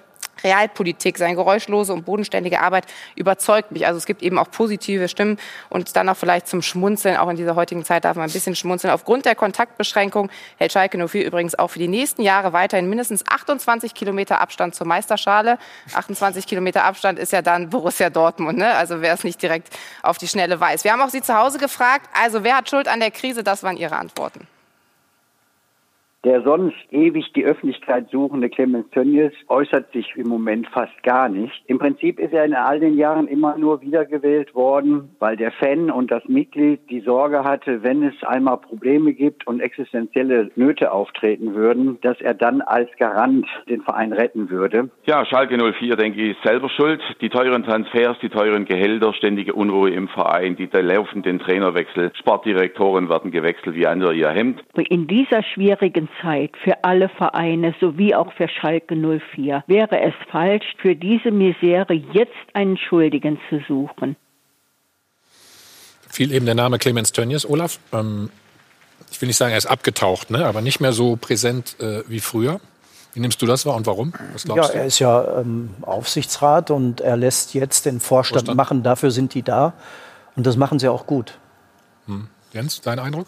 [0.43, 1.17] Realpolitik.
[1.17, 2.85] Seine geräuschlose und bodenständige Arbeit
[3.15, 3.85] überzeugt mich.
[3.85, 5.37] Also es gibt eben auch positive Stimmen
[5.69, 7.17] und dann auch vielleicht zum Schmunzeln.
[7.17, 8.93] Auch in dieser heutigen Zeit darf man ein bisschen schmunzeln.
[8.93, 13.93] Aufgrund der Kontaktbeschränkung hält Schalke 04 übrigens auch für die nächsten Jahre weiterhin mindestens 28
[13.93, 15.57] Kilometer Abstand zur Meisterschale.
[15.93, 18.73] 28 Kilometer Abstand ist ja dann Borussia Dortmund, ne?
[18.73, 19.69] Also wer es nicht direkt
[20.03, 20.83] auf die Schnelle weiß.
[20.83, 22.09] Wir haben auch Sie zu Hause gefragt.
[22.13, 23.43] Also wer hat Schuld an der Krise?
[23.43, 24.47] Das waren Ihre Antworten.
[26.23, 31.63] Der sonst ewig die Öffentlichkeit suchende Clemens Tönnies äußert sich im Moment fast gar nicht.
[31.65, 35.89] Im Prinzip ist er in all den Jahren immer nur wiedergewählt worden, weil der Fan
[35.89, 41.55] und das Mitglied die Sorge hatte, wenn es einmal Probleme gibt und existenzielle Nöte auftreten
[41.55, 44.91] würden, dass er dann als Garant den Verein retten würde.
[45.05, 47.01] Ja, Schalke 04, denke ich, ist selber schuld.
[47.21, 53.31] Die teuren Transfers, die teuren Gehälter, ständige Unruhe im Verein, die laufenden Trainerwechsel, Sportdirektoren werden
[53.31, 54.63] gewechselt wie andere ihr Hemd.
[54.75, 60.65] In dieser schwierigen Zeit für alle Vereine sowie auch für Schalke 04 wäre es falsch,
[60.81, 64.15] für diese Misere jetzt einen Schuldigen zu suchen.
[66.09, 67.45] Fiel eben der Name Clemens Tönnies.
[67.45, 68.29] Olaf, ähm,
[69.11, 70.45] ich will nicht sagen, er ist abgetaucht, ne?
[70.45, 72.59] aber nicht mehr so präsent äh, wie früher.
[73.13, 74.13] Wie nimmst du das wahr und warum?
[74.33, 78.57] Was Ja, er ist ja ähm, Aufsichtsrat und er lässt jetzt den Vorstand, Vorstand.
[78.57, 78.83] machen.
[78.83, 79.73] Dafür sind die da.
[80.35, 81.37] Und das machen sie auch gut.
[82.07, 82.27] Hm.
[82.53, 83.27] Jens, dein Eindruck?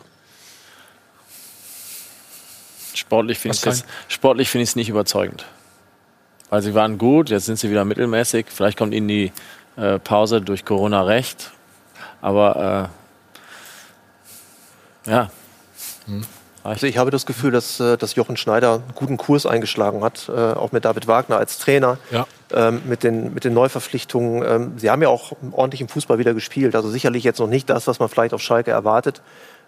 [2.94, 5.46] Sportlich finde ich es sportlich finde ich es nicht überzeugend.
[6.50, 8.46] Weil sie waren gut, jetzt sind sie wieder mittelmäßig.
[8.50, 9.32] Vielleicht kommt ihnen die
[9.76, 11.52] äh, Pause durch Corona recht.
[12.22, 12.90] Aber
[15.08, 15.30] äh, ja.
[16.64, 20.30] Also ich habe das Gefühl, dass, äh, dass Jochen Schneider einen guten Kurs eingeschlagen hat,
[20.30, 22.26] äh, auch mit David Wagner als Trainer, Ja.
[22.54, 24.44] ähm, mit, den, mit den Neuverpflichtungen.
[24.48, 26.76] Ähm, sie haben ja auch ordentlich im Fußball wieder gespielt.
[26.76, 29.22] Also sicherlich jetzt noch nicht das, was man vielleicht auf Schalke erwartet.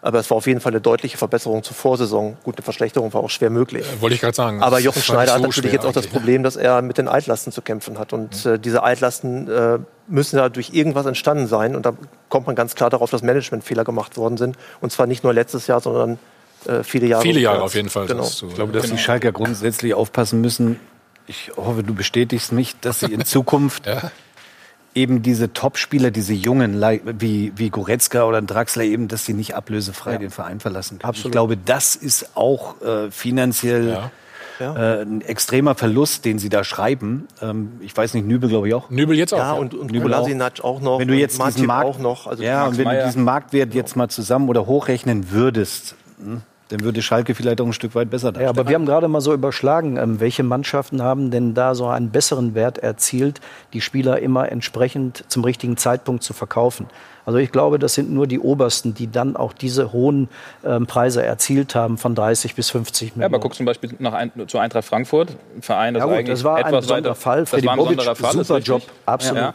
[0.06, 2.38] Aber es war auf jeden Fall eine deutliche Verbesserung zur Vorsaison.
[2.44, 3.84] Gut, eine Verschlechterung war auch schwer möglich.
[4.02, 4.62] Wollte ich gerade sagen.
[4.62, 6.06] Aber Jochen war Schneider nicht hat so natürlich jetzt auch das?
[6.06, 8.14] Problem, dass er mit den Altlasten zu kämpfen hat.
[8.14, 11.76] Und äh, diese Altlasten äh, müssen ja durch irgendwas entstanden sein.
[11.76, 11.94] Und da
[12.30, 14.58] kommt man ganz klar darauf, dass Managementfehler gemacht worden sind.
[14.80, 16.20] Und zwar nicht nur letztes Jahr, sondern
[16.68, 17.24] äh, viele Jahre.
[17.24, 18.06] Viele Jahre auf jeden Fall.
[18.06, 18.30] Genau.
[18.40, 18.48] du.
[18.48, 20.80] Ich glaube, dass die Schalker grundsätzlich aufpassen müssen.
[21.26, 23.88] Ich hoffe, du bestätigst mich, dass sie in Zukunft
[24.96, 26.82] eben diese Topspieler, diese Jungen,
[27.20, 30.18] wie, wie Goretzka oder Draxler eben, dass sie nicht ablösefrei Ja.
[30.18, 31.10] den Verein verlassen können.
[31.10, 31.26] Absolut.
[31.28, 34.12] Ich glaube, das ist auch äh, finanziell Ja.
[34.60, 37.28] Äh, ein extremer Verlust, den sie da schreiben.
[37.42, 38.90] Ähm, ich weiß nicht, Nübel glaube ich auch.
[38.90, 40.26] Nübel jetzt Ja, und, und Nübel auch.
[40.64, 41.00] Auch noch.
[41.00, 42.26] Wenn du jetzt diesen Markt auch noch.
[42.26, 46.82] Also ja, und wenn du diesen Marktwert jetzt mal zusammen oder hochrechnen würdest, hm, dann
[46.82, 48.50] würde Schalke vielleicht auch ein Stück weit besser Ja, dastehen.
[48.50, 52.10] aber wir haben gerade mal so überschlagen, ähm, welche Mannschaften haben denn da so einen
[52.10, 53.40] besseren Wert erzielt,
[53.74, 56.88] die Spieler immer entsprechend zum richtigen Zeitpunkt zu verkaufen.
[57.26, 60.30] Also ich glaube, das sind nur die Obersten, die dann auch diese hohen
[60.64, 63.34] ähm, Preise erzielt haben von 30 bis 50 Ja, Millionen.
[63.34, 66.30] aber guck zum Beispiel nach ein, zu Eintracht Frankfurt, ein Verein, das Ja gut, eigentlich
[66.30, 67.40] das war ein etwas besonderer weiter, Fall.
[67.42, 68.60] Das Freddy war ein besonderer Fall, super.
[68.60, 69.38] Job, absolut.
[69.42, 69.54] Ja.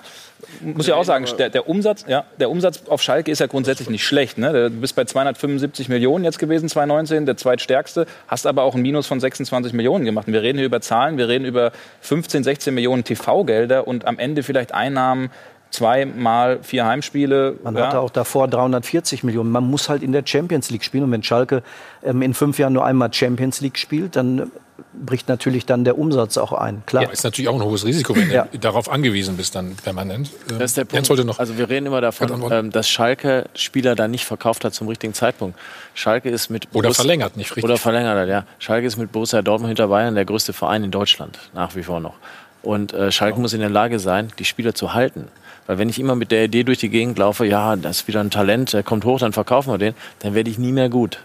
[0.63, 3.91] Muss ja auch sagen, der, der, Umsatz, ja, der Umsatz auf Schalke ist ja grundsätzlich
[3.91, 4.39] nicht schlecht.
[4.39, 4.71] Ne?
[4.71, 9.07] Du bist bei 275 Millionen jetzt gewesen, 2019, der zweitstärkste, hast aber auch ein Minus
[9.07, 10.27] von 26 Millionen gemacht.
[10.27, 14.19] Und wir reden hier über Zahlen, wir reden über 15, 16 Millionen TV-Gelder und am
[14.19, 15.31] Ende vielleicht Einnahmen
[15.71, 17.57] zweimal vier Heimspiele.
[17.63, 17.87] Man ja.
[17.87, 19.51] hatte auch davor 340 Millionen.
[19.51, 21.05] Man muss halt in der Champions League spielen.
[21.05, 21.63] Und wenn Schalke
[22.03, 24.45] ähm, in fünf Jahren nur einmal Champions League spielt, dann äh,
[24.93, 26.83] bricht natürlich dann der Umsatz auch ein.
[26.87, 27.05] Klar.
[27.05, 28.49] Ja, ist natürlich auch ein hohes Risiko, wenn Ja.
[28.51, 30.31] du darauf angewiesen bist, dann permanent.
[30.51, 31.09] Ähm, Das ist der Punkt.
[31.09, 31.39] wollte noch.
[31.39, 35.15] Also wir reden immer davon, ähm, dass Schalke Spieler da nicht verkauft hat zum richtigen
[35.15, 35.59] Zeitpunkt.
[35.95, 37.65] Schalke ist mit Oder Borussia- verlängert, nicht richtig.
[37.65, 38.45] Oder verlängert hat, ja.
[38.59, 42.01] Schalke ist mit Borussia Dortmund hinter Bayern der größte Verein in Deutschland nach wie vor
[42.01, 42.15] noch.
[42.63, 45.29] Und äh, Schalke muss in der Lage sein, die Spieler zu halten.
[45.67, 48.21] Weil wenn ich immer mit der Idee durch die Gegend laufe, ja, das ist wieder
[48.21, 51.21] ein Talent, der kommt hoch, dann verkaufen wir den, dann werde ich nie mehr gut.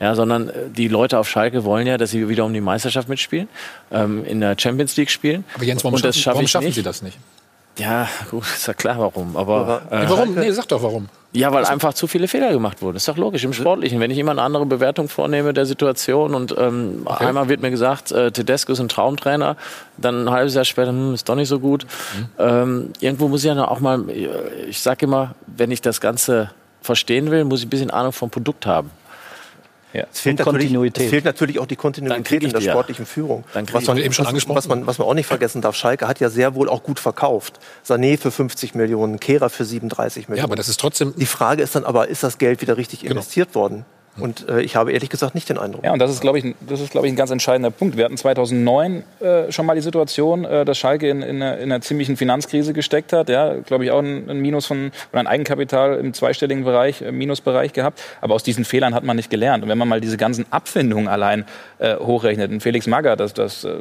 [0.00, 3.08] Ja, sondern äh, die Leute auf Schalke wollen ja, dass sie wieder um die Meisterschaft
[3.08, 3.48] mitspielen,
[3.92, 5.44] ähm, in der Champions League spielen.
[5.54, 6.74] Aber Jens, warum Und das schaffen, schaffe warum schaffen nicht.
[6.74, 7.18] Sie das nicht?
[7.78, 9.36] Ja, gut, ist ja klar, warum.
[9.36, 10.34] Aber, Nee, warum?
[10.34, 11.08] Nee, sag doch warum.
[11.32, 12.96] ja, weil einfach zu viele Fehler gemacht wurden.
[12.96, 13.98] Ist doch logisch im Sportlichen.
[13.98, 18.12] Wenn ich immer eine andere Bewertung vornehme der Situation und ähm, einmal wird mir gesagt,
[18.12, 19.56] äh, Tedesco ist ein Traumtrainer,
[19.96, 21.86] dann ein halbes Jahr später, hm, ist doch nicht so gut.
[22.38, 24.04] Ähm, irgendwo muss ich ja auch mal,
[24.68, 26.50] ich sage immer, wenn ich das Ganze
[26.82, 28.90] verstehen will, muss ich ein bisschen Ahnung vom Produkt haben.
[29.92, 30.06] Ja.
[30.12, 30.46] Es fehlt, es
[31.10, 32.72] fehlt natürlich auch die Kontinuität in der die ja.
[32.72, 33.44] sportlichen Führung.
[33.72, 34.56] Was, man, eben schon was, angesprochen.
[34.56, 36.98] was, man, was man auch nicht vergessen darf, Schalke hat ja sehr wohl auch gut
[36.98, 37.58] verkauft.
[37.86, 40.38] Sané für 50 Millionen, Kehrer für 37 Millionen.
[40.38, 41.14] Ja, aber das ist trotzdem.
[41.16, 43.12] die Frage ist dann aber, ist das Geld wieder richtig Genau.
[43.12, 43.84] investiert worden?
[44.18, 45.84] Und äh, ich habe ehrlich gesagt nicht den Eindruck.
[45.84, 47.96] Ja, und das ist, glaube ich, das ist, glaube ich, ein ganz entscheidender Punkt.
[47.96, 51.72] Wir hatten 2009 äh, schon mal die Situation, äh, dass Schalke in, in, einer, in
[51.72, 53.30] einer ziemlichen Finanzkrise gesteckt hat.
[53.30, 57.10] Ja, glaube ich, auch ein, ein Minus von oder ein Eigenkapital im zweistelligen Bereich, äh,
[57.10, 58.02] Minusbereich gehabt.
[58.20, 59.64] Aber aus diesen Fehlern hat man nicht gelernt.
[59.64, 61.46] Und wenn man mal diese ganzen Abfindungen allein
[61.78, 63.76] äh, hochrechnet, ein Felix Magath, das, das äh,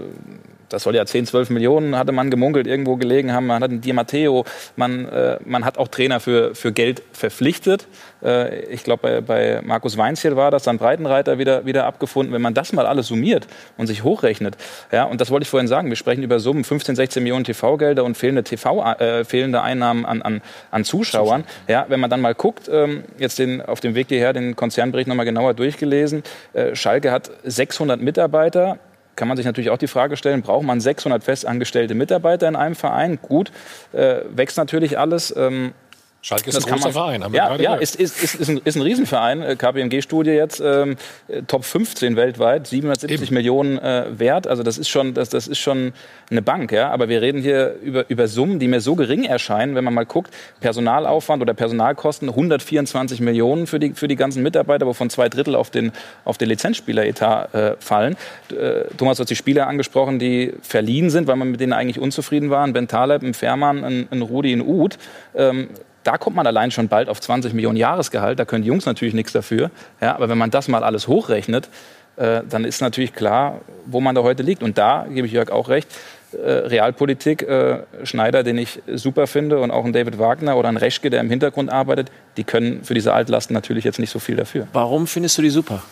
[0.73, 3.47] das soll ja 10, 12 Millionen, hatte man gemunkelt, irgendwo gelegen haben.
[3.47, 4.45] Man hat einen Di Matteo,
[4.75, 7.87] man, äh, man hat auch Trainer für, für Geld verpflichtet.
[8.23, 12.33] Äh, ich glaube, bei, bei Markus Weinziel war das dann Breitenreiter wieder, wieder abgefunden.
[12.33, 14.57] Wenn man das mal alles summiert und sich hochrechnet,
[14.91, 18.03] ja, und das wollte ich vorhin sagen, wir sprechen über Summen, 15, 16 Millionen TV-Gelder
[18.03, 20.41] und fehlende, TV, äh, fehlende Einnahmen an, an,
[20.71, 21.43] an Zuschauern.
[21.67, 25.07] Ja, wenn man dann mal guckt, ähm, jetzt den, auf dem Weg hierher den Konzernbericht
[25.07, 26.23] nochmal genauer durchgelesen,
[26.53, 28.77] äh, Schalke hat 600 Mitarbeiter,
[29.15, 32.75] kann man sich natürlich auch die Frage stellen, braucht man 600 festangestellte Mitarbeiter in einem
[32.75, 33.19] Verein?
[33.21, 33.51] Gut,
[33.93, 35.33] äh, wächst natürlich alles.
[35.35, 35.73] Ähm,
[36.23, 38.35] Schalke ist das ein großer man- Verein, haben wir ja, gerade ja, ist, ist, ist,
[38.35, 39.41] ist, ein, ist ein Riesenverein.
[39.41, 40.95] Äh, KPMG-Studie jetzt, ähm,
[41.27, 44.45] äh, Top 15 weltweit, 770 Millionen äh, wert.
[44.45, 45.93] Also das ist schon, das, das ist schon
[46.29, 46.91] eine Bank, ja.
[46.91, 50.05] Aber wir reden hier über, über Summen, die mir so gering erscheinen, wenn man mal
[50.05, 55.55] guckt, Personalaufwand oder Personalkosten, 124 Millionen für die, für die ganzen Mitarbeiter, wovon zwei Drittel
[55.55, 55.91] auf den,
[56.23, 58.15] auf den Lizenzspieleretat äh, fallen.
[58.51, 62.51] Äh, Thomas hat die Spieler angesprochen, die verliehen sind, weil man mit denen eigentlich unzufrieden
[62.51, 62.63] war.
[62.63, 64.99] Ein Ben Taleb, ein Fährmann, ein, ein Rudi, ein Uth.
[65.33, 65.69] Ähm,
[66.03, 68.39] da kommt man allein schon bald auf 20 Millionen Jahresgehalt.
[68.39, 69.71] Da können die Jungs natürlich nichts dafür.
[70.01, 71.69] Ja, aber wenn man das mal alles hochrechnet,
[72.17, 74.63] äh, dann ist natürlich klar, wo man da heute liegt.
[74.63, 75.87] Und da gebe ich Jörg auch recht.
[76.33, 80.77] Äh, Realpolitik, äh, Schneider, den ich super finde, und auch ein David Wagner oder ein
[80.77, 84.37] Reschke, der im Hintergrund arbeitet, die können für diese Altlasten natürlich jetzt nicht so viel
[84.37, 84.67] dafür.
[84.73, 85.83] Warum findest du die super?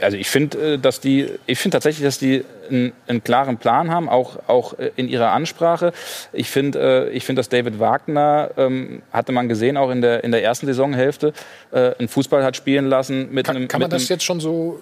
[0.00, 3.90] Also ich finde, äh, dass die, ich finde tatsächlich, dass die einen, einen klaren Plan
[3.90, 5.92] haben, auch, auch äh, in ihrer Ansprache.
[6.32, 10.24] Ich finde, äh, ich finde, dass David Wagner, ähm, hatte man gesehen, auch in der,
[10.24, 11.32] in der ersten Saisonhälfte,
[11.70, 13.68] äh, einen Fußball hat spielen lassen mit einem.
[13.68, 14.80] Kann man das einem, jetzt schon so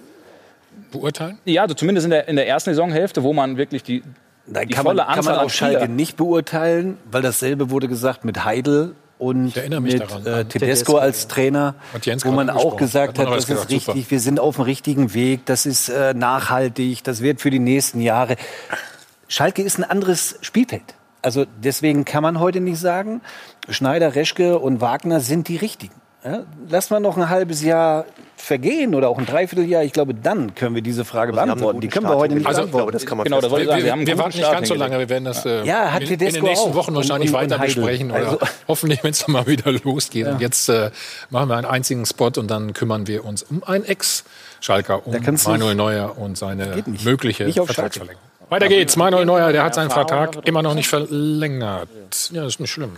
[0.91, 1.39] beurteilen?
[1.45, 4.03] Ja, also zumindest in der, in der ersten Saisonhälfte, wo man wirklich die,
[4.47, 7.71] Nein, die kann man, volle kann Anzahl man an auf Schalke nicht beurteilen, weil dasselbe
[7.71, 8.95] wurde gesagt mit Heidel
[9.25, 11.75] und erinnere mich mit daran, äh, an Tedesco Tedesco, als Trainer,
[12.25, 13.95] wo man auch gesagt Hat hat, das ist gesagt, super.
[13.95, 17.59] richtig, wir sind auf dem richtigen Weg, das ist äh, nachhaltig, das wird für die
[17.59, 18.37] nächsten Jahre.
[19.29, 20.95] Schalke ist ein anderes Spielfeld.
[21.23, 23.23] Also deswegen kann man heute nicht sagen,
[23.69, 25.95] Schneider, Reschke und Wagner sind die richtigen.
[26.25, 28.07] Ja, lass mal noch ein halbes Jahr
[28.37, 29.85] vergehen oder auch ein Dreivierteljahr.
[29.85, 31.81] Ich glaube, dann können wir diese Frage Also beantworten.
[31.81, 32.71] Die können wir heute nicht hingelegt.
[32.73, 32.93] beantworten.
[32.93, 33.83] Das kann man Genau, das ich sagen.
[33.85, 34.99] Wir, Wir wir warten nicht Start ganz so lange.
[34.99, 36.75] Wir werden das äh, Ja, hat in, in den nächsten auch.
[36.75, 37.75] Wochen wahrscheinlich Und- und- weiter und Heidel.
[37.75, 38.11] besprechen.
[38.11, 38.39] Oder Also-
[38.69, 40.27] hoffentlich, wenn es mal wieder losgeht.
[40.27, 40.33] Ja.
[40.33, 40.91] Und jetzt äh,
[41.29, 45.15] machen wir einen einzigen Spot und dann kümmern wir uns um einen Ex-Schalker, um
[45.47, 47.53] Manuel Neuer und seine mögliche.
[47.53, 48.23] Vertragsverlängerung.
[48.49, 48.97] Weiter geht's.
[48.97, 51.89] Manuel Neuer, der hat seinen Vertrag immer noch nicht verlängert.
[52.31, 52.97] Ja, das ist nicht schlimm.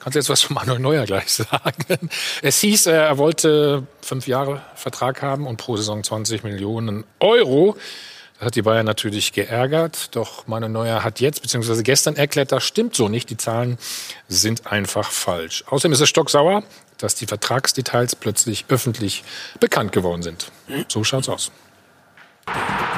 [0.00, 2.10] Kannst du jetzt was von Manuel Neuer gleich sagen?
[2.42, 7.76] Es hieß, äh, er wollte fünf Jahre Vertrag haben und pro Saison 20 Millionen Euro.
[8.38, 10.14] Das hat die Bayern natürlich geärgert.
[10.16, 11.82] Doch Manuel Neuer hat jetzt bzw.
[11.82, 13.30] gestern erklärt, das stimmt so nicht.
[13.30, 13.78] Die Zahlen
[14.28, 15.64] sind einfach falsch.
[15.68, 16.64] Außerdem ist es stocksauer,
[16.98, 19.22] dass die Vertragsdetails plötzlich öffentlich
[19.60, 20.50] bekannt geworden sind.
[20.88, 21.52] So schaut's aus.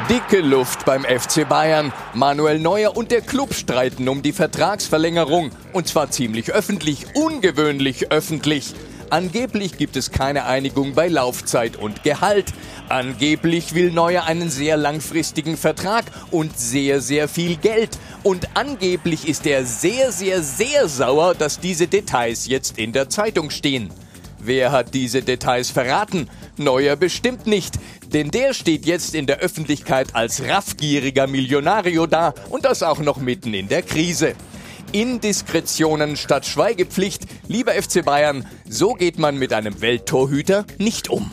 [0.09, 1.93] Dicke Luft beim FC Bayern.
[2.15, 5.51] Manuel Neuer und der Club streiten um die Vertragsverlängerung.
[5.73, 8.75] Und zwar ziemlich öffentlich, ungewöhnlich öffentlich.
[9.11, 12.53] Angeblich gibt es keine Einigung bei Laufzeit und Gehalt.
[12.89, 17.99] Angeblich will Neuer einen sehr langfristigen Vertrag und sehr, sehr viel Geld.
[18.23, 23.51] Und angeblich ist er sehr, sehr, sehr sauer, dass diese Details jetzt in der Zeitung
[23.51, 23.91] stehen.
[24.39, 26.29] Wer hat diese Details verraten?
[26.57, 27.75] Neuer bestimmt nicht,
[28.17, 33.19] denn der steht jetzt in der Öffentlichkeit als raffgieriger Millionario da und das auch noch
[33.19, 34.33] mitten in der Krise.
[34.93, 41.31] Indiskretionen statt Schweigepflicht, lieber FC Bayern, so geht man mit einem Welttorhüter nicht um.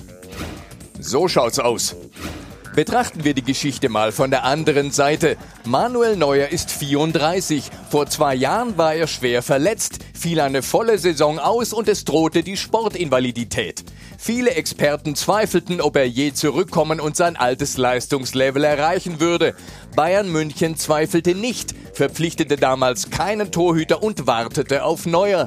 [1.00, 1.96] So schaut's aus.
[2.76, 5.38] Betrachten wir die Geschichte mal von der anderen Seite.
[5.64, 7.70] Manuel Neuer ist 34.
[7.92, 12.42] Vor zwei Jahren war er schwer verletzt, fiel eine volle Saison aus und es drohte
[12.42, 13.84] die Sportinvalidität.
[14.18, 19.54] Viele Experten zweifelten, ob er je zurückkommen und sein altes Leistungslevel erreichen würde.
[19.96, 25.46] Bayern München zweifelte nicht, verpflichtete damals keinen Torhüter und wartete auf Neuer.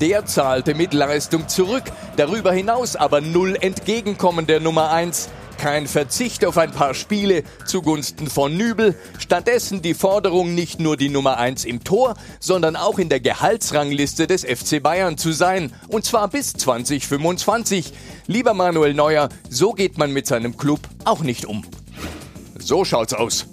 [0.00, 1.84] Der zahlte mit Leistung zurück,
[2.16, 5.28] darüber hinaus aber null Entgegenkommen der Nummer 1.
[5.62, 11.08] Kein Verzicht auf ein paar Spiele zugunsten von Nübel, stattdessen die Forderung, nicht nur die
[11.08, 16.04] Nummer 1 im Tor, sondern auch in der Gehaltsrangliste des FC Bayern zu sein, und
[16.04, 17.92] zwar bis 2025.
[18.26, 21.62] Lieber Manuel Neuer, so geht man mit seinem Club auch nicht um.
[22.58, 23.46] So schaut's aus.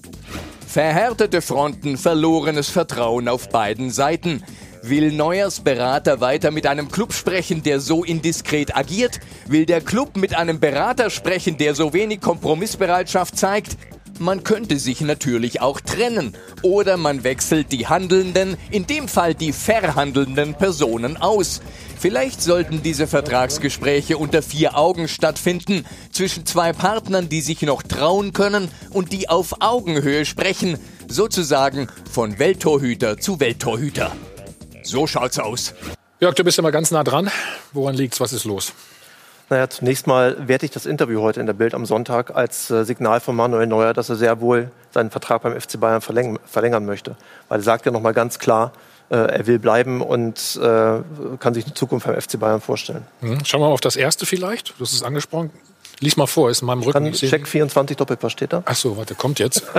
[0.65, 4.44] Verhärtete Fronten, verlorenes Vertrauen auf beiden Seiten.
[4.81, 9.19] Will Neuers Berater weiter mit einem Club sprechen, der so indiskret agiert?
[9.47, 13.77] Will der Club mit einem Berater sprechen, der so wenig Kompromissbereitschaft zeigt?
[14.19, 16.34] Man könnte sich natürlich auch trennen.
[16.61, 21.61] Oder man wechselt die handelnden, in dem Fall die verhandelnden Personen aus.
[21.97, 28.31] Vielleicht sollten diese Vertragsgespräche unter vier Augen stattfinden, zwischen zwei Partnern, die sich noch trauen
[28.31, 30.77] können und die auf Augenhöhe sprechen,
[31.07, 34.11] sozusagen von Welttorhüter zu Welttorhüter.
[34.89, 35.75] So schaut's aus.
[36.19, 37.29] Jörg, du bist immer ganz nah dran.
[37.73, 38.19] Woran liegt's?
[38.19, 38.73] Was ist los?
[39.51, 42.83] Naja, zunächst mal werte ich das Interview heute in der Bild am Sonntag als äh,
[42.85, 46.87] Signal von Manuel Neuer, dass er sehr wohl seinen Vertrag beim FC Bayern verlängern, verlängern
[46.87, 47.15] möchte.
[47.49, 48.73] Weil er sagt ja nochmal ganz klar,
[49.09, 50.99] äh, er will bleiben und äh,
[51.39, 53.05] kann sich eine Zukunft beim FC Bayern vorstellen.
[53.21, 54.69] Hm, Schauen wir mal auf das erste vielleicht.
[54.79, 55.51] Du hast es angesprochen.
[55.99, 57.05] Lies mal vor, ist in meinem Rücken.
[57.05, 58.63] Ich Check 24 Doppelpass steht da?
[58.65, 59.63] Ach so, warte, kommt jetzt.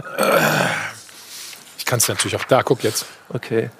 [1.79, 2.45] Ich kann es natürlich auch.
[2.45, 3.07] Da, guck jetzt.
[3.31, 3.71] Okay.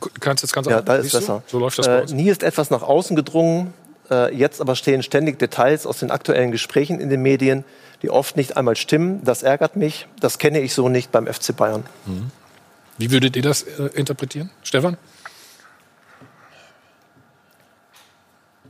[0.00, 1.42] Du kannst jetzt ganz Ja, da ist besser.
[1.46, 2.12] So läuft das bei äh, uns.
[2.12, 3.74] nie ist etwas nach außen gedrungen.
[4.10, 7.64] Äh, jetzt aber stehen ständig Details aus den aktuellen Gesprächen in den Medien,
[8.02, 9.22] die oft nicht einmal stimmen.
[9.24, 10.06] Das ärgert mich.
[10.20, 11.84] Das kenne ich so nicht beim FC Bayern.
[12.96, 14.96] Wie würdet ihr das äh, interpretieren, Stefan?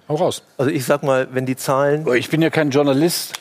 [0.09, 0.43] Hau raus.
[0.57, 2.07] Also ich sag mal, wenn die Zahlen.
[2.15, 3.39] Ich bin ja kein Journalist.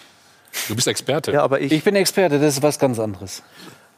[0.67, 1.31] Du bist Experte.
[1.31, 1.71] Ja, aber ich.
[1.71, 3.41] Ich bin Experte, das ist was ganz anderes.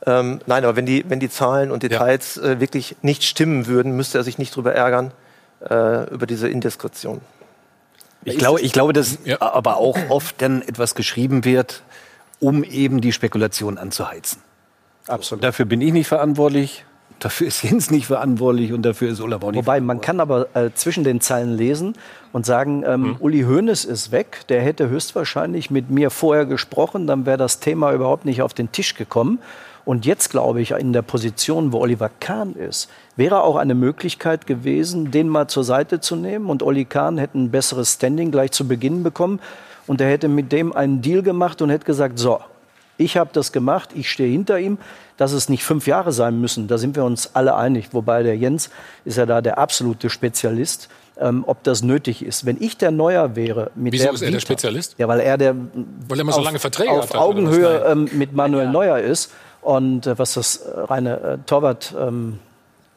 [0.06, 3.96] Ähm, nein, aber wenn die, wenn die Zahlen und Details äh, wirklich nicht stimmen würden,
[3.96, 5.12] müsste er sich nicht drüber ärgern,
[5.70, 7.22] äh, über diese Indiskretion.
[8.24, 11.84] Ich glaube, ich glaube, dass aber auch oft dann etwas geschrieben wird,
[12.40, 14.42] um eben die Spekulation anzuheizen.
[15.08, 15.44] Absolut.
[15.44, 16.86] Dafür bin ich nicht verantwortlich,
[17.20, 20.48] dafür ist Jens nicht verantwortlich und dafür ist Olaf auch nicht Wobei, man kann aber
[20.56, 21.96] äh, zwischen den Zeilen lesen
[22.32, 23.16] und sagen, ähm, Mhm.
[23.20, 27.94] Uli Hoeneß ist weg, der hätte höchstwahrscheinlich mit mir vorher gesprochen, dann wäre das Thema
[27.94, 29.40] überhaupt nicht auf den Tisch gekommen.
[29.90, 34.46] Und jetzt glaube ich, in der Position, wo Oliver Kahn ist, wäre auch eine Möglichkeit
[34.46, 36.46] gewesen, den mal zur Seite zu nehmen.
[36.52, 39.40] Und Oli Kahn hätte ein besseres Standing gleich zu Beginn bekommen.
[39.88, 42.40] Und er hätte mit dem einen Deal gemacht und hätte gesagt, so,
[42.98, 44.78] ich habe das gemacht, ich stehe hinter ihm.
[45.18, 47.90] Dass es nicht fünf Jahre sein müssen, da sind wir uns alle einig.
[47.92, 48.70] Wobei der Jens
[49.06, 50.88] ist ja da der absolute Spezialist,
[51.20, 52.46] ähm, ob das nötig ist.
[52.46, 54.96] Wenn ich der Neuer wäre, mit Wieso der ist er der Vita- Spezialist?
[55.00, 55.56] Ja, weil er der
[56.08, 57.16] Weil er immer so auf- lange Verträge auf hat?
[57.20, 62.40] Augenhöhe ähm, mit Manuel Neuer ist und äh, was das äh, reine äh, Torwart ähm,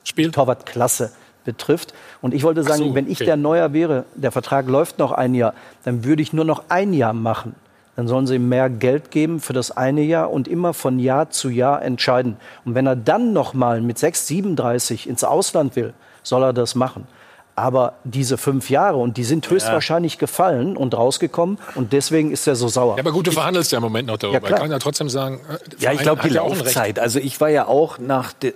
[0.05, 1.13] Spiel Torwartklasse
[1.45, 1.95] betrifft.
[2.21, 3.27] Und ich wollte sagen, so, wenn ich okay.
[3.27, 6.93] der Neuer wäre, der Vertrag läuft noch ein Jahr, dann würde ich nur noch ein
[6.93, 7.55] Jahr machen.
[7.95, 11.31] Dann sollen sie ihm mehr Geld geben für das eine Jahr und immer von Jahr
[11.31, 12.37] zu Jahr entscheiden.
[12.65, 16.75] Und wenn er dann noch mal mit 6, 37 ins Ausland will, soll er das
[16.75, 17.07] machen.
[17.55, 22.57] Aber diese fünf Jahre, und die sind höchstwahrscheinlich gefallen und rausgekommen, und deswegen ist er
[22.57, 22.97] so sauer.
[22.97, 24.37] Ja, aber gut, du verhandelst ja im Moment noch darüber.
[24.37, 24.59] Ja, klar.
[24.59, 26.43] ich kann ja trotzdem sagen, äh, Ja, ich glaube, die ja.
[26.43, 26.99] Laufzeit.
[26.99, 28.55] Also ich war ja auch nach, de,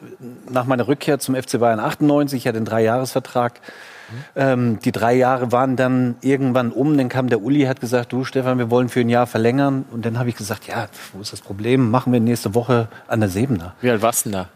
[0.50, 3.60] nach meiner Rückkehr zum FC Bayern 98, ich hatte einen Dreijahresvertrag.
[4.34, 6.96] Ähm, die drei Jahre waren dann irgendwann um.
[6.96, 9.84] Dann kam der Uli, hat gesagt, du Stefan, wir wollen für ein Jahr verlängern.
[9.90, 11.90] Und dann habe ich gesagt, ja, wo ist das Problem?
[11.90, 13.74] Machen wir nächste Woche an der Sebener.
[13.80, 14.48] Wie alt warst du denn da?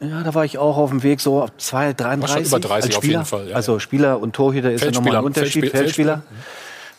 [0.00, 2.46] Ja, da war ich auch auf dem Weg so auf 2, 33.
[2.48, 3.24] über 30 als auf jeden Spieler.
[3.24, 5.64] Fall, ja, also Spieler und Torhüter ist ja nochmal Feldspieler, ein Unterschied.
[5.64, 6.22] Feldspiel- Feldspieler.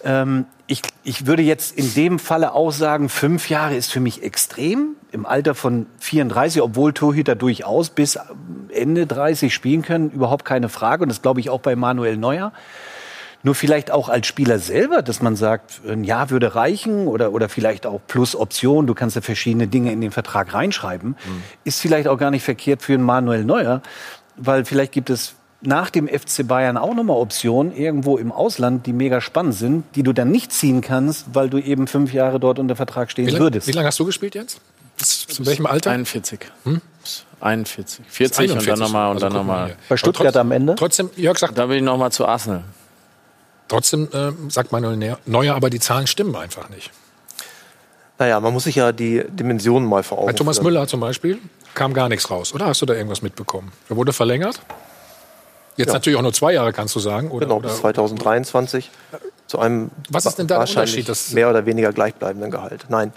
[0.04, 4.24] Ähm, ich, ich würde jetzt in dem Falle auch sagen, fünf Jahre ist für mich
[4.24, 4.90] extrem.
[5.12, 8.20] Im Alter von 34, obwohl Torhüter durchaus bis
[8.70, 11.04] Ende 30 spielen können, überhaupt keine Frage.
[11.04, 12.52] Und das glaube ich auch bei Manuel Neuer.
[13.44, 17.50] Nur vielleicht auch als Spieler selber, dass man sagt, ein Jahr würde reichen oder, oder
[17.50, 21.16] vielleicht auch plus Option, du kannst ja verschiedene Dinge in den Vertrag reinschreiben,
[21.64, 23.82] ist vielleicht auch gar nicht verkehrt für einen Manuel Neuer,
[24.36, 28.94] weil vielleicht gibt es nach dem FC Bayern auch nochmal Optionen irgendwo im Ausland, die
[28.94, 32.60] mega spannend sind, die du dann nicht ziehen kannst, weil du eben fünf Jahre dort
[32.60, 33.68] unter Vertrag stehen Wie, lang, würdest.
[33.68, 34.60] wie lange hast du gespielt jetzt?
[34.98, 35.92] Bis zu welchem Alter?
[35.92, 36.40] 41.
[36.64, 36.82] Hm?
[37.40, 38.06] 41.
[38.08, 38.68] 40 und 41.
[38.68, 39.76] dann nochmal und Also dann nochmal.
[39.90, 40.76] Bei Stuttgart am Ende?
[40.76, 42.64] Trotzdem, Jörg sagt, Da bin ich nochmal zu Arsenal.
[43.68, 46.92] Trotzdem äh, sagt Manuel Neuer, aber die Zahlen stimmen einfach nicht.
[48.20, 50.66] Naja, man muss sich ja die Dimensionen mal vor Augen Bei Thomas führen.
[50.74, 51.38] Müller zum Beispiel
[51.76, 52.54] kam gar nichts raus.
[52.54, 53.72] Oder hast du da irgendwas mitbekommen?
[53.90, 54.60] Er wurde verlängert.
[55.76, 55.94] Jetzt Ja.
[55.94, 57.30] natürlich auch nur zwei Jahre, kannst du sagen.
[57.30, 58.90] Oder, Genau, bis 2023
[59.46, 62.86] zu einem Was ist denn da wahrscheinlich Unterschied, dass- mehr oder weniger gleichbleibenden Gehalt.
[62.90, 63.14] Nein,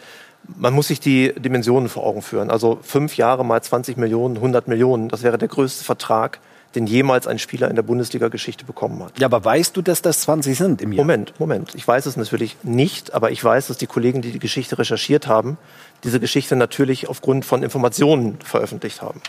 [0.57, 2.51] man muss sich die Dimensionen vor Augen führen.
[2.51, 6.39] Also fünf Jahre mal 20 Millionen, 100 Millionen, das wäre der größte Vertrag,
[6.75, 9.19] den jemals ein Spieler in der Bundesliga-Geschichte bekommen hat.
[9.19, 11.05] Ja, aber weißt du, dass das 20 sind im Jahr?
[11.05, 11.75] Moment, Moment.
[11.75, 15.27] Ich weiß es natürlich nicht, aber ich weiß, dass die Kollegen, die die Geschichte recherchiert
[15.27, 15.59] haben,
[16.05, 19.21] diese Geschichte natürlich aufgrund von Informationen veröffentlicht haben.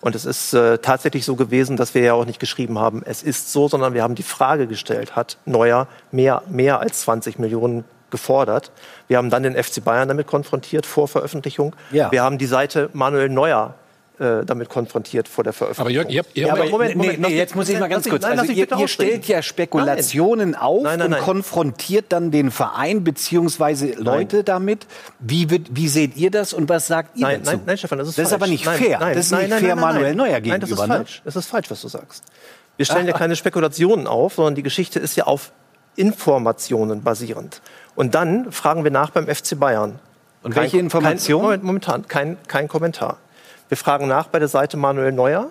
[0.00, 3.22] Und es ist äh, tatsächlich so gewesen, dass wir ja auch nicht geschrieben haben, es
[3.22, 7.84] ist so, sondern wir haben die Frage gestellt, hat Neuer mehr, mehr als 20 Millionen
[8.10, 8.72] gefordert?
[9.08, 11.76] Wir haben dann den FC Bayern damit konfrontiert vor Veröffentlichung.
[11.90, 12.10] Ja.
[12.10, 13.74] Wir haben die Seite Manuel Neuer
[14.20, 15.86] äh, damit konfrontiert vor der Veröffentlichung.
[15.86, 17.88] Aber Jörg, ihr habt, ihr Ja, aber Moment, Moment, nee, nee, jetzt muss ich mal
[17.88, 18.22] ganz kurz.
[18.22, 21.22] nein, also ihr, ihr stellt ja Spekulationen auf Nein, nein, und nein.
[21.22, 24.86] konfrontiert dann den Verein beziehungsweise Leute damit.
[25.20, 27.56] Wie, wird, wie seht ihr das und was sagt ihr Nein, dazu?
[27.56, 28.42] nein, nein, Stefan, das ist Das ist falsch.
[28.42, 28.98] aber nicht nein, fair.
[29.00, 30.16] Nein, das ist nein, nicht nein, fair nein, nein, Manuel nein.
[30.16, 30.60] Neuer Nein, gegenüber.
[30.60, 30.94] das ist ne?
[30.96, 31.22] falsch.
[31.24, 32.24] Das ist falsch, was du sagst.
[32.76, 35.52] Wir stellen ja keine Spekulationen auf, sondern die Geschichte ist ja auf
[35.96, 37.62] Informationen basierend.
[37.94, 39.98] Und dann fragen wir nach beim FC Bayern.
[40.42, 41.62] Und welche Informationen?
[41.62, 43.18] Momentan kein, kein Kommentar.
[43.70, 45.48] Wir fragen nach bei der Seite Manuel Neuer.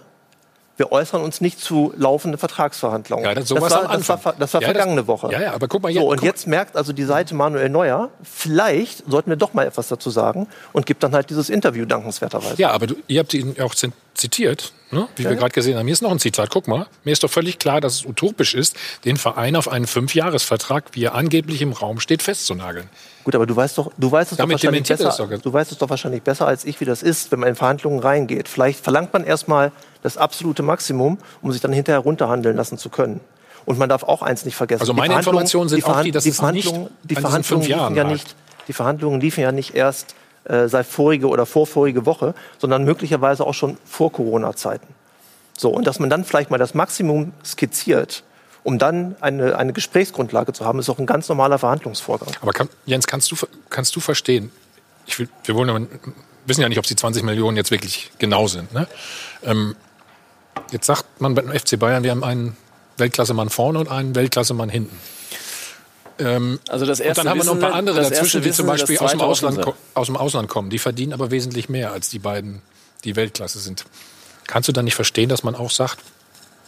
[0.80, 3.26] Wir äußern uns nicht zu laufenden Vertragsverhandlungen.
[3.26, 5.30] Ja, das- sowas war, das war, das war Ja, das- vergangene Woche.
[5.30, 8.10] Ja, ja, aber guck mal jetzt- So, und jetzt merkt also die Seite Manuel Neuer,
[8.24, 12.56] vielleicht sollten wir doch mal etwas dazu sagen und gibt dann halt dieses Interview dankenswerterweise.
[12.62, 13.76] Ja, aber du, ihr habt ihn auch
[14.14, 15.10] zitiert, ne?
[15.18, 15.86] wie Ja, wir gerade gesehen haben.
[15.86, 16.50] Hier ist noch ein Zitat.
[16.50, 19.86] Guck mal, mir ist doch völlig klar, dass es utopisch ist, den Verein auf einen
[19.86, 22.90] Fünfjahresvertrag, wie er angeblich im Raum steht, festzunageln.
[23.26, 25.10] Gut, aber du weißt doch, du weißt es doch wahrscheinlich er besser.
[25.10, 25.30] das doch.
[25.42, 28.00] Du weißt es doch wahrscheinlich besser als ich, wie das ist, wenn man in Verhandlungen
[28.00, 28.48] reingeht.
[28.48, 33.20] Vielleicht verlangt man erstmal das absolute Maximum, um sich dann hinterher runterhandeln lassen zu können.
[33.66, 34.82] Und man darf auch eins nicht vergessen.
[34.82, 38.04] Also Die meine Informationen sind auch Verhand- die, dass nicht Verhandlungen, die Verhandlungen liefen ja
[38.04, 38.36] nicht,
[38.68, 40.16] die Verhandlungen liefen ja nicht erst
[40.46, 44.88] äh, seit vorige oder vorvorige Woche, sondern möglicherweise auch schon vor Corona-Zeiten.
[45.58, 48.24] So, und dass man dann vielleicht mal das Maximum skizziert,
[48.64, 52.30] um dann eine, eine Gesprächsgrundlage zu haben, ist auch ein ganz normaler Verhandlungsvorgang.
[52.42, 53.36] Aber kann, Jens, kannst du,
[53.70, 54.52] kannst du verstehen,
[55.06, 55.86] ich will, wir wollen, aber-
[56.46, 58.74] wissen ja nicht, ob die 20 Millionen jetzt wirklich genau sind.
[58.74, 58.88] Ne?
[59.44, 59.76] Ähm,
[60.72, 62.58] jetzt sagt man beim FC Bayern, wir haben einen
[62.98, 64.98] Weltklassemann vorne und einen Weltklassemann hinten.
[66.20, 68.68] Ähm, Also das und erste dann haben wir noch ein paar andere dazwischen, die zum
[68.68, 70.70] Beispiel aus dem, Ausland, aus dem Ausland kommen.
[70.70, 72.62] Die verdienen aber wesentlich mehr als die beiden,
[73.04, 73.86] die Weltklasse sind.
[74.48, 76.00] Kannst du dann nicht verstehen, dass man auch sagt,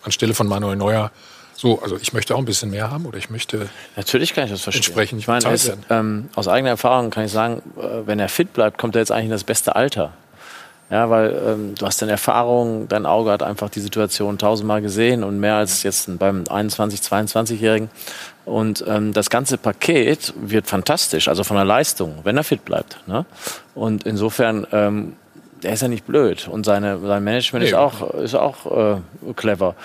[0.03, 1.11] anstelle von Manuel Neuer,
[1.53, 4.51] so, also ich möchte auch ein bisschen mehr haben oder ich möchte Natürlich kann ich
[4.51, 4.83] das verstehen.
[4.83, 8.53] entsprechend Ich meine, es, ähm, aus eigener Erfahrung kann ich sagen, äh, wenn er fit
[8.53, 10.13] bleibt, kommt er jetzt eigentlich in das beste Alter.
[10.91, 15.23] Ja, weil ähm, du hast dann Erfahrung, dein Auge hat einfach die Situation tausendmal gesehen
[15.23, 17.89] und mehr als jetzt beim 21-, 22-Jährigen.
[18.43, 22.97] Und ähm, das ganze Paket wird fantastisch, also von der Leistung, wenn er fit bleibt.
[23.07, 23.25] Ne?
[23.73, 25.13] Und insofern, ähm,
[25.63, 27.77] der ist ja nicht blöd und seine, sein Management ist Nee.
[27.77, 29.75] auch, ist auch äh, clever.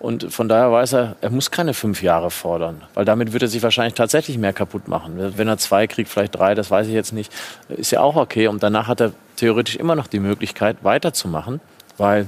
[0.00, 3.48] Und von daher weiß er, er muss keine fünf Jahre fordern, weil damit wird er
[3.48, 5.12] sich wahrscheinlich tatsächlich mehr kaputt machen.
[5.36, 7.32] Wenn er zwei kriegt, vielleicht drei, das weiß ich jetzt nicht,
[7.68, 8.48] ist ja auch okay.
[8.48, 11.60] Und danach hat er theoretisch immer noch die Möglichkeit, weiterzumachen,
[11.98, 12.26] weil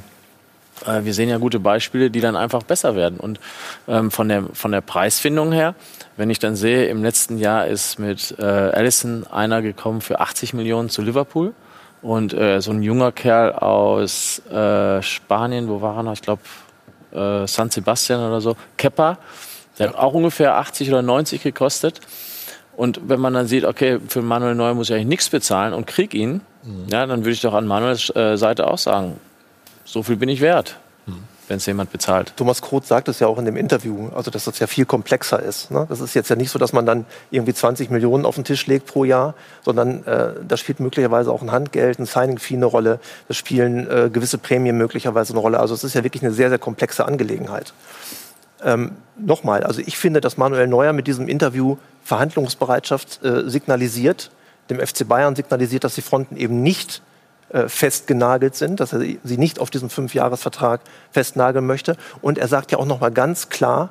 [0.86, 3.18] äh, wir sehen ja gute Beispiele, die dann einfach besser werden.
[3.18, 3.40] Und
[3.86, 5.74] ähm, von, der, von der Preisfindung her,
[6.16, 10.55] wenn ich dann sehe, im letzten Jahr ist mit äh, Allison einer gekommen für 80
[10.55, 11.55] Millionen zu Liverpool.
[12.01, 16.12] Und äh, so ein junger Kerl aus äh, Spanien, wo war er noch?
[16.12, 16.43] Ich glaube,
[17.12, 18.56] äh, San Sebastian oder so.
[18.76, 19.18] Keppa,
[19.78, 22.01] der hat auch ungefähr 80 oder 90 gekostet.
[22.78, 25.88] Und wenn man dann sieht, okay, für Manuel Neuer muss ich eigentlich nichts bezahlen und
[25.88, 26.86] krieg ihn, mhm.
[26.88, 29.18] ja, dann würde ich doch an Manuels äh, Seite auch sagen,
[29.84, 31.24] so viel bin ich wert, mhm.
[31.48, 32.34] wenn es jemand bezahlt.
[32.36, 35.42] Thomas Kroth sagt es ja auch in dem Interview, also dass das ja viel komplexer
[35.42, 35.72] ist.
[35.72, 35.86] Ne?
[35.88, 38.68] Das ist jetzt ja nicht so, dass man dann irgendwie 20 Millionen auf den Tisch
[38.68, 39.34] legt pro Jahr,
[39.64, 44.09] sondern äh, da spielt möglicherweise auch ein Handgeld, ein Signing-Fee eine Rolle, da spielen äh,
[44.09, 45.59] gewisse Prämien möglicherweise eine Rolle.
[45.59, 47.72] Also es ist ja wirklich eine sehr, sehr komplexe Angelegenheit.
[48.62, 54.30] Ähm, Nochmal, also ich finde, dass Manuel Neuer mit diesem Interview Verhandlungsbereitschaft äh, signalisiert,
[54.70, 57.02] dem FC Bayern signalisiert, dass die Fronten eben nicht
[57.51, 61.97] äh, festgenagelt sind, dass er sie nicht auf diesen Fünfjahresvertrag festnageln möchte.
[62.22, 63.90] Und er sagt ja auch noch mal ganz klar,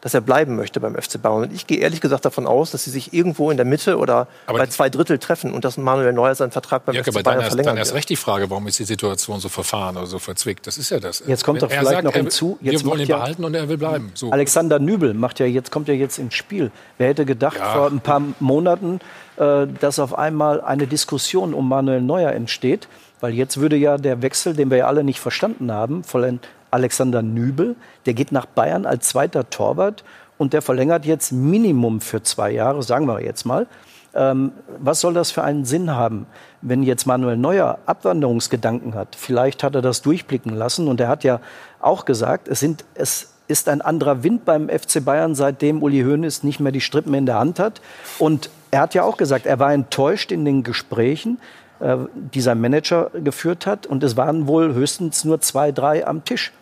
[0.00, 1.42] dass er bleiben möchte beim FC Bayern.
[1.42, 4.28] Und ich gehe ehrlich gesagt davon aus, dass sie sich irgendwo in der Mitte oder
[4.46, 7.22] aber bei zwei Drittel treffen und dass Manuel Neuer seinen Vertrag beim ja, FC aber
[7.22, 10.06] Bayern dann verlängern dann erst recht die Frage, warum ist die Situation so verfahren oder
[10.06, 10.66] so verzwickt?
[10.66, 11.22] Das ist ja das.
[11.26, 13.54] Jetzt kommt doch vielleicht sagt, noch hinzu, wir jetzt wollen macht ihn ja- behalten und
[13.54, 14.12] er will bleiben.
[14.14, 14.30] So.
[14.30, 16.70] Alexander Nübel macht ja jetzt, kommt ja jetzt ins Spiel.
[16.98, 17.72] Wer hätte gedacht Ja.
[17.72, 19.00] vor ein paar Monaten,
[19.36, 22.88] äh, dass auf einmal eine Diskussion um Manuel Neuer entsteht?
[23.20, 26.38] Weil jetzt würde ja der Wechsel, den wir ja alle nicht verstanden haben, von
[26.70, 27.76] Alexander Nübel,
[28.06, 30.04] der geht nach Bayern als zweiter Torwart
[30.38, 33.66] und der verlängert jetzt Minimum für zwei Jahre, sagen wir jetzt mal.
[34.14, 36.26] Ähm, was soll das für einen Sinn haben,
[36.62, 39.16] wenn jetzt Manuel Neuer Abwanderungsgedanken hat?
[39.16, 41.40] Vielleicht hat er das durchblicken lassen und er hat ja
[41.80, 46.42] auch gesagt, es, sind, es ist ein anderer Wind beim FC Bayern, seitdem Uli Hoeneß
[46.42, 47.80] nicht mehr die Strippen in der Hand hat.
[48.18, 51.38] Und er hat ja auch gesagt, er war enttäuscht in den Gesprächen,
[51.80, 53.86] äh, die sein Manager geführt hat.
[53.86, 56.52] Und es waren wohl höchstens nur zwei, drei am Tisch.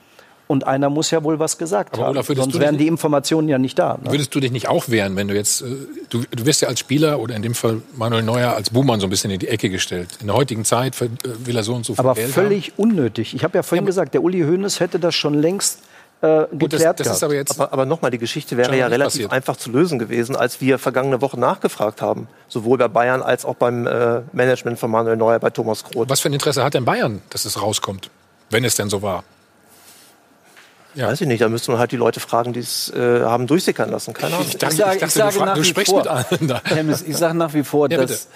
[0.48, 2.10] Und einer muss ja wohl was gesagt Aber haben.
[2.12, 3.98] Olaf, Sonst wären die Informationen ja nicht da.
[4.00, 4.12] Ne?
[4.12, 5.64] Würdest du dich nicht auch wehren, wenn du jetzt, äh,
[6.08, 9.08] du, du wirst ja als Spieler oder in dem Fall Manuel Neuer als Buhmann so
[9.08, 10.08] ein bisschen in die Ecke gestellt.
[10.20, 11.08] In der heutigen Zeit äh,
[11.44, 13.34] will er so und so viel Aber Geld völlig unnötig.
[13.34, 15.80] Ich habe ja vorhin gesagt, der Uli Hoeneß hätte das schon längst
[16.22, 17.22] äh, geklärt gehabt.
[17.60, 19.32] aber, aber nochmal, die Geschichte wäre ja relativ passiert.
[19.32, 22.26] einfach zu lösen gewesen, als wir vergangene Woche nachgefragt haben.
[22.48, 26.08] Sowohl bei Bayern als auch beim äh, Management von Manuel Neuer bei Thomas Kroth.
[26.08, 28.10] Was für ein Interesse hat denn Bayern, dass es rauskommt?
[28.50, 29.24] Wenn es denn so war.
[30.94, 33.90] Weiß ich nicht, da müsste man halt die Leute fragen, die es äh, haben durchsickern
[33.90, 34.14] lassen.
[34.14, 34.46] Keine Ahnung.
[34.48, 36.62] Ich dachte- ich dachte, du fra- du sprichst mit allen da.
[36.64, 38.14] Hennes, ich sage nach wie vor, Ja, bitte.
[38.14, 38.28] dass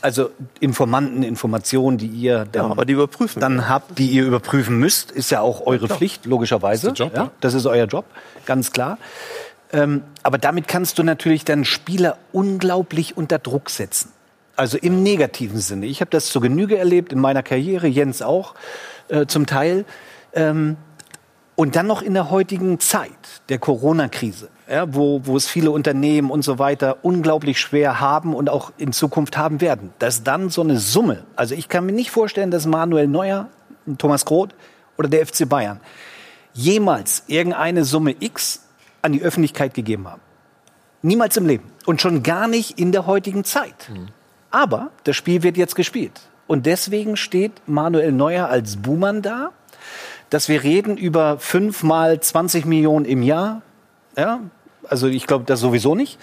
[0.00, 0.30] also
[0.60, 3.40] Informanten, Informationen, die ihr dann, aber die überprüfen.
[3.40, 5.98] dann habt, die ihr überprüfen müsst, ist ja auch eure klar.
[5.98, 6.88] Pflicht, logischerweise.
[6.88, 7.22] Das ist Job, ja?
[7.24, 7.30] ja.
[7.40, 8.04] Das ist euer Job,
[8.44, 8.98] ganz klar.
[9.72, 14.12] Ähm, aber damit kannst du natürlich dann Spieler unglaublich unter Druck setzen.
[14.54, 15.86] Also im negativen Sinne.
[15.86, 18.54] Ich habe das zur Genüge erlebt in meiner Karriere, Jens auch
[19.08, 19.84] äh, zum Teil.
[20.32, 20.76] Ähm,
[21.56, 23.10] und dann noch in der heutigen Zeit
[23.48, 28.50] der Corona-Krise, ja, wo, wo es viele Unternehmen und so weiter unglaublich schwer haben und
[28.50, 32.10] auch in Zukunft haben werden, dass dann so eine Summe, also ich kann mir nicht
[32.10, 33.48] vorstellen, dass Manuel Neuer,
[33.98, 34.54] Thomas Groth
[34.98, 35.80] oder der FC Bayern
[36.52, 38.62] jemals irgendeine Summe X
[39.02, 40.22] an die Öffentlichkeit gegeben haben.
[41.02, 41.70] Niemals im Leben.
[41.84, 43.90] Und schon gar nicht in der heutigen Zeit.
[44.50, 46.20] Aber das Spiel wird jetzt gespielt.
[46.46, 49.50] Und deswegen steht Manuel Neuer als Buhmann da,
[50.30, 53.62] dass wir reden über fünf mal 20 Millionen im Jahr.
[54.16, 54.40] Ja,
[54.88, 56.18] also ich glaube das sowieso nicht.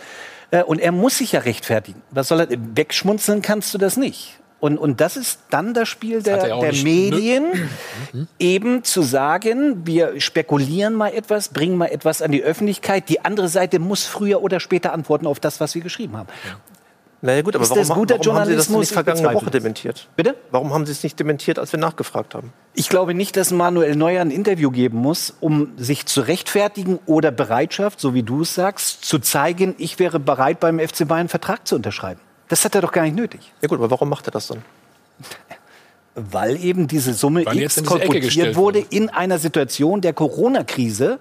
[0.51, 2.01] Äh, Und er muss sich ja rechtfertigen.
[2.11, 4.39] Was soll er, wegschmunzeln kannst du das nicht.
[4.63, 7.69] Und, und das ist dann das Spiel er der, Medien,
[8.39, 13.09] eben zu sagen, wir spekulieren mal etwas, bringen mal etwas an die Öffentlichkeit.
[13.09, 16.29] Die andere Seite muss früher oder später antworten auf das, was wir geschrieben haben.
[17.23, 18.79] Naja gut, aber Ist warum, das guter warum haben Sie das Journalismus?
[18.81, 20.09] nicht vergangene Woche dementiert?
[20.17, 20.35] Bitte?
[20.51, 22.51] Warum haben Sie es nicht dementiert, als wir nachgefragt haben?
[22.73, 27.31] Ich glaube nicht, dass Manuel Neuer ein Interview geben muss, um sich zu rechtfertigen oder
[27.31, 31.29] Bereitschaft, so wie du es sagst, zu zeigen, ich wäre bereit, beim FC Bayern einen
[31.29, 32.19] Vertrag zu unterschreiben.
[32.49, 33.53] Das hat er doch gar nicht nötig.
[33.61, 34.61] Ja gut, aber warum macht er das dann?
[36.15, 39.39] Weil eben diese Summe Weil X jetzt in diese Ecke kolportiert gestellt wurde in einer
[39.39, 41.19] Situation der Corona-Krise,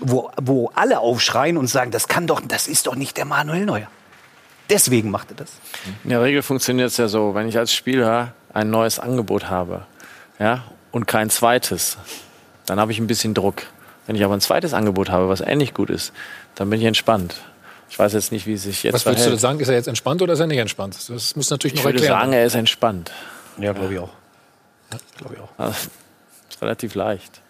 [0.00, 3.64] wo, wo alle aufschreien und sagen, das kann doch, das ist doch nicht der Manuel
[3.64, 3.86] Neuer.
[4.70, 5.50] Deswegen macht er das.
[6.04, 9.84] In der Regel funktioniert es ja so, wenn ich als Spieler ein neues Angebot habe
[10.38, 11.98] ja, und kein zweites,
[12.66, 13.62] dann habe ich ein bisschen Druck.
[14.06, 16.12] Wenn ich aber ein zweites Angebot habe, was ähnlich gut ist,
[16.54, 17.34] dann bin ich entspannt.
[17.90, 19.40] Ich weiß jetzt nicht, wie es sich jetzt Was würdest du verhält.
[19.40, 19.60] sagen?
[19.60, 20.96] Ist er jetzt entspannt oder ist er nicht entspannt?
[21.08, 22.20] Das muss natürlich Ich noch würde erklären.
[22.20, 23.10] sagen, er ist entspannt.
[23.58, 24.10] Ja, glaube ich auch.
[25.18, 25.48] Glaube ich auch.
[25.58, 25.88] Also,
[26.48, 27.40] ist relativ leicht.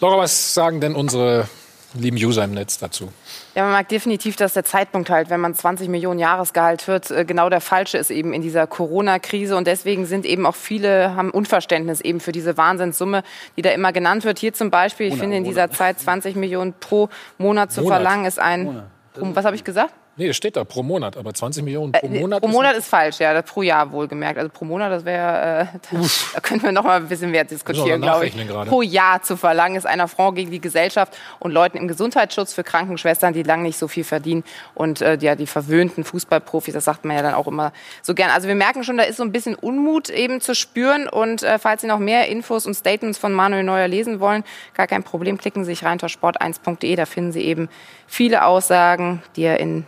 [0.00, 1.48] Laura, was sagen denn unsere
[1.94, 3.12] lieben User im Netz dazu.
[3.54, 7.24] Ja, man merkt definitiv, dass der Zeitpunkt halt, wenn man 20 Millionen Jahresgehalt hört, äh,
[7.24, 9.56] genau der falsche ist eben in dieser Corona-Krise.
[9.56, 13.22] Und deswegen sind eben auch viele, haben Unverständnis eben für diese Wahnsinnssumme,
[13.56, 14.38] die da immer genannt wird.
[14.38, 17.96] Hier zum Beispiel, ich finde in dieser Zeit 20 Millionen pro Monat zu Monat.
[17.96, 18.84] verlangen, ist ein,
[19.20, 19.92] um, was habe ich gesagt?
[20.16, 22.42] Nee, es steht da pro Monat, aber 20 Millionen pro Äh, Monat.
[22.42, 24.36] pro Monat ist falsch, ja, pro Jahr wohlgemerkt.
[24.38, 26.00] Also pro Monat, das wäre, äh, da,
[26.34, 28.36] da könnten wir noch mal ein bisschen mehr diskutieren, glaube ich.
[28.46, 28.68] gerade.
[28.68, 32.62] Pro Jahr zu verlangen ist ein Affront gegen die Gesellschaft und Leuten im Gesundheitsschutz für
[32.62, 34.44] Krankenschwestern, die lang nicht so viel verdienen
[34.74, 37.72] und äh, ja, die verwöhnten Fußballprofis, das sagt man ja dann auch immer
[38.02, 38.28] so gern.
[38.30, 41.58] Also wir merken schon, da ist so ein bisschen Unmut eben zu spüren und äh,
[41.58, 44.44] falls Sie noch mehr Infos und Statements von Manuel Neuer lesen wollen,
[44.74, 47.70] gar kein Problem, klicken Sie sich rein unter sport1.de, da finden Sie eben
[48.06, 49.86] viele Aussagen, die er in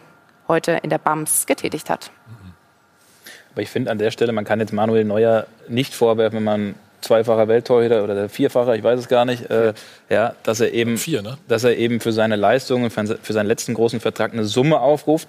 [0.48, 2.10] heute in der BAMS getätigt hat.
[3.52, 6.74] Aber ich finde an der Stelle, man kann jetzt Manuel Neuer nicht vorwerfen, wenn man
[7.02, 9.74] zweifacher Welttorhüter oder der vierfacher, ich weiß es gar nicht, äh,
[10.08, 11.38] ja, dass er eben, Vier, ne?
[11.46, 15.28] dass er eben für seine Leistungen, für, für seinen letzten großen Vertrag eine Summe aufruft,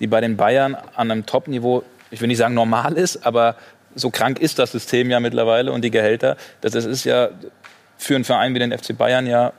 [0.00, 3.56] die bei den Bayern an einem Top-Niveau, ich will nicht sagen normal ist, aber
[3.94, 6.36] so krank ist das System ja mittlerweile und die Gehälter.
[6.60, 7.28] Das ist ja
[7.96, 9.52] für einen Verein wie den FC Bayern ja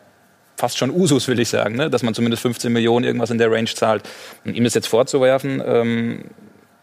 [0.64, 1.90] fast schon Usus, will ich sagen, ne?
[1.90, 4.02] dass man zumindest 15 Millionen irgendwas in der Range zahlt.
[4.46, 6.24] Und ihm das jetzt vorzuwerfen, ähm,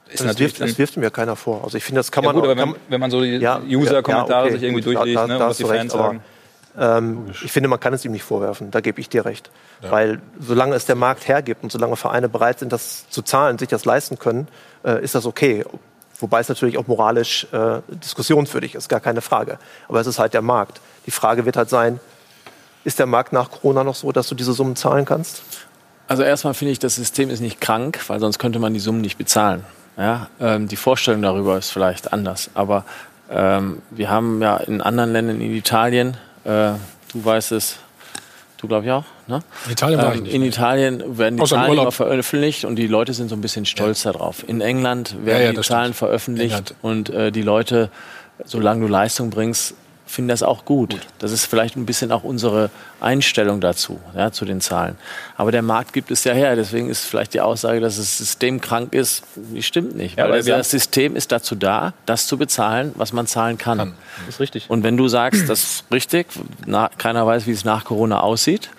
[0.06, 1.64] ist Das natürlich wirft, das wirft mir keiner vor.
[1.64, 3.38] Also ich finde, das kann ja, man gut, aber kann, wenn, wenn man so die
[3.38, 5.64] Ja, User-Kommentare ja, okay, sich irgendwie gut, da- durchliest, da- ne, da und was die
[5.64, 6.20] Fans recht, aber, sagen.
[6.78, 8.70] Ähm, ich finde, man kann es ihm nicht vorwerfen.
[8.70, 9.50] Da gebe ich dir recht.
[9.80, 13.68] Weil solange es der Markt hergibt und solange Vereine bereit sind, das zu zahlen, sich
[13.68, 14.46] das leisten können,
[14.84, 15.64] äh, ist das okay.
[16.18, 19.58] Wobei es natürlich auch moralisch äh, diskussionswürdig ist, gar keine Frage.
[19.88, 20.82] Aber es ist halt der Markt.
[21.06, 21.98] Die Frage wird halt sein,
[22.84, 25.42] ist der Markt nach Corona noch so, dass du diese Summen zahlen kannst?
[26.08, 29.00] Also erstmal finde ich, das System ist nicht krank, weil sonst könnte man die Summen
[29.00, 29.64] nicht bezahlen.
[29.96, 32.50] Ja, ähm, die Vorstellung darüber ist vielleicht anders.
[32.54, 32.84] Aber
[33.30, 36.72] ähm, wir haben ja in anderen Ländern, in Italien, äh,
[37.12, 37.76] du weißt es,
[38.56, 39.40] du glaube ich auch, ne?
[39.66, 42.86] In Italien war ich nicht, In Italien werden die Außer Zahlen immer veröffentlicht und die
[42.88, 44.48] Leute sind so ein bisschen stolz darauf.
[44.48, 45.96] In England werden Ja, ja, die Zahlen stimmt.
[45.96, 46.74] veröffentlicht England.
[46.82, 47.90] und äh, die Leute,
[48.44, 49.74] solange du Leistung bringst,
[50.10, 50.98] finden das auch gut.
[51.20, 52.70] Das ist vielleicht ein bisschen auch unsere
[53.00, 54.96] Einstellung dazu, ja, zu den Zahlen.
[55.36, 56.56] Aber der Markt gibt es ja her.
[56.56, 60.18] Deswegen ist vielleicht die Aussage, dass das System krank ist, die stimmt nicht.
[60.18, 63.78] Ja, Weil das, System ist dazu da, das zu bezahlen, was man zahlen kann.
[63.78, 64.68] Das ist richtig.
[64.68, 66.26] Und wenn du sagst, das ist richtig,
[66.66, 68.70] na, keiner weiß, wie es nach Corona aussieht,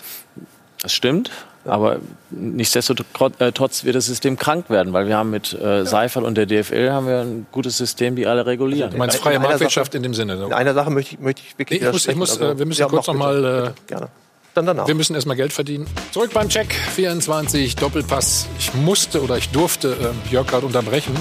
[0.81, 1.31] das stimmt.
[1.65, 1.97] Aber
[2.31, 6.91] nichtsdestotrotz wird das System krank werden, weil wir haben mit äh, Seifert und der DFL
[6.91, 8.91] haben wir ein gutes System, die alle regulieren.
[8.91, 10.43] Du meinst freie In Marktwirtschaft in dem Sinne.
[10.45, 12.57] In einer Sache möchte ich, möchte ich wirklich Nee, ich muss, ich muss, Also, äh,
[12.57, 13.73] wir müssen ja, kurz mach noch bitte, mal.
[13.75, 14.07] Äh, gerne.
[14.53, 14.87] Dann danach.
[14.87, 15.87] Wir müssen erstmal Geld verdienen.
[16.11, 18.47] Zurück beim Check 24 Doppelpass.
[18.59, 19.95] Ich musste oder ich durfte
[20.29, 21.13] äh, Jörg gerade unterbrechen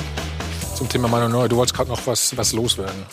[0.74, 1.46] zum Thema Meinung Neu.
[1.46, 3.04] Du wolltest gerade noch was, was loswerden.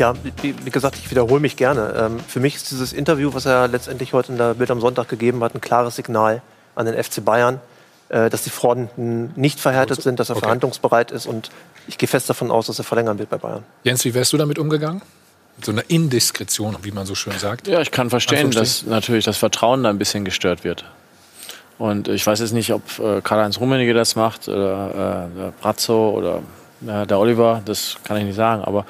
[0.00, 1.94] Ja, wie, gesagt, ich wiederhole mich gerne.
[1.94, 5.10] Ähm, für mich ist dieses Interview, was er letztendlich heute in der Bild am Sonntag
[5.10, 6.40] gegeben hat, ein klares Signal
[6.74, 7.60] an den FC Bayern,
[8.08, 10.46] äh, dass die Fronten nicht verhärtet sind, dass er Okay.
[10.46, 11.50] verhandlungsbereit ist und
[11.86, 13.62] ich gehe fest davon aus, dass er verlängern wird bei Bayern.
[13.84, 15.02] Jens, wie wärst du damit umgegangen?
[15.56, 17.68] Mit so einer Indiskretion, wie man so schön sagt.
[17.68, 20.86] Ja, ich kann verstehen, dass natürlich das Vertrauen da ein bisschen gestört wird.
[21.76, 26.42] Und ich weiß jetzt nicht, ob äh, Karl-Heinz Rummenigge das macht oder äh, Brazzo oder
[26.80, 28.62] ja, der Oliver, das kann ich nicht sagen.
[28.62, 28.86] Aber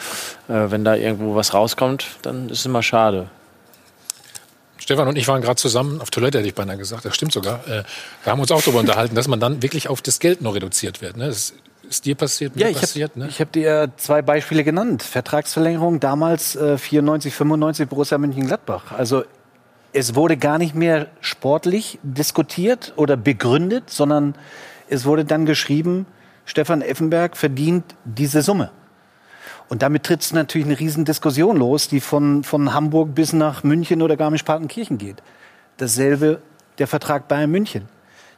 [0.49, 3.29] äh, wenn da irgendwo was rauskommt, dann ist es immer schade.
[4.79, 7.05] Stefan und ich waren gerade zusammen auf Toilette, hätte ich beinahe gesagt.
[7.05, 7.61] Das stimmt sogar.
[7.69, 7.85] Äh,
[8.25, 11.01] wir haben uns auch darüber unterhalten, dass man dann wirklich auf das Geld noch reduziert
[11.01, 11.17] wird.
[11.17, 11.27] Ne?
[11.27, 11.53] Das
[11.89, 13.17] ist dir passiert, mir Ja, ich habe passiert.
[13.17, 13.29] Ne?
[13.29, 15.03] hab dir zwei Beispiele genannt.
[15.03, 18.93] Vertragsverlängerung damals äh, 94, 95 Borussia Mönchengladbach.
[18.97, 19.25] Also
[19.93, 24.35] es wurde gar nicht mehr sportlich diskutiert oder begründet, sondern
[24.89, 26.07] es wurde dann geschrieben,
[26.51, 28.73] Stefan Effenberg verdient diese Summe.
[29.69, 34.03] Und damit tritt natürlich eine riesen Diskussion los, die von, von Hamburg bis nach München
[34.03, 35.23] oder Garmisch-Partenkirchen geht.
[35.77, 36.43] Dasselbe
[36.79, 37.89] der Vertrag Bayern München.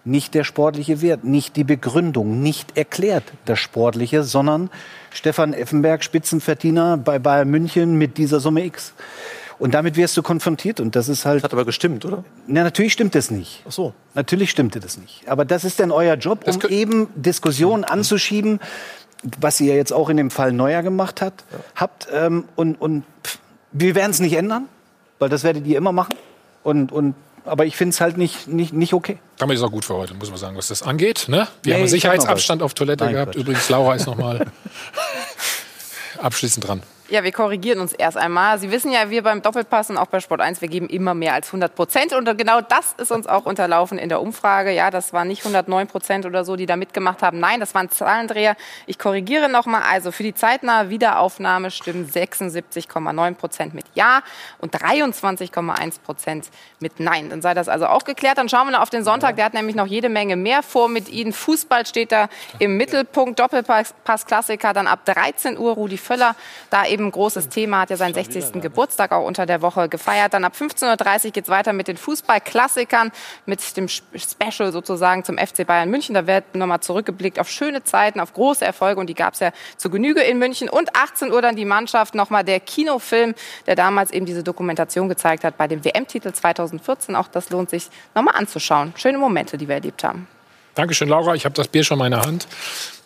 [0.05, 4.69] Nicht der sportliche Wert, nicht die Begründung, nicht erklärt das Sportliche, sondern
[5.11, 8.93] Stefan Effenberg, Spitzenverdiener bei Bayern München mit dieser Summe X.
[9.63, 11.45] Und damit wirst du konfrontiert und das ist halt.
[11.45, 12.25] Hat aber gestimmt, oder?
[12.49, 13.63] Na, natürlich stimmt das nicht.
[13.65, 13.95] Ach so.
[14.15, 15.23] Natürlich stimmte das nicht.
[15.29, 18.59] Aber das ist dann euer Job, um eben Diskussionen anzuschieben,
[19.39, 21.45] was ihr jetzt auch in dem Fall Neuer gemacht hat,
[21.77, 22.09] habt.
[22.13, 23.39] Ähm, und und pff,
[23.71, 24.67] wir werden es nicht ändern,
[25.21, 26.17] weil das werdet ihr immer machen.
[26.65, 27.15] Und, und,
[27.45, 29.19] aber ich finde es halt nicht, nicht, nicht okay.
[29.39, 31.27] Damit ist auch gut für heute, muss man sagen, was das angeht.
[31.29, 31.37] Ne?
[31.37, 32.65] Wir Nee, haben hab noch Sicherheitsabstand was.
[32.67, 33.35] auf Toilette Nein, gehabt.
[33.35, 33.41] Quatsch.
[33.41, 34.45] Übrigens, Laura ist noch mal
[36.21, 36.83] abschließend dran.
[37.09, 38.59] Ja, wir korrigieren uns erst einmal.
[38.59, 41.35] Sie wissen ja, wir beim Doppelpass und auch bei Sport 1, wir geben immer mehr
[41.35, 42.13] als 100 Prozent.
[42.13, 44.71] Und genau das ist uns auch unterlaufen in der Umfrage.
[44.71, 47.41] Ja, das waren nicht 109 Prozent oder so, die da mitgemacht haben.
[47.41, 48.57] Nein, das waren Zahlendreher.
[48.87, 49.83] Ich korrigiere nochmal.
[49.91, 54.23] Also für die zeitnahe Wiederaufnahme stimmen 76,9 Prozent mit Ja
[54.61, 57.31] und 23,1 Prozent mit Nein.
[57.31, 58.39] Dann sei das also auch geklärt.
[58.39, 59.37] Dann schauen wir noch auf den Sonntag.
[59.37, 61.33] Der hat nämlich noch jede Menge mehr vor mit Ihnen.
[61.33, 62.29] Fußball steht da
[62.61, 63.41] im Mittelpunkt.
[63.41, 65.73] Doppelpass-Klassiker dann ab 13 Uhr.
[65.75, 66.37] Rudi Völler
[66.71, 68.61] da eben ein großes Thema, hat ja seinen 60.
[68.61, 70.35] Geburtstag auch unter der Woche gefeiert.
[70.35, 73.13] Dann ab 15.30 Uhr geht es weiter mit den Fußballklassikern,
[73.47, 76.15] mit dem Special sozusagen zum FC Bayern München.
[76.15, 79.53] Da wird nochmal zurückgeblickt auf schöne Zeiten, auf große Erfolge und die gab es ja
[79.77, 80.69] zu Genüge in München.
[80.69, 83.35] Und 18 Uhr dann die Mannschaft, nochmal der Kinofilm,
[83.67, 87.17] der damals eben diese Dokumentation gezeigt hat bei dem WM-Titel 2014.
[87.17, 88.93] Auch das lohnt sich nochmal anzuschauen.
[88.97, 90.27] Schöne Momente, die wir erlebt haben.
[90.75, 91.35] Dankeschön, Laura.
[91.35, 92.47] Ich habe das Bier schon in der Hand.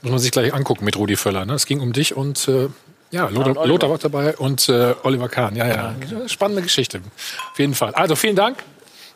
[0.03, 1.45] Muss man sich gleich angucken mit Rudi Völler.
[1.45, 1.55] Ne?
[1.55, 2.69] Es ging um dich und äh,
[3.17, 5.57] ja, Lothar, Lothar war dabei und äh, Oliver Kahn.
[5.57, 5.95] Ja, ja,
[6.27, 7.01] spannende Geschichte.
[7.53, 7.95] Auf jeden Fall.
[7.95, 8.59] Also vielen Dank.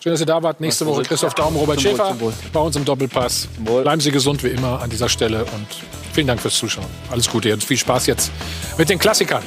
[0.03, 0.61] Schön, dass ihr da wart.
[0.61, 2.33] Nächste Woche Christoph Daum, Robert Wohl, Schäfer Wohl.
[2.53, 3.49] bei uns im Doppelpass.
[3.59, 5.67] Bleiben Sie gesund wie immer an dieser Stelle und
[6.15, 6.87] vielen Dank fürs Zuschauen.
[7.11, 8.31] Alles Gute und viel Spaß jetzt
[8.79, 9.43] mit den Klassikern.